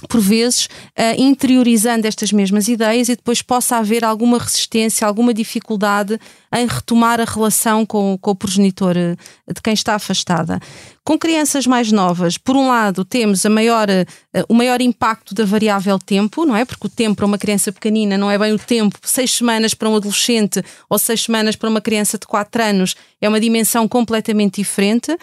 por 0.08 0.20
vezes, 0.20 0.66
uh, 0.66 1.18
interiorizando 1.18 2.06
estas 2.06 2.32
mesmas 2.32 2.68
ideias 2.68 3.08
e 3.08 3.16
depois 3.16 3.42
possa 3.42 3.76
haver 3.76 4.04
alguma 4.04 4.38
resistência, 4.38 5.06
alguma 5.06 5.34
dificuldade 5.34 6.18
em 6.54 6.66
retomar 6.66 7.20
a 7.20 7.24
relação 7.24 7.84
com, 7.84 8.18
com 8.18 8.30
o 8.30 8.34
progenitor 8.34 8.96
uh, 8.96 9.52
de 9.54 9.60
quem 9.62 9.74
está 9.74 9.94
afastada. 9.94 10.60
Com 11.04 11.18
crianças 11.18 11.66
mais 11.66 11.90
novas, 11.90 12.38
por 12.38 12.56
um 12.56 12.68
lado, 12.68 13.04
temos 13.04 13.44
maior, 13.44 13.88
uh, 13.88 14.44
o 14.48 14.54
maior 14.54 14.80
impacto 14.80 15.34
da 15.34 15.44
variável 15.44 15.98
tempo, 15.98 16.44
não 16.44 16.56
é? 16.56 16.64
Porque 16.64 16.86
o 16.86 16.90
tempo 16.90 17.16
para 17.16 17.26
uma 17.26 17.38
criança 17.38 17.72
pequenina 17.72 18.16
não 18.16 18.30
é 18.30 18.38
bem 18.38 18.52
o 18.52 18.58
tempo, 18.58 18.98
seis 19.02 19.32
semanas 19.32 19.74
para 19.74 19.88
um 19.88 19.96
adolescente 19.96 20.62
ou 20.88 20.98
seis 20.98 21.22
semanas 21.22 21.56
para 21.56 21.68
uma 21.68 21.80
criança 21.80 22.18
de 22.18 22.26
quatro 22.26 22.62
anos 22.62 22.94
é 23.20 23.28
uma 23.28 23.40
dimensão 23.40 23.86
completamente 23.86 24.60
diferente 24.60 25.16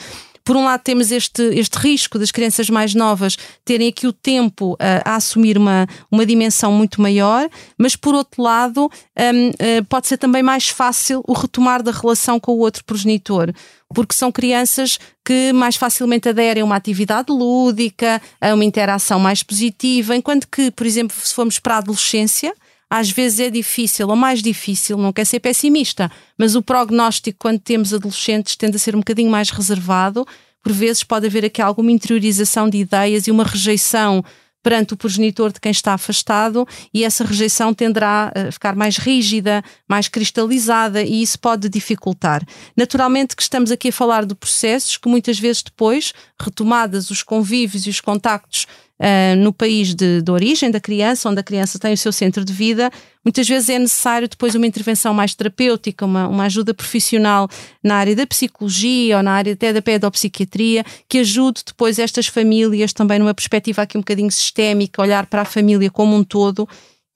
por 0.47 0.55
um 0.55 0.63
lado 0.63 0.79
temos 0.79 1.11
este, 1.11 1.41
este 1.59 1.77
risco 1.77 2.17
das 2.17 2.31
crianças 2.31 2.69
mais 2.69 2.95
novas 2.95 3.37
terem 3.65 3.89
aqui 3.89 4.07
o 4.07 4.13
tempo 4.13 4.75
uh, 4.75 4.77
a 5.03 5.17
assumir 5.17 5.57
uma, 5.57 5.85
uma 6.09 6.25
dimensão 6.25 6.71
muito 6.71 7.01
maior, 7.01 7.49
mas 7.77 7.97
por 7.97 8.15
outro 8.15 8.41
lado 8.41 8.85
um, 8.85 9.49
uh, 9.49 9.53
eh, 9.59 9.81
pode 9.89 10.07
ser 10.07 10.15
também 10.15 10.41
mais 10.41 10.69
fácil 10.69 11.21
o 11.27 11.33
retomar 11.33 11.83
da 11.83 11.91
relação 11.91 12.39
com 12.39 12.53
o 12.53 12.59
outro 12.59 12.85
progenitor 12.85 13.51
porque 13.93 14.15
são 14.15 14.31
crianças 14.31 14.97
que 15.25 15.51
mais 15.51 15.75
facilmente 15.75 16.29
aderem 16.29 16.61
a 16.63 16.65
uma 16.65 16.77
atividade 16.77 17.29
lúdica, 17.29 18.21
a 18.39 18.53
uma 18.53 18.63
interação 18.63 19.19
mais 19.19 19.43
positiva, 19.43 20.15
enquanto 20.15 20.47
que, 20.47 20.71
por 20.71 20.85
exemplo, 20.85 21.15
se 21.21 21.33
formos 21.33 21.59
para 21.59 21.75
a 21.75 21.77
adolescência, 21.79 22.53
às 22.89 23.09
vezes 23.09 23.39
é 23.39 23.49
difícil, 23.49 24.07
ou 24.07 24.15
mais 24.15 24.41
difícil, 24.41 24.97
não 24.97 25.11
quer 25.11 25.25
ser 25.25 25.39
pessimista, 25.39 26.09
mas 26.37 26.55
o 26.55 26.61
prognóstico 26.61 27.37
quando 27.39 27.59
temos 27.59 27.93
adolescentes 27.93 28.55
tende 28.55 28.77
a 28.77 28.79
ser 28.79 28.95
um 28.95 28.99
bocadinho 28.99 29.29
mais 29.29 29.49
reservado. 29.49 30.25
Por 30.63 30.71
vezes 30.71 31.03
pode 31.03 31.27
haver 31.27 31.45
aqui 31.45 31.61
alguma 31.61 31.91
interiorização 31.91 32.69
de 32.69 32.77
ideias 32.77 33.27
e 33.27 33.31
uma 33.31 33.43
rejeição 33.43 34.23
perante 34.67 34.93
o 34.93 34.97
progenitor 34.97 35.53
de 35.53 35.61
quem 35.61 35.71
está 35.71 35.93
afastado 35.93 36.67
e 36.93 37.05
essa 37.05 37.23
rejeição 37.23 37.73
tenderá 37.73 38.33
a 38.35 38.51
ficar 38.51 38.75
mais 38.75 38.97
rígida, 38.97 39.63
mais 39.87 40.09
cristalizada 40.09 41.01
e 41.01 41.21
isso 41.21 41.39
pode 41.39 41.69
dificultar. 41.69 42.45
Naturalmente 42.75 43.33
que 43.33 43.41
estamos 43.41 43.71
aqui 43.71 43.89
a 43.89 43.93
falar 43.93 44.25
de 44.25 44.35
processos 44.35 44.97
que 44.97 45.07
muitas 45.07 45.39
vezes 45.39 45.63
depois, 45.63 46.13
retomadas 46.37 47.09
os 47.09 47.23
convívios 47.23 47.87
e 47.87 47.89
os 47.89 48.01
contactos 48.01 48.67
uh, 48.99 49.35
no 49.37 49.53
país 49.53 49.93
de, 49.93 50.21
de, 50.21 50.31
origem 50.31 50.71
da 50.71 50.79
criança, 50.79 51.29
onde 51.29 51.39
a 51.39 51.43
criança 51.43 51.79
tem 51.79 51.93
o 51.93 51.97
seu 51.97 52.11
centro 52.11 52.43
de 52.43 52.53
vida, 52.53 52.91
muitas 53.23 53.47
vezes 53.47 53.69
é 53.69 53.79
necessário 53.79 54.27
depois 54.27 54.55
uma 54.55 54.67
intervenção 54.67 55.13
mais 55.13 55.35
terapêutica, 55.35 56.05
uma, 56.05 56.27
uma 56.27 56.45
ajuda 56.45 56.73
profissional 56.73 57.49
na 57.83 57.95
área 57.95 58.15
da 58.15 58.25
psicologia 58.25 59.17
ou 59.17 59.23
na 59.23 59.31
área 59.31 59.53
até 59.53 59.71
da 59.71 59.81
pedopsiquiatria, 59.81 60.83
que 61.07 61.19
ajude 61.19 61.61
depois 61.65 61.99
estas 61.99 62.27
famílias 62.27 62.93
também 62.93 63.19
numa 63.19 63.33
perspectiva 63.33 63.81
aqui 63.81 63.97
um 63.97 64.01
bocadinho 64.01 64.31
sistémica, 64.31 65.01
olhar 65.01 65.25
para 65.25 65.41
a 65.41 65.45
família 65.45 65.89
como 65.89 66.15
um 66.15 66.23
todo 66.23 66.67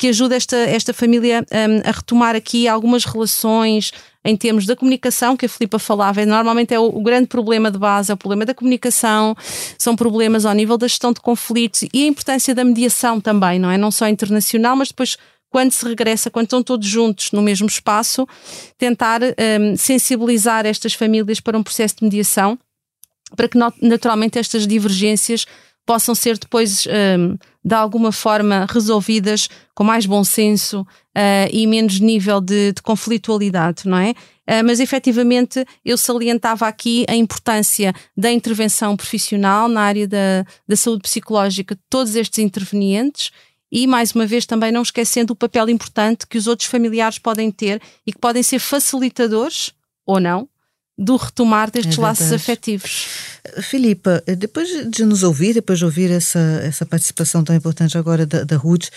que 0.01 0.07
ajude 0.07 0.33
esta, 0.33 0.57
esta 0.57 0.95
família 0.95 1.45
um, 1.51 1.87
a 1.87 1.91
retomar 1.91 2.35
aqui 2.35 2.67
algumas 2.67 3.05
relações 3.05 3.91
em 4.25 4.35
termos 4.35 4.65
da 4.65 4.75
comunicação, 4.75 5.37
que 5.37 5.45
a 5.45 5.49
Filipa 5.49 5.77
falava, 5.77 6.25
normalmente 6.25 6.73
é 6.73 6.79
o, 6.79 6.85
o, 6.85 7.03
grande 7.03 7.27
problema 7.27 7.69
de 7.69 7.77
base, 7.77 8.09
é 8.09 8.13
o 8.15 8.17
problema 8.17 8.43
da 8.43 8.51
comunicação, 8.51 9.35
são 9.77 9.95
problemas 9.95 10.43
ao 10.43 10.55
nível 10.55 10.75
da 10.75 10.87
gestão 10.87 11.13
de 11.13 11.21
conflitos 11.21 11.83
e 11.93 12.03
a 12.03 12.07
importância 12.07 12.55
da 12.55 12.63
mediação 12.63 13.21
também, 13.21 13.59
não 13.59 13.69
é? 13.69 13.77
Não 13.77 13.91
só 13.91 14.07
internacional, 14.07 14.75
mas 14.75 14.87
depois 14.87 15.17
quando 15.51 15.71
se 15.71 15.85
regressa, 15.85 16.31
quando 16.31 16.45
estão 16.45 16.63
todos 16.63 16.87
juntos 16.87 17.31
no 17.31 17.43
mesmo 17.43 17.67
espaço, 17.67 18.27
tentar 18.79 19.21
um, 19.21 19.77
sensibilizar 19.77 20.65
estas 20.65 20.95
famílias 20.95 21.39
para 21.39 21.55
um 21.55 21.61
processo 21.61 21.97
de 21.97 22.05
mediação, 22.05 22.57
para 23.35 23.47
que 23.47 23.57
naturalmente 23.79 24.39
estas 24.39 24.65
divergências 24.65 25.45
possam 25.85 26.15
ser 26.15 26.39
depois 26.39 26.87
um, 26.87 27.37
de 27.63 27.75
alguma 27.75 28.11
forma 28.11 28.65
resolvidas 28.69 29.47
com 29.75 29.83
mais 29.83 30.05
bom 30.05 30.23
senso 30.23 30.81
uh, 30.81 31.49
e 31.51 31.67
menos 31.67 31.99
nível 31.99 32.41
de, 32.41 32.73
de 32.73 32.81
conflitualidade, 32.81 33.87
não 33.87 33.97
é? 33.97 34.11
Uh, 34.11 34.65
mas 34.65 34.79
efetivamente 34.79 35.65
eu 35.85 35.97
salientava 35.97 36.67
aqui 36.67 37.05
a 37.07 37.15
importância 37.15 37.93
da 38.17 38.31
intervenção 38.31 38.97
profissional 38.97 39.67
na 39.67 39.81
área 39.81 40.07
da, 40.07 40.45
da 40.67 40.75
saúde 40.75 41.03
psicológica 41.03 41.75
de 41.75 41.81
todos 41.89 42.15
estes 42.15 42.39
intervenientes 42.39 43.31
e, 43.71 43.87
mais 43.87 44.11
uma 44.11 44.25
vez, 44.25 44.45
também 44.45 44.71
não 44.71 44.81
esquecendo 44.81 45.31
o 45.31 45.35
papel 45.35 45.69
importante 45.69 46.27
que 46.27 46.37
os 46.37 46.45
outros 46.47 46.67
familiares 46.67 47.17
podem 47.17 47.49
ter 47.49 47.81
e 48.05 48.11
que 48.11 48.19
podem 48.19 48.43
ser 48.43 48.59
facilitadores 48.59 49.71
ou 50.05 50.19
não 50.19 50.49
do 51.01 51.15
retomar 51.15 51.71
destes 51.71 51.97
é 51.97 52.01
laços 52.01 52.31
afetivos. 52.31 53.07
Filipa, 53.63 54.23
depois 54.37 54.69
de 54.91 55.03
nos 55.03 55.23
ouvir, 55.23 55.55
depois 55.55 55.79
de 55.79 55.85
ouvir 55.85 56.11
essa, 56.11 56.39
essa 56.63 56.85
participação 56.85 57.43
tão 57.43 57.55
importante 57.55 57.97
agora 57.97 58.23
da, 58.23 58.43
da 58.43 58.55
Ruth, 58.55 58.89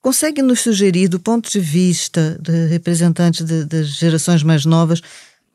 consegue 0.00 0.40
nos 0.40 0.60
sugerir, 0.60 1.08
do 1.08 1.18
ponto 1.18 1.50
de 1.50 1.58
vista 1.58 2.38
de 2.40 2.66
representante 2.66 3.42
de, 3.42 3.64
das 3.64 3.88
gerações 3.88 4.44
mais 4.44 4.64
novas, 4.64 5.02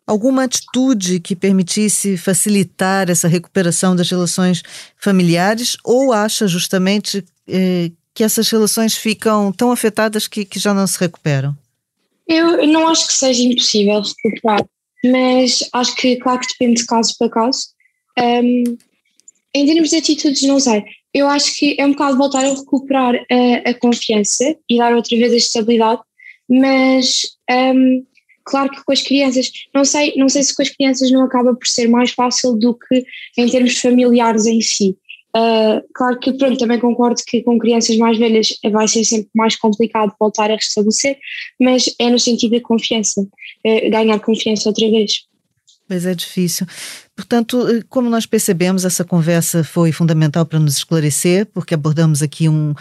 alguma 0.05 0.43
atitude 0.43 1.21
que 1.21 1.35
permitisse 1.35 2.17
facilitar 2.17 3.09
essa 3.09 3.29
recuperação 3.29 3.95
das 3.95 4.09
relações 4.09 4.63
familiares 4.97 5.77
ou 5.85 6.11
acha 6.11 6.47
justamente 6.47 7.23
eh, 7.47 7.91
que 8.13 8.25
essas 8.25 8.49
relações 8.49 8.95
ficam 8.95 9.53
tão 9.53 9.71
afetadas 9.71 10.27
que, 10.27 10.43
que 10.43 10.59
já 10.59 10.73
não 10.73 10.85
se 10.85 10.99
recuperam? 10.99 11.55
Eu 12.27 12.67
não 12.67 12.89
acho 12.89 13.07
que 13.07 13.13
seja 13.13 13.41
impossível 13.43 14.01
recuperar, 14.25 14.65
mas 15.03 15.59
acho 15.73 15.95
que, 15.95 16.15
claro 16.17 16.39
que 16.39 16.47
depende 16.47 16.81
de 16.81 16.87
caso 16.87 17.15
para 17.17 17.29
caso. 17.29 17.67
Um, 18.19 18.63
em 19.53 19.65
termos 19.65 19.89
de 19.89 19.97
atitudes, 19.97 20.43
não 20.43 20.59
sei. 20.59 20.83
Eu 21.13 21.27
acho 21.27 21.55
que 21.55 21.75
é 21.79 21.85
um 21.85 21.91
bocado 21.91 22.17
voltar 22.17 22.45
a 22.45 22.53
recuperar 22.53 23.15
a, 23.15 23.69
a 23.69 23.73
confiança 23.73 24.55
e 24.69 24.77
dar 24.77 24.93
outra 24.93 25.17
vez 25.17 25.33
a 25.33 25.37
estabilidade, 25.37 26.01
mas 26.49 27.23
um, 27.49 28.05
claro 28.43 28.69
que 28.69 28.83
com 28.83 28.91
as 28.91 29.01
crianças, 29.01 29.51
não 29.73 29.83
sei, 29.83 30.13
não 30.15 30.29
sei 30.29 30.43
se 30.43 30.55
com 30.55 30.61
as 30.61 30.69
crianças 30.69 31.11
não 31.11 31.23
acaba 31.23 31.55
por 31.55 31.67
ser 31.67 31.87
mais 31.87 32.11
fácil 32.11 32.55
do 32.55 32.73
que 32.73 33.05
em 33.37 33.49
termos 33.49 33.79
familiares 33.79 34.45
em 34.45 34.61
si. 34.61 34.97
Uh, 35.35 35.83
claro 35.93 36.19
que 36.19 36.33
pronto, 36.33 36.57
também 36.57 36.79
concordo 36.79 37.21
que 37.27 37.43
com 37.43 37.59
crianças 37.59 37.95
mais 37.97 38.17
velhas 38.17 38.57
vai 38.71 38.87
ser 38.87 39.03
sempre 39.03 39.29
mais 39.35 39.55
complicado 39.55 40.15
voltar 40.19 40.49
a 40.49 40.55
restabelecer, 40.55 41.19
mas 41.59 41.93
é 41.99 42.09
no 42.09 42.17
sentido 42.17 42.51
da 42.51 42.61
confiança, 42.61 43.27
ganhar 43.63 44.19
confiança 44.19 44.69
outra 44.69 44.89
vez. 44.89 45.25
Mas 45.89 46.05
é 46.05 46.13
difícil. 46.13 46.67
Portanto, 47.15 47.67
eh, 47.69 47.83
como 47.87 48.09
nós 48.09 48.25
percebemos, 48.25 48.83
essa 48.83 49.05
conversa 49.05 49.63
foi 49.63 49.91
fundamental 49.91 50.45
para 50.45 50.59
nos 50.59 50.77
esclarecer, 50.77 51.45
porque 51.47 51.73
abordamos 51.73 52.21
aqui 52.21 52.49
um, 52.49 52.73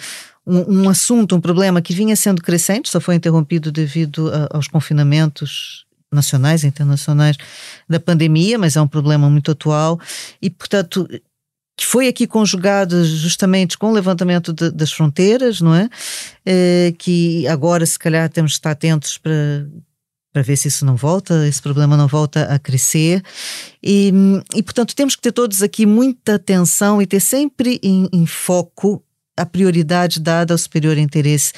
um, 0.46 0.82
um 0.82 0.88
assunto, 0.88 1.36
um 1.36 1.40
problema 1.40 1.80
que 1.80 1.94
vinha 1.94 2.16
sendo 2.16 2.42
crescente, 2.42 2.88
só 2.88 3.00
foi 3.00 3.14
interrompido 3.14 3.70
devido 3.70 4.28
a, 4.32 4.56
aos 4.56 4.66
confinamentos 4.66 5.86
nacionais 6.12 6.64
e 6.64 6.66
internacionais 6.66 7.36
da 7.88 8.00
pandemia, 8.00 8.58
mas 8.58 8.76
é 8.76 8.80
um 8.80 8.88
problema 8.88 9.28
muito 9.30 9.50
atual 9.50 10.00
e, 10.40 10.50
portanto, 10.50 11.08
que 11.76 11.84
foi 11.84 12.08
aqui 12.08 12.26
conjugado 12.26 13.04
justamente 13.04 13.76
com 13.76 13.90
o 13.90 13.92
levantamento 13.92 14.52
de, 14.52 14.70
das 14.70 14.90
fronteiras, 14.90 15.60
não 15.60 15.74
é? 15.74 15.90
é? 16.44 16.94
Que 16.98 17.46
agora, 17.48 17.84
se 17.84 17.98
calhar, 17.98 18.28
temos 18.30 18.52
de 18.52 18.56
estar 18.56 18.70
atentos 18.70 19.18
para, 19.18 19.68
para 20.36 20.42
ver 20.42 20.56
se 20.58 20.68
isso 20.68 20.84
não 20.84 20.96
volta, 20.96 21.48
esse 21.48 21.62
problema 21.62 21.96
não 21.96 22.06
volta 22.06 22.42
a 22.42 22.58
crescer. 22.58 23.22
E, 23.82 24.12
e 24.54 24.62
portanto, 24.62 24.94
temos 24.94 25.16
que 25.16 25.22
ter 25.22 25.32
todos 25.32 25.62
aqui 25.62 25.86
muita 25.86 26.34
atenção 26.34 27.00
e 27.00 27.06
ter 27.06 27.20
sempre 27.20 27.80
em, 27.82 28.06
em 28.12 28.26
foco 28.26 29.02
a 29.34 29.46
prioridade 29.46 30.20
dada 30.20 30.52
ao 30.52 30.58
superior 30.58 30.98
interesse 30.98 31.54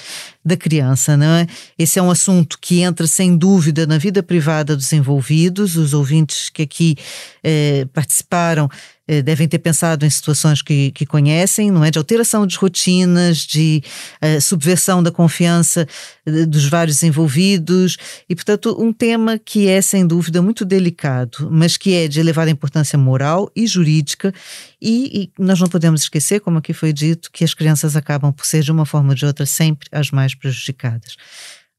da 0.49 0.57
criança, 0.57 1.17
não 1.17 1.27
é? 1.27 1.47
Esse 1.79 1.99
é 1.99 2.03
um 2.03 2.11
assunto 2.11 2.59
que 2.61 2.81
entra 2.81 3.07
sem 3.07 3.37
dúvida 3.37 3.87
na 3.87 3.99
vida 3.99 4.23
privada 4.23 4.75
dos 4.75 4.93
envolvidos, 4.93 5.77
os 5.77 5.95
ouvintes 5.95 6.49
que 6.51 6.63
aqui 6.63 6.97
eh, 7.45 7.87
participaram 7.93 8.69
eh, 9.09 9.23
devem 9.23 9.49
ter 9.49 9.59
pensado 9.59 10.05
em 10.05 10.11
situações 10.11 10.61
que, 10.61 10.91
que 10.91 11.07
conhecem, 11.07 11.71
não 11.71 11.83
é? 11.83 11.91
De 11.91 11.97
alteração 11.97 12.47
de 12.47 12.55
rotinas, 12.59 13.39
de 13.39 13.83
uh, 14.23 14.39
subversão 14.39 15.03
da 15.03 15.11
confiança 15.11 15.89
uh, 16.27 16.47
dos 16.47 16.67
vários 16.67 17.03
envolvidos 17.03 17.97
e, 18.29 18.35
portanto, 18.35 18.77
um 18.79 18.93
tema 18.93 19.39
que 19.39 19.67
é, 19.67 19.81
sem 19.81 20.07
dúvida, 20.07 20.43
muito 20.43 20.63
delicado, 20.63 21.49
mas 21.51 21.79
que 21.79 21.95
é 21.95 22.07
de 22.07 22.21
elevada 22.21 22.51
importância 22.51 22.99
moral 22.99 23.51
e 23.57 23.67
jurídica 23.67 24.35
e, 24.81 25.31
e 25.39 25.43
nós 25.43 25.59
não 25.59 25.69
podemos 25.69 26.03
esquecer, 26.03 26.41
como 26.41 26.59
aqui 26.59 26.75
foi 26.75 26.93
dito, 26.93 27.31
que 27.33 27.45
as 27.45 27.55
crianças 27.55 27.97
acabam 27.97 28.31
por 28.31 28.45
ser, 28.45 28.63
de 28.63 28.71
uma 28.71 28.85
forma 28.85 29.09
ou 29.09 29.15
de 29.15 29.25
outra, 29.25 29.47
sempre 29.47 29.89
as 29.91 30.11
mais 30.11 30.35
prejudicadas. 30.39 31.17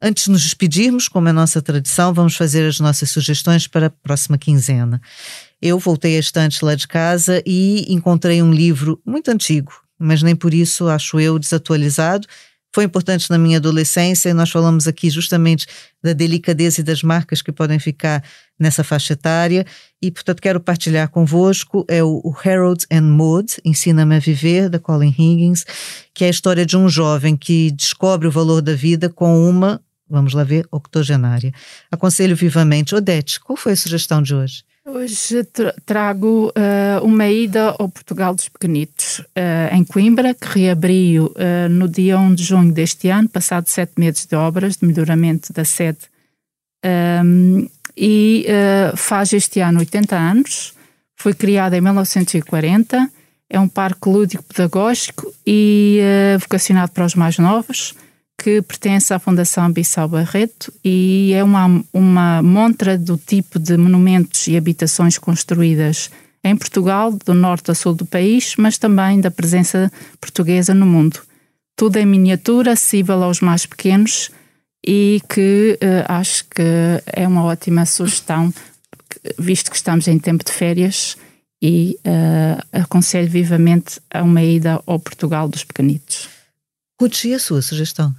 Antes 0.02 0.26
de 0.26 0.32
nos 0.32 0.44
despedirmos, 0.44 1.10
como 1.10 1.28
é 1.28 1.34
nossa 1.34 1.62
tradição, 1.62 2.14
vamos 2.14 2.36
fazer 2.36 2.66
as 2.66 2.80
nossas 2.80 3.10
sugestões 3.10 3.68
para 3.68 3.88
a 3.88 3.90
próxima 3.90 4.38
quinzena. 4.38 5.02
Eu 5.62 5.78
voltei 5.78 6.16
a 6.16 6.20
estantes 6.20 6.62
lá 6.62 6.74
de 6.74 6.88
casa 6.88 7.44
e 7.46 7.86
encontrei 7.92 8.42
um 8.42 8.54
livro 8.54 9.02
muito 9.06 9.30
antigo, 9.30 9.74
mas 9.98 10.24
nem 10.24 10.36
por 10.36 10.54
isso 10.54 10.88
acho 10.88 11.20
eu 11.20 11.38
desatualizado. 11.38 12.26
Foi 12.74 12.86
importante 12.86 13.30
na 13.30 13.38
minha 13.38 13.58
adolescência 13.58 14.30
e 14.30 14.34
nós 14.34 14.50
falamos 14.50 14.88
aqui 14.88 15.10
justamente 15.10 15.68
da 16.02 16.14
delicadeza 16.14 16.80
e 16.80 16.84
das 16.84 17.04
marcas 17.04 17.42
que 17.42 17.52
podem 17.52 17.80
ficar 17.80 18.24
nessa 18.60 18.84
faixa 18.84 19.14
etária 19.14 19.66
e, 20.02 20.12
portanto, 20.12 20.42
quero 20.42 20.60
partilhar 20.60 21.10
convosco. 21.10 21.86
É 21.88 22.04
o, 22.04 22.36
Harold 22.44 22.86
and 22.92 23.04
Maud, 23.04 23.56
Ensina-me 23.64 24.16
a 24.16 24.20
Viver, 24.20 24.70
da 24.70 24.80
Colin 24.80 25.16
Higgins, 25.18 25.66
que 26.14 26.26
é 26.26 26.28
a 26.28 26.32
história 26.32 26.66
de 26.66 26.76
um 26.76 26.90
jovem 26.90 27.38
que 27.38 27.72
descobre 27.72 28.28
o 28.28 28.32
valor 28.32 28.62
da 28.62 28.74
vida 28.74 29.10
com 29.10 29.50
uma, 29.50 29.82
vamos 30.10 30.34
lá 30.34 30.44
ver, 30.44 30.68
octogenária. 30.72 31.54
Aconselho 31.92 32.36
vivamente. 32.36 32.94
Odete, 32.94 33.40
qual 33.40 33.56
foi 33.56 33.74
a 33.74 33.78
sugestão 33.78 34.22
de 34.22 34.36
hoje? 34.36 34.64
Hoje 34.86 35.46
trago 35.86 36.48
uh, 36.48 37.06
uma 37.06 37.28
ida 37.28 37.76
ao 37.78 37.88
Portugal 37.88 38.34
dos 38.34 38.50
Pequenitos, 38.50 39.20
uh, 39.20 39.76
em 39.76 39.84
Coimbra, 39.84 40.34
que 40.34 40.48
reabriu 40.48 41.26
uh, 41.28 41.70
no 41.70 41.88
dia 41.88 42.18
1 42.18 42.34
de 42.34 42.44
junho 42.44 42.72
deste 42.72 43.08
ano, 43.08 43.30
passado 43.30 43.68
sete 43.68 43.94
meses 44.00 44.26
de 44.26 44.36
obras 44.36 44.78
de 44.78 44.88
melhoramento 44.88 45.54
da 45.54 45.64
sede, 45.64 46.00
um, 47.24 47.70
e 48.02 48.46
faz 48.96 49.34
este 49.34 49.60
ano 49.60 49.80
80 49.80 50.16
anos. 50.16 50.74
Foi 51.18 51.34
criada 51.34 51.78
em 51.78 51.82
1940, 51.82 53.12
é 53.50 53.60
um 53.60 53.68
parque 53.68 54.08
lúdico-pedagógico 54.08 55.34
e 55.46 56.00
vocacionado 56.40 56.94
para 56.94 57.06
os 57.06 57.14
mais 57.14 57.38
novos 57.38 57.94
que 58.40 58.62
pertence 58.62 59.14
à 59.14 59.20
Fundação 59.20 59.70
Bissau 59.70 60.08
Barreto 60.08 60.74
e 60.84 61.34
é 61.36 61.44
uma, 61.44 61.84
uma 61.92 62.42
montra 62.42 62.98
do 62.98 63.18
tipo 63.18 63.60
de 63.60 63.76
monumentos 63.76 64.48
e 64.48 64.56
habitações 64.56 65.18
construídas 65.18 66.10
em 66.42 66.56
Portugal, 66.56 67.12
do 67.12 67.34
norte 67.34 67.70
a 67.70 67.76
sul 67.76 67.94
do 67.94 68.06
país, 68.06 68.56
mas 68.58 68.78
também 68.78 69.20
da 69.20 69.30
presença 69.30 69.92
portuguesa 70.22 70.74
no 70.74 70.86
mundo. 70.86 71.20
Tudo 71.76 71.98
em 71.98 72.06
miniatura, 72.06 72.72
acessível 72.72 73.22
aos 73.22 73.42
mais 73.42 73.66
pequenos 73.66 74.32
e 74.86 75.22
que 75.30 75.78
uh, 75.82 76.06
acho 76.08 76.46
que 76.46 76.62
é 77.06 77.28
uma 77.28 77.44
ótima 77.44 77.86
sugestão, 77.86 78.54
visto 79.38 79.70
que 79.70 79.78
estamos 79.78 80.08
em 80.08 80.18
tempo 80.18 80.44
de 80.44 80.52
férias 80.52 81.18
e 81.62 81.98
uh, 82.06 82.66
aconselho 82.72 83.30
vivamente 83.30 84.00
a 84.14 84.24
uma 84.24 84.42
ida 84.42 84.82
ao 84.86 85.00
Portugal 85.00 85.48
dos 85.48 85.64
Pequenitos. 85.64 86.30
Ruth, 87.02 87.26
e 87.26 87.34
a 87.34 87.40
sua 87.40 87.62
sugestão? 87.62 88.14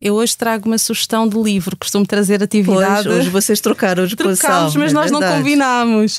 Eu 0.00 0.14
hoje 0.14 0.36
trago 0.36 0.68
uma 0.68 0.78
sugestão 0.78 1.28
de 1.28 1.36
livro, 1.36 1.76
costumo 1.76 2.06
trazer 2.06 2.42
atividade. 2.42 3.08
Pois, 3.08 3.18
hoje 3.18 3.30
vocês 3.30 3.60
trocaram 3.60 4.06
de 4.06 4.16
posição. 4.16 4.48
Trocámos, 4.48 4.76
mas 4.76 4.92
é 4.92 4.94
nós 4.94 5.10
verdade. 5.10 5.32
não 5.32 5.38
combinámos. 5.38 6.18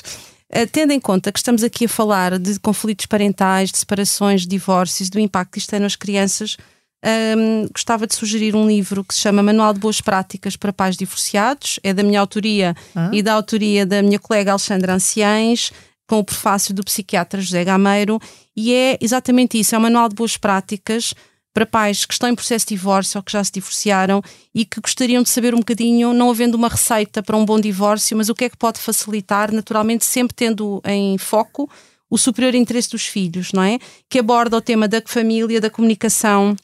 Uh, 0.50 0.66
tendo 0.70 0.92
em 0.92 1.00
conta 1.00 1.32
que 1.32 1.38
estamos 1.38 1.64
aqui 1.64 1.86
a 1.86 1.88
falar 1.88 2.38
de 2.38 2.58
conflitos 2.60 3.06
parentais, 3.06 3.70
de 3.70 3.78
separações, 3.78 4.42
de 4.42 4.48
divórcios, 4.48 5.08
do 5.08 5.18
impacto 5.18 5.52
que 5.52 5.58
isto 5.58 5.70
tem 5.70 5.80
nas 5.80 5.96
crianças, 5.96 6.56
um, 7.04 7.66
gostava 7.72 8.06
de 8.06 8.14
sugerir 8.14 8.54
um 8.54 8.66
livro 8.66 9.02
que 9.04 9.14
se 9.14 9.20
chama 9.20 9.42
Manual 9.42 9.72
de 9.72 9.80
Boas 9.80 10.00
Práticas 10.00 10.56
para 10.56 10.72
Pais 10.72 10.96
Divorciados. 10.96 11.80
É 11.82 11.94
da 11.94 12.02
minha 12.02 12.20
autoria 12.20 12.74
ah. 12.94 13.10
e 13.12 13.22
da 13.22 13.32
autoria 13.32 13.86
da 13.86 14.02
minha 14.02 14.18
colega 14.18 14.52
Alexandra 14.52 14.94
Anciães, 14.94 15.72
com 16.06 16.18
o 16.18 16.24
prefácio 16.24 16.74
do 16.74 16.84
psiquiatra 16.84 17.40
José 17.40 17.64
Gameiro. 17.64 18.20
E 18.54 18.74
é 18.74 18.98
exatamente 19.00 19.58
isso: 19.58 19.74
é 19.74 19.78
um 19.78 19.82
manual 19.82 20.08
de 20.08 20.14
boas 20.14 20.36
práticas 20.36 21.14
para 21.52 21.66
pais 21.66 22.04
que 22.04 22.12
estão 22.12 22.28
em 22.28 22.34
processo 22.34 22.66
de 22.66 22.74
divórcio 22.74 23.18
ou 23.18 23.22
que 23.24 23.32
já 23.32 23.42
se 23.42 23.50
divorciaram 23.52 24.22
e 24.54 24.64
que 24.64 24.80
gostariam 24.80 25.22
de 25.22 25.28
saber 25.28 25.54
um 25.54 25.58
bocadinho, 25.58 26.12
não 26.12 26.30
havendo 26.30 26.54
uma 26.54 26.68
receita 26.68 27.22
para 27.22 27.36
um 27.36 27.44
bom 27.44 27.58
divórcio, 27.58 28.16
mas 28.16 28.28
o 28.28 28.34
que 28.34 28.44
é 28.44 28.48
que 28.48 28.56
pode 28.56 28.78
facilitar, 28.78 29.52
naturalmente 29.52 30.04
sempre 30.04 30.34
tendo 30.34 30.80
em 30.84 31.18
foco 31.18 31.68
o 32.08 32.18
superior 32.18 32.54
interesse 32.54 32.90
dos 32.90 33.06
filhos, 33.06 33.52
não 33.52 33.62
é? 33.62 33.78
Que 34.08 34.18
aborda 34.18 34.56
o 34.56 34.60
tema 34.60 34.86
da 34.86 35.02
família, 35.04 35.60
da 35.60 35.70
comunicação, 35.70 36.56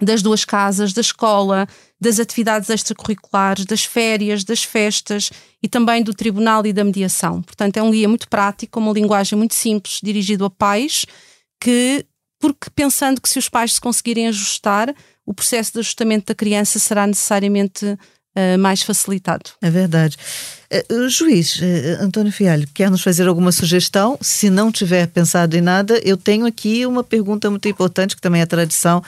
das 0.00 0.22
duas 0.22 0.44
casas, 0.44 0.92
da 0.92 1.00
escola, 1.00 1.66
das 2.00 2.20
atividades 2.20 2.68
extracurriculares, 2.68 3.64
das 3.64 3.84
férias, 3.84 4.44
das 4.44 4.62
festas 4.62 5.30
e 5.62 5.68
também 5.68 6.02
do 6.02 6.12
tribunal 6.12 6.66
e 6.66 6.72
da 6.72 6.84
mediação. 6.84 7.42
Portanto, 7.42 7.76
é 7.78 7.82
um 7.82 7.90
guia 7.90 8.08
muito 8.08 8.28
prático, 8.28 8.72
com 8.72 8.80
uma 8.80 8.92
linguagem 8.92 9.38
muito 9.38 9.54
simples, 9.54 10.00
dirigido 10.02 10.44
a 10.44 10.50
pais 10.50 11.06
que 11.60 12.04
porque 12.38 12.68
pensando 12.74 13.20
que 13.20 13.28
se 13.28 13.38
os 13.38 13.48
pais 13.48 13.74
se 13.74 13.80
conseguirem 13.80 14.28
ajustar, 14.28 14.94
o 15.24 15.32
processo 15.32 15.72
de 15.72 15.78
ajustamento 15.78 16.26
da 16.26 16.34
criança 16.34 16.78
será 16.78 17.06
necessariamente 17.06 17.98
uh, 18.36 18.58
mais 18.58 18.82
facilitado. 18.82 19.50
É 19.62 19.70
verdade. 19.70 20.16
Uh, 20.90 21.08
juiz 21.08 21.56
uh, 21.56 22.02
António 22.02 22.32
Fialho, 22.32 22.68
quer 22.74 22.90
nos 22.90 23.02
fazer 23.02 23.26
alguma 23.26 23.50
sugestão? 23.50 24.18
Se 24.20 24.50
não 24.50 24.70
tiver 24.70 25.06
pensado 25.06 25.56
em 25.56 25.60
nada, 25.60 25.98
eu 26.04 26.16
tenho 26.16 26.46
aqui 26.46 26.84
uma 26.84 27.02
pergunta 27.02 27.50
muito 27.50 27.68
importante, 27.68 28.14
que 28.14 28.22
também 28.22 28.42
é 28.42 28.46
tradição 28.46 29.02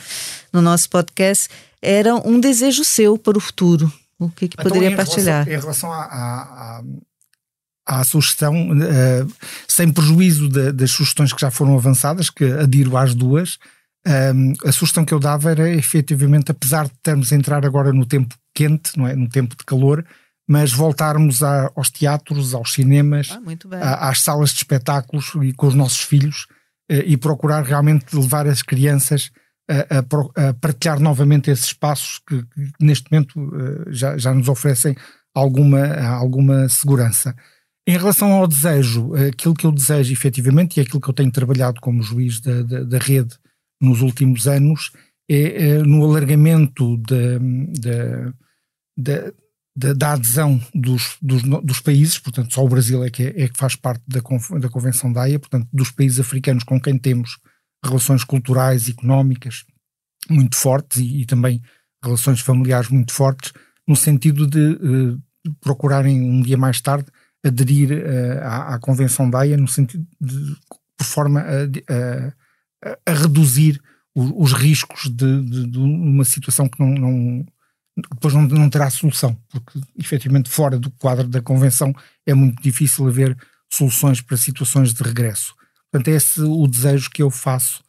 no 0.52 0.62
nosso 0.62 0.88
podcast. 0.88 1.48
Era 1.80 2.14
um 2.16 2.40
desejo 2.40 2.82
seu 2.84 3.18
para 3.18 3.36
o 3.36 3.40
futuro. 3.40 3.92
O 4.18 4.28
que, 4.28 4.48
que 4.48 4.56
então, 4.58 4.64
poderia 4.64 4.90
em 4.90 4.96
partilhar? 4.96 5.44
Relação, 5.44 5.52
em 5.52 5.60
relação 5.60 5.92
a, 5.92 6.82
a, 7.86 8.00
à 8.00 8.04
sugestão, 8.04 8.70
uh, 8.70 9.32
sem 9.68 9.92
prejuízo 9.92 10.48
de, 10.48 10.72
das 10.72 10.90
sugestões 10.90 11.32
que 11.32 11.40
já 11.40 11.50
foram 11.50 11.76
avançadas, 11.76 12.30
que 12.30 12.44
adiro 12.44 12.96
às 12.96 13.14
duas, 13.14 13.58
um, 14.06 14.54
a 14.64 14.72
sugestão 14.72 15.04
que 15.04 15.12
eu 15.12 15.18
dava 15.18 15.50
era 15.50 15.70
efetivamente, 15.70 16.50
apesar 16.50 16.86
de 16.86 16.92
termos 17.02 17.32
a 17.32 17.36
entrar 17.36 17.66
agora 17.66 17.92
no 17.92 18.06
tempo 18.06 18.34
quente, 18.58 18.98
não 18.98 19.06
é? 19.06 19.14
no 19.14 19.28
tempo 19.28 19.56
de 19.56 19.64
calor, 19.64 20.04
mas 20.48 20.72
voltarmos 20.72 21.42
a, 21.42 21.70
aos 21.76 21.90
teatros, 21.90 22.54
aos 22.54 22.72
cinemas, 22.72 23.28
ah, 23.80 24.08
às 24.08 24.22
salas 24.22 24.50
de 24.50 24.56
espetáculos 24.56 25.32
e 25.42 25.52
com 25.52 25.68
os 25.68 25.74
nossos 25.74 26.00
filhos 26.00 26.46
uh, 26.90 27.04
e 27.04 27.16
procurar 27.16 27.62
realmente 27.62 28.16
levar 28.16 28.48
as 28.48 28.62
crianças 28.62 29.30
a, 29.70 29.98
a, 29.98 30.48
a 30.48 30.54
partilhar 30.54 30.98
novamente 30.98 31.50
esses 31.50 31.66
espaços 31.66 32.20
que, 32.26 32.42
que 32.42 32.72
neste 32.80 33.12
momento 33.12 33.38
uh, 33.38 33.92
já, 33.92 34.18
já 34.18 34.34
nos 34.34 34.48
oferecem 34.48 34.96
alguma, 35.34 35.86
alguma 36.08 36.68
segurança. 36.68 37.36
Em 37.86 37.96
relação 37.96 38.32
ao 38.32 38.48
desejo, 38.48 39.14
aquilo 39.14 39.54
que 39.54 39.66
eu 39.66 39.72
desejo 39.72 40.12
efetivamente 40.12 40.76
e 40.76 40.80
aquilo 40.80 41.00
que 41.00 41.08
eu 41.08 41.14
tenho 41.14 41.30
trabalhado 41.30 41.80
como 41.80 42.02
juiz 42.02 42.40
da, 42.40 42.62
da, 42.62 42.82
da 42.82 42.98
rede 42.98 43.36
nos 43.80 44.00
últimos 44.00 44.48
anos 44.48 44.90
é, 45.30 45.68
é 45.68 45.78
no 45.78 46.04
alargamento 46.04 46.96
da, 46.98 47.38
da, 48.98 49.32
da, 49.76 49.92
da 49.92 50.12
adesão 50.12 50.60
dos, 50.74 51.16
dos, 51.22 51.42
dos, 51.42 51.80
países, 51.80 52.18
portanto, 52.18 52.52
só 52.52 52.64
o 52.64 52.68
Brasil 52.68 53.04
é 53.04 53.10
que, 53.10 53.22
é, 53.22 53.42
é 53.42 53.48
que 53.48 53.56
faz 53.56 53.76
parte 53.76 54.02
da, 54.06 54.20
da 54.58 54.68
Convenção 54.68 55.12
da 55.12 55.22
AIA, 55.22 55.38
portanto, 55.38 55.68
dos 55.72 55.90
países 55.90 56.18
africanos 56.18 56.64
com 56.64 56.80
quem 56.80 56.98
temos 56.98 57.38
relações 57.84 58.24
culturais, 58.24 58.88
económicas 58.88 59.64
muito 60.28 60.56
fortes 60.56 60.98
e, 60.98 61.22
e 61.22 61.26
também 61.26 61.62
relações 62.02 62.40
familiares 62.40 62.88
muito 62.88 63.12
fortes, 63.12 63.52
no 63.86 63.94
sentido 63.94 64.46
de 64.46 64.58
uh, 64.58 65.22
procurarem 65.60 66.20
um 66.20 66.42
dia 66.42 66.56
mais 66.56 66.80
tarde 66.80 67.06
aderir 67.44 67.90
uh, 67.92 68.40
à, 68.42 68.74
à, 68.74 68.78
Convenção 68.78 69.30
da 69.30 69.38
AIA, 69.40 69.56
no 69.56 69.68
sentido 69.68 70.06
de, 70.20 70.56
por 70.96 71.04
forma 71.04 71.40
a, 71.40 71.62
a 71.92 72.32
a, 72.82 73.12
reduzir 73.12 73.80
os, 74.14 74.32
os 74.34 74.52
riscos 74.52 75.08
de, 75.08 75.42
de, 75.42 75.66
de, 75.66 75.78
uma 75.78 76.24
situação 76.24 76.68
que 76.68 76.78
não, 76.80 76.90
não 76.94 77.46
depois 78.12 78.34
não, 78.34 78.42
não, 78.42 78.70
terá 78.70 78.90
solução, 78.90 79.36
porque 79.50 79.80
efetivamente 79.98 80.48
fora 80.48 80.78
do 80.78 80.90
quadro 80.90 81.26
da 81.26 81.40
Convenção 81.40 81.94
é 82.26 82.34
muito 82.34 82.62
difícil 82.62 83.06
haver 83.06 83.36
soluções 83.72 84.20
para 84.20 84.36
situações 84.36 84.92
de 84.92 85.02
regresso. 85.02 85.54
Portanto, 85.90 86.08
é 86.08 86.16
esse 86.16 86.40
o 86.40 86.66
desejo 86.66 87.10
que 87.10 87.22
eu 87.22 87.30
faço 87.30 87.82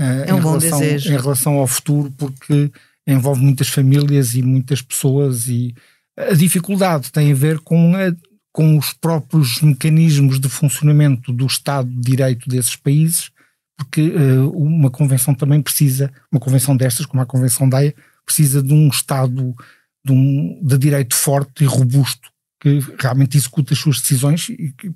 uh, 0.00 0.24
é 0.26 0.34
um 0.34 0.38
em, 0.38 0.42
relação, 0.42 0.78
desejo. 0.78 1.12
em 1.12 1.16
relação 1.16 1.54
ao 1.54 1.66
futuro, 1.66 2.12
porque 2.16 2.70
envolve 3.06 3.42
muitas 3.42 3.68
famílias 3.68 4.34
e 4.34 4.42
muitas 4.42 4.82
pessoas 4.82 5.48
e 5.48 5.74
a 6.16 6.34
dificuldade 6.34 7.12
tem 7.12 7.30
a 7.30 7.34
ver 7.34 7.60
com, 7.60 7.94
a, 7.94 8.14
com 8.52 8.78
os 8.78 8.92
próprios 8.92 9.60
mecanismos 9.60 10.40
de 10.40 10.48
funcionamento 10.48 11.32
do 11.32 11.46
Estado 11.46 11.88
de 11.88 12.00
Direito 12.00 12.48
desses 12.48 12.74
países 12.74 13.30
porque 13.76 14.08
uh, 14.08 14.50
uma 14.50 14.90
convenção 14.90 15.34
também 15.34 15.60
precisa, 15.60 16.10
uma 16.32 16.40
convenção 16.40 16.76
destas, 16.76 17.04
como 17.04 17.22
a 17.22 17.26
Convenção 17.26 17.68
da 17.68 17.78
AIA, 17.78 17.94
precisa 18.26 18.62
de 18.62 18.74
um 18.74 18.88
Estado 18.88 19.54
de, 20.04 20.12
um, 20.12 20.60
de 20.62 20.76
direito 20.76 21.14
forte 21.14 21.64
e 21.64 21.66
robusto 21.66 22.30
que 22.60 22.80
realmente 22.98 23.36
executa 23.36 23.74
as 23.74 23.78
suas 23.78 24.00
decisões, 24.00 24.48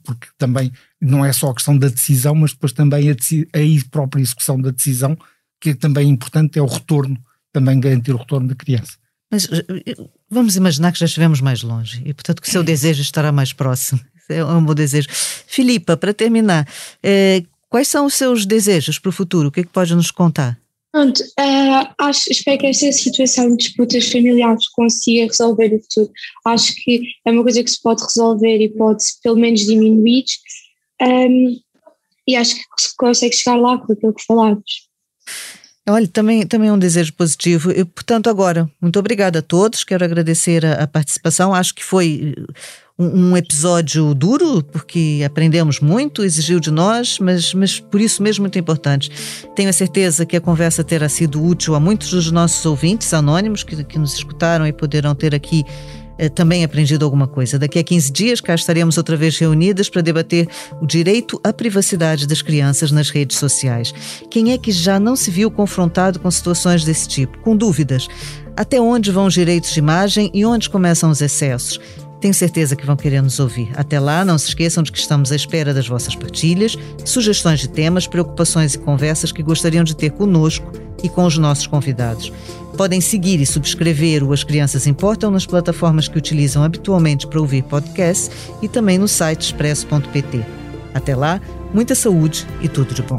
porque 0.03 0.29
também 0.37 0.73
não 1.01 1.25
é 1.25 1.33
só 1.33 1.51
a 1.51 1.55
questão 1.55 1.77
da 1.77 1.89
decisão, 1.89 2.35
mas 2.35 2.53
depois 2.53 2.73
também 2.73 3.11
a, 3.11 3.13
a 3.13 3.91
própria 3.91 4.23
execução 4.23 4.61
da 4.61 4.71
decisão, 4.71 5.17
que 5.61 5.71
é 5.71 5.75
também 5.75 6.09
importante, 6.09 6.59
é 6.59 6.63
o 6.63 6.67
retorno, 6.67 7.17
também 7.53 7.79
garantir 7.79 8.13
o 8.13 8.17
retorno 8.17 8.49
da 8.49 8.55
criança. 8.55 8.95
Mas 9.31 9.47
eh, 9.47 9.95
vamos 10.29 10.57
imaginar 10.57 10.91
que 10.91 10.99
já 10.99 11.07
estivemos 11.07 11.41
mais 11.41 11.63
longe 11.63 12.03
e, 12.05 12.13
portanto, 12.13 12.43
que 12.43 12.49
o 12.49 12.51
seu 12.51 12.65
desejo 12.65 13.03
estará 13.03 13.31
mais 13.33 13.53
próximo. 13.53 14.01
É 14.33 14.45
um 14.45 14.65
bom 14.65 14.77
desejo. 14.77 15.09
Filipa, 15.11 15.97
para 15.97 16.15
terminar, 16.15 16.65
eh, 17.03 17.43
Quais 17.71 17.87
são 17.87 18.05
os 18.05 18.15
seus 18.15 18.45
desejos 18.45 18.99
para 18.99 19.11
o 19.11 19.13
futuro? 19.13 19.49
O 19.49 19.53
que 19.53 19.61
é 19.61 19.63
que 19.63 19.71
pode 19.71 19.95
nos 19.95 20.11
contar? 20.11 20.59
Pronto, 20.93 21.23
uh, 21.23 21.95
acho, 21.99 22.33
espero 22.33 22.59
que 22.59 22.67
esta 22.67 22.91
situação 22.91 23.51
de 23.51 23.65
disputas 23.65 24.11
familiares 24.11 24.69
consiga 24.71 25.27
resolver 25.27 25.69
no 25.69 25.81
futuro. 25.83 26.11
Acho 26.45 26.75
que 26.75 27.03
é 27.25 27.31
uma 27.31 27.45
coisa 27.45 27.63
que 27.63 27.71
se 27.71 27.81
pode 27.81 28.03
resolver 28.03 28.59
e 28.61 28.69
pode 28.71 29.05
pelo 29.23 29.37
menos 29.37 29.61
diminuir. 29.61 30.25
Um, 31.01 31.61
e 32.27 32.37
acho 32.37 32.57
que 32.57 32.63
se 32.79 32.97
consegue 32.97 33.35
chegar 33.35 33.57
lá 33.57 33.79
com 33.79 33.93
aquilo 33.93 34.15
que 34.15 34.25
falamos. 34.25 34.89
Olha, 35.89 36.07
também, 36.07 36.47
também 36.47 36.69
é 36.69 36.73
um 36.73 36.79
desejo 36.79 37.13
positivo. 37.15 37.71
Eu, 37.73 37.87
portanto, 37.87 38.29
agora, 38.29 38.71
muito 38.81 38.99
obrigada 38.99 39.39
a 39.39 39.43
todos. 39.43 39.83
Quero 39.83 40.05
agradecer 40.05 40.65
a, 40.65 40.85
a 40.85 40.87
participação. 40.87 41.55
Acho 41.55 41.75
que 41.75 41.85
foi 41.85 42.35
um, 43.01 43.37
episódio 43.37 44.15
duro, 44.15 44.63
porque 44.63 45.23
aprendemos 45.25 45.81
muito, 45.81 46.23
exigiu 46.23 46.61
de 46.61 46.71
nós, 46.71 47.19
mas, 47.19 47.55
mas 47.55 47.81
por 47.81 48.01
isso 48.01 48.23
mesmo 48.23 48.43
muito 48.43 48.59
importante. 48.59 49.11
Tenho 49.57 49.71
a 49.71 49.73
certeza 49.73 50.27
que 50.27 50.37
a 50.37 50.41
conversa 50.41 50.85
terá 50.85 51.09
sido 51.09 51.43
útil 51.43 51.75
a 51.75 51.81
muitos 51.81 52.11
dos 52.11 52.31
nossos 52.31 52.65
ouvintes 52.67 53.15
anônimos 53.15 53.63
que, 53.63 53.83
que 53.85 53.99
nos 53.99 54.15
escutaram 54.15 54.67
e 54.67 54.73
poderão 54.73 55.15
ter 55.15 55.35
aqui 55.35 55.65
eh, 56.19 56.29
também 56.29 56.63
aprendido 56.63 57.03
alguma 57.03 57.27
coisa. 57.27 57.59
Daqui 57.59 57.79
a 57.79 57.83
15 57.83 58.13
dias 58.13 58.41
cá 58.43 58.55
estaremos 58.55 58.99
outra 58.99 59.17
vez 59.17 59.39
reunidas 59.39 59.89
para 59.89 60.03
debater 60.03 60.47
o 60.83 60.87
direito 60.87 61.41
à 61.43 61.55
privacidade 61.55 62.27
das 62.27 62.43
crianças 62.43 62.93
nas 62.93 63.09
redes 63.09 63.39
sociais. 63.39 63.95
Quem 64.31 64.53
é 64.53 64.59
que 64.59 64.71
já 64.71 65.01
não 65.01 65.17
se 65.17 65.31
viu 65.31 65.51
confrontado 65.51 66.21
com 66.21 66.31
situações 66.31 66.85
desse 66.85 67.09
tipo, 67.09 67.39
com 67.39 67.57
dúvidas? 67.57 68.07
Até 68.55 68.79
onde 68.79 69.11
vão 69.11 69.25
os 69.25 69.33
direitos 69.33 69.73
de 69.73 69.79
imagem 69.79 70.31
e 70.35 70.45
onde 70.45 70.69
começam 70.69 71.11
os 71.11 71.23
excessos? 71.23 71.81
Tenho 72.21 72.35
certeza 72.35 72.77
que 72.77 72.85
vão 72.85 72.97
querer 72.97 73.23
nos 73.23 73.41
ouvir. 73.41 73.71
Até 73.75 73.99
lá, 73.99 74.25
não 74.25 74.37
se 74.37 74.49
esqueçam 74.49 74.83
de 74.83 74.93
que 74.93 74.99
estamos 74.99 75.33
à 75.33 75.37
espera 75.37 75.73
das 75.73 75.89
vossas 75.89 76.15
partilhas, 76.15 76.77
sugestões 77.05 77.61
de 77.61 77.69
temas, 77.69 78.07
preocupações 78.07 78.75
e 78.75 78.79
conversas 78.79 79.33
que 79.33 79.43
gostariam 79.43 79.83
de 79.83 79.97
ter 79.97 80.11
conosco 80.11 80.71
e 81.03 81.09
com 81.09 81.25
os 81.25 81.39
nossos 81.39 81.67
convidados. 81.67 82.31
Podem 82.77 83.01
seguir 83.01 83.41
e 83.41 83.47
subscrever 83.47 84.23
o 84.23 84.33
As 84.33 84.45
Crianças 84.45 84.87
Importam 84.87 85.31
nas 85.31 85.47
plataformas 85.47 86.09
que 86.09 86.19
utilizam 86.19 86.63
habitualmente 86.63 87.27
para 87.27 87.41
ouvir 87.41 87.63
podcasts 87.63 88.31
e 88.61 88.69
também 88.69 88.99
no 88.99 89.09
site 89.09 89.43
expresso.pt. 89.43 90.45
Até 90.93 91.17
lá, 91.17 91.41
muita 91.73 91.95
saúde 91.95 92.47
e 92.61 92.69
tudo 92.69 92.93
de 92.93 93.03
bom. 93.03 93.19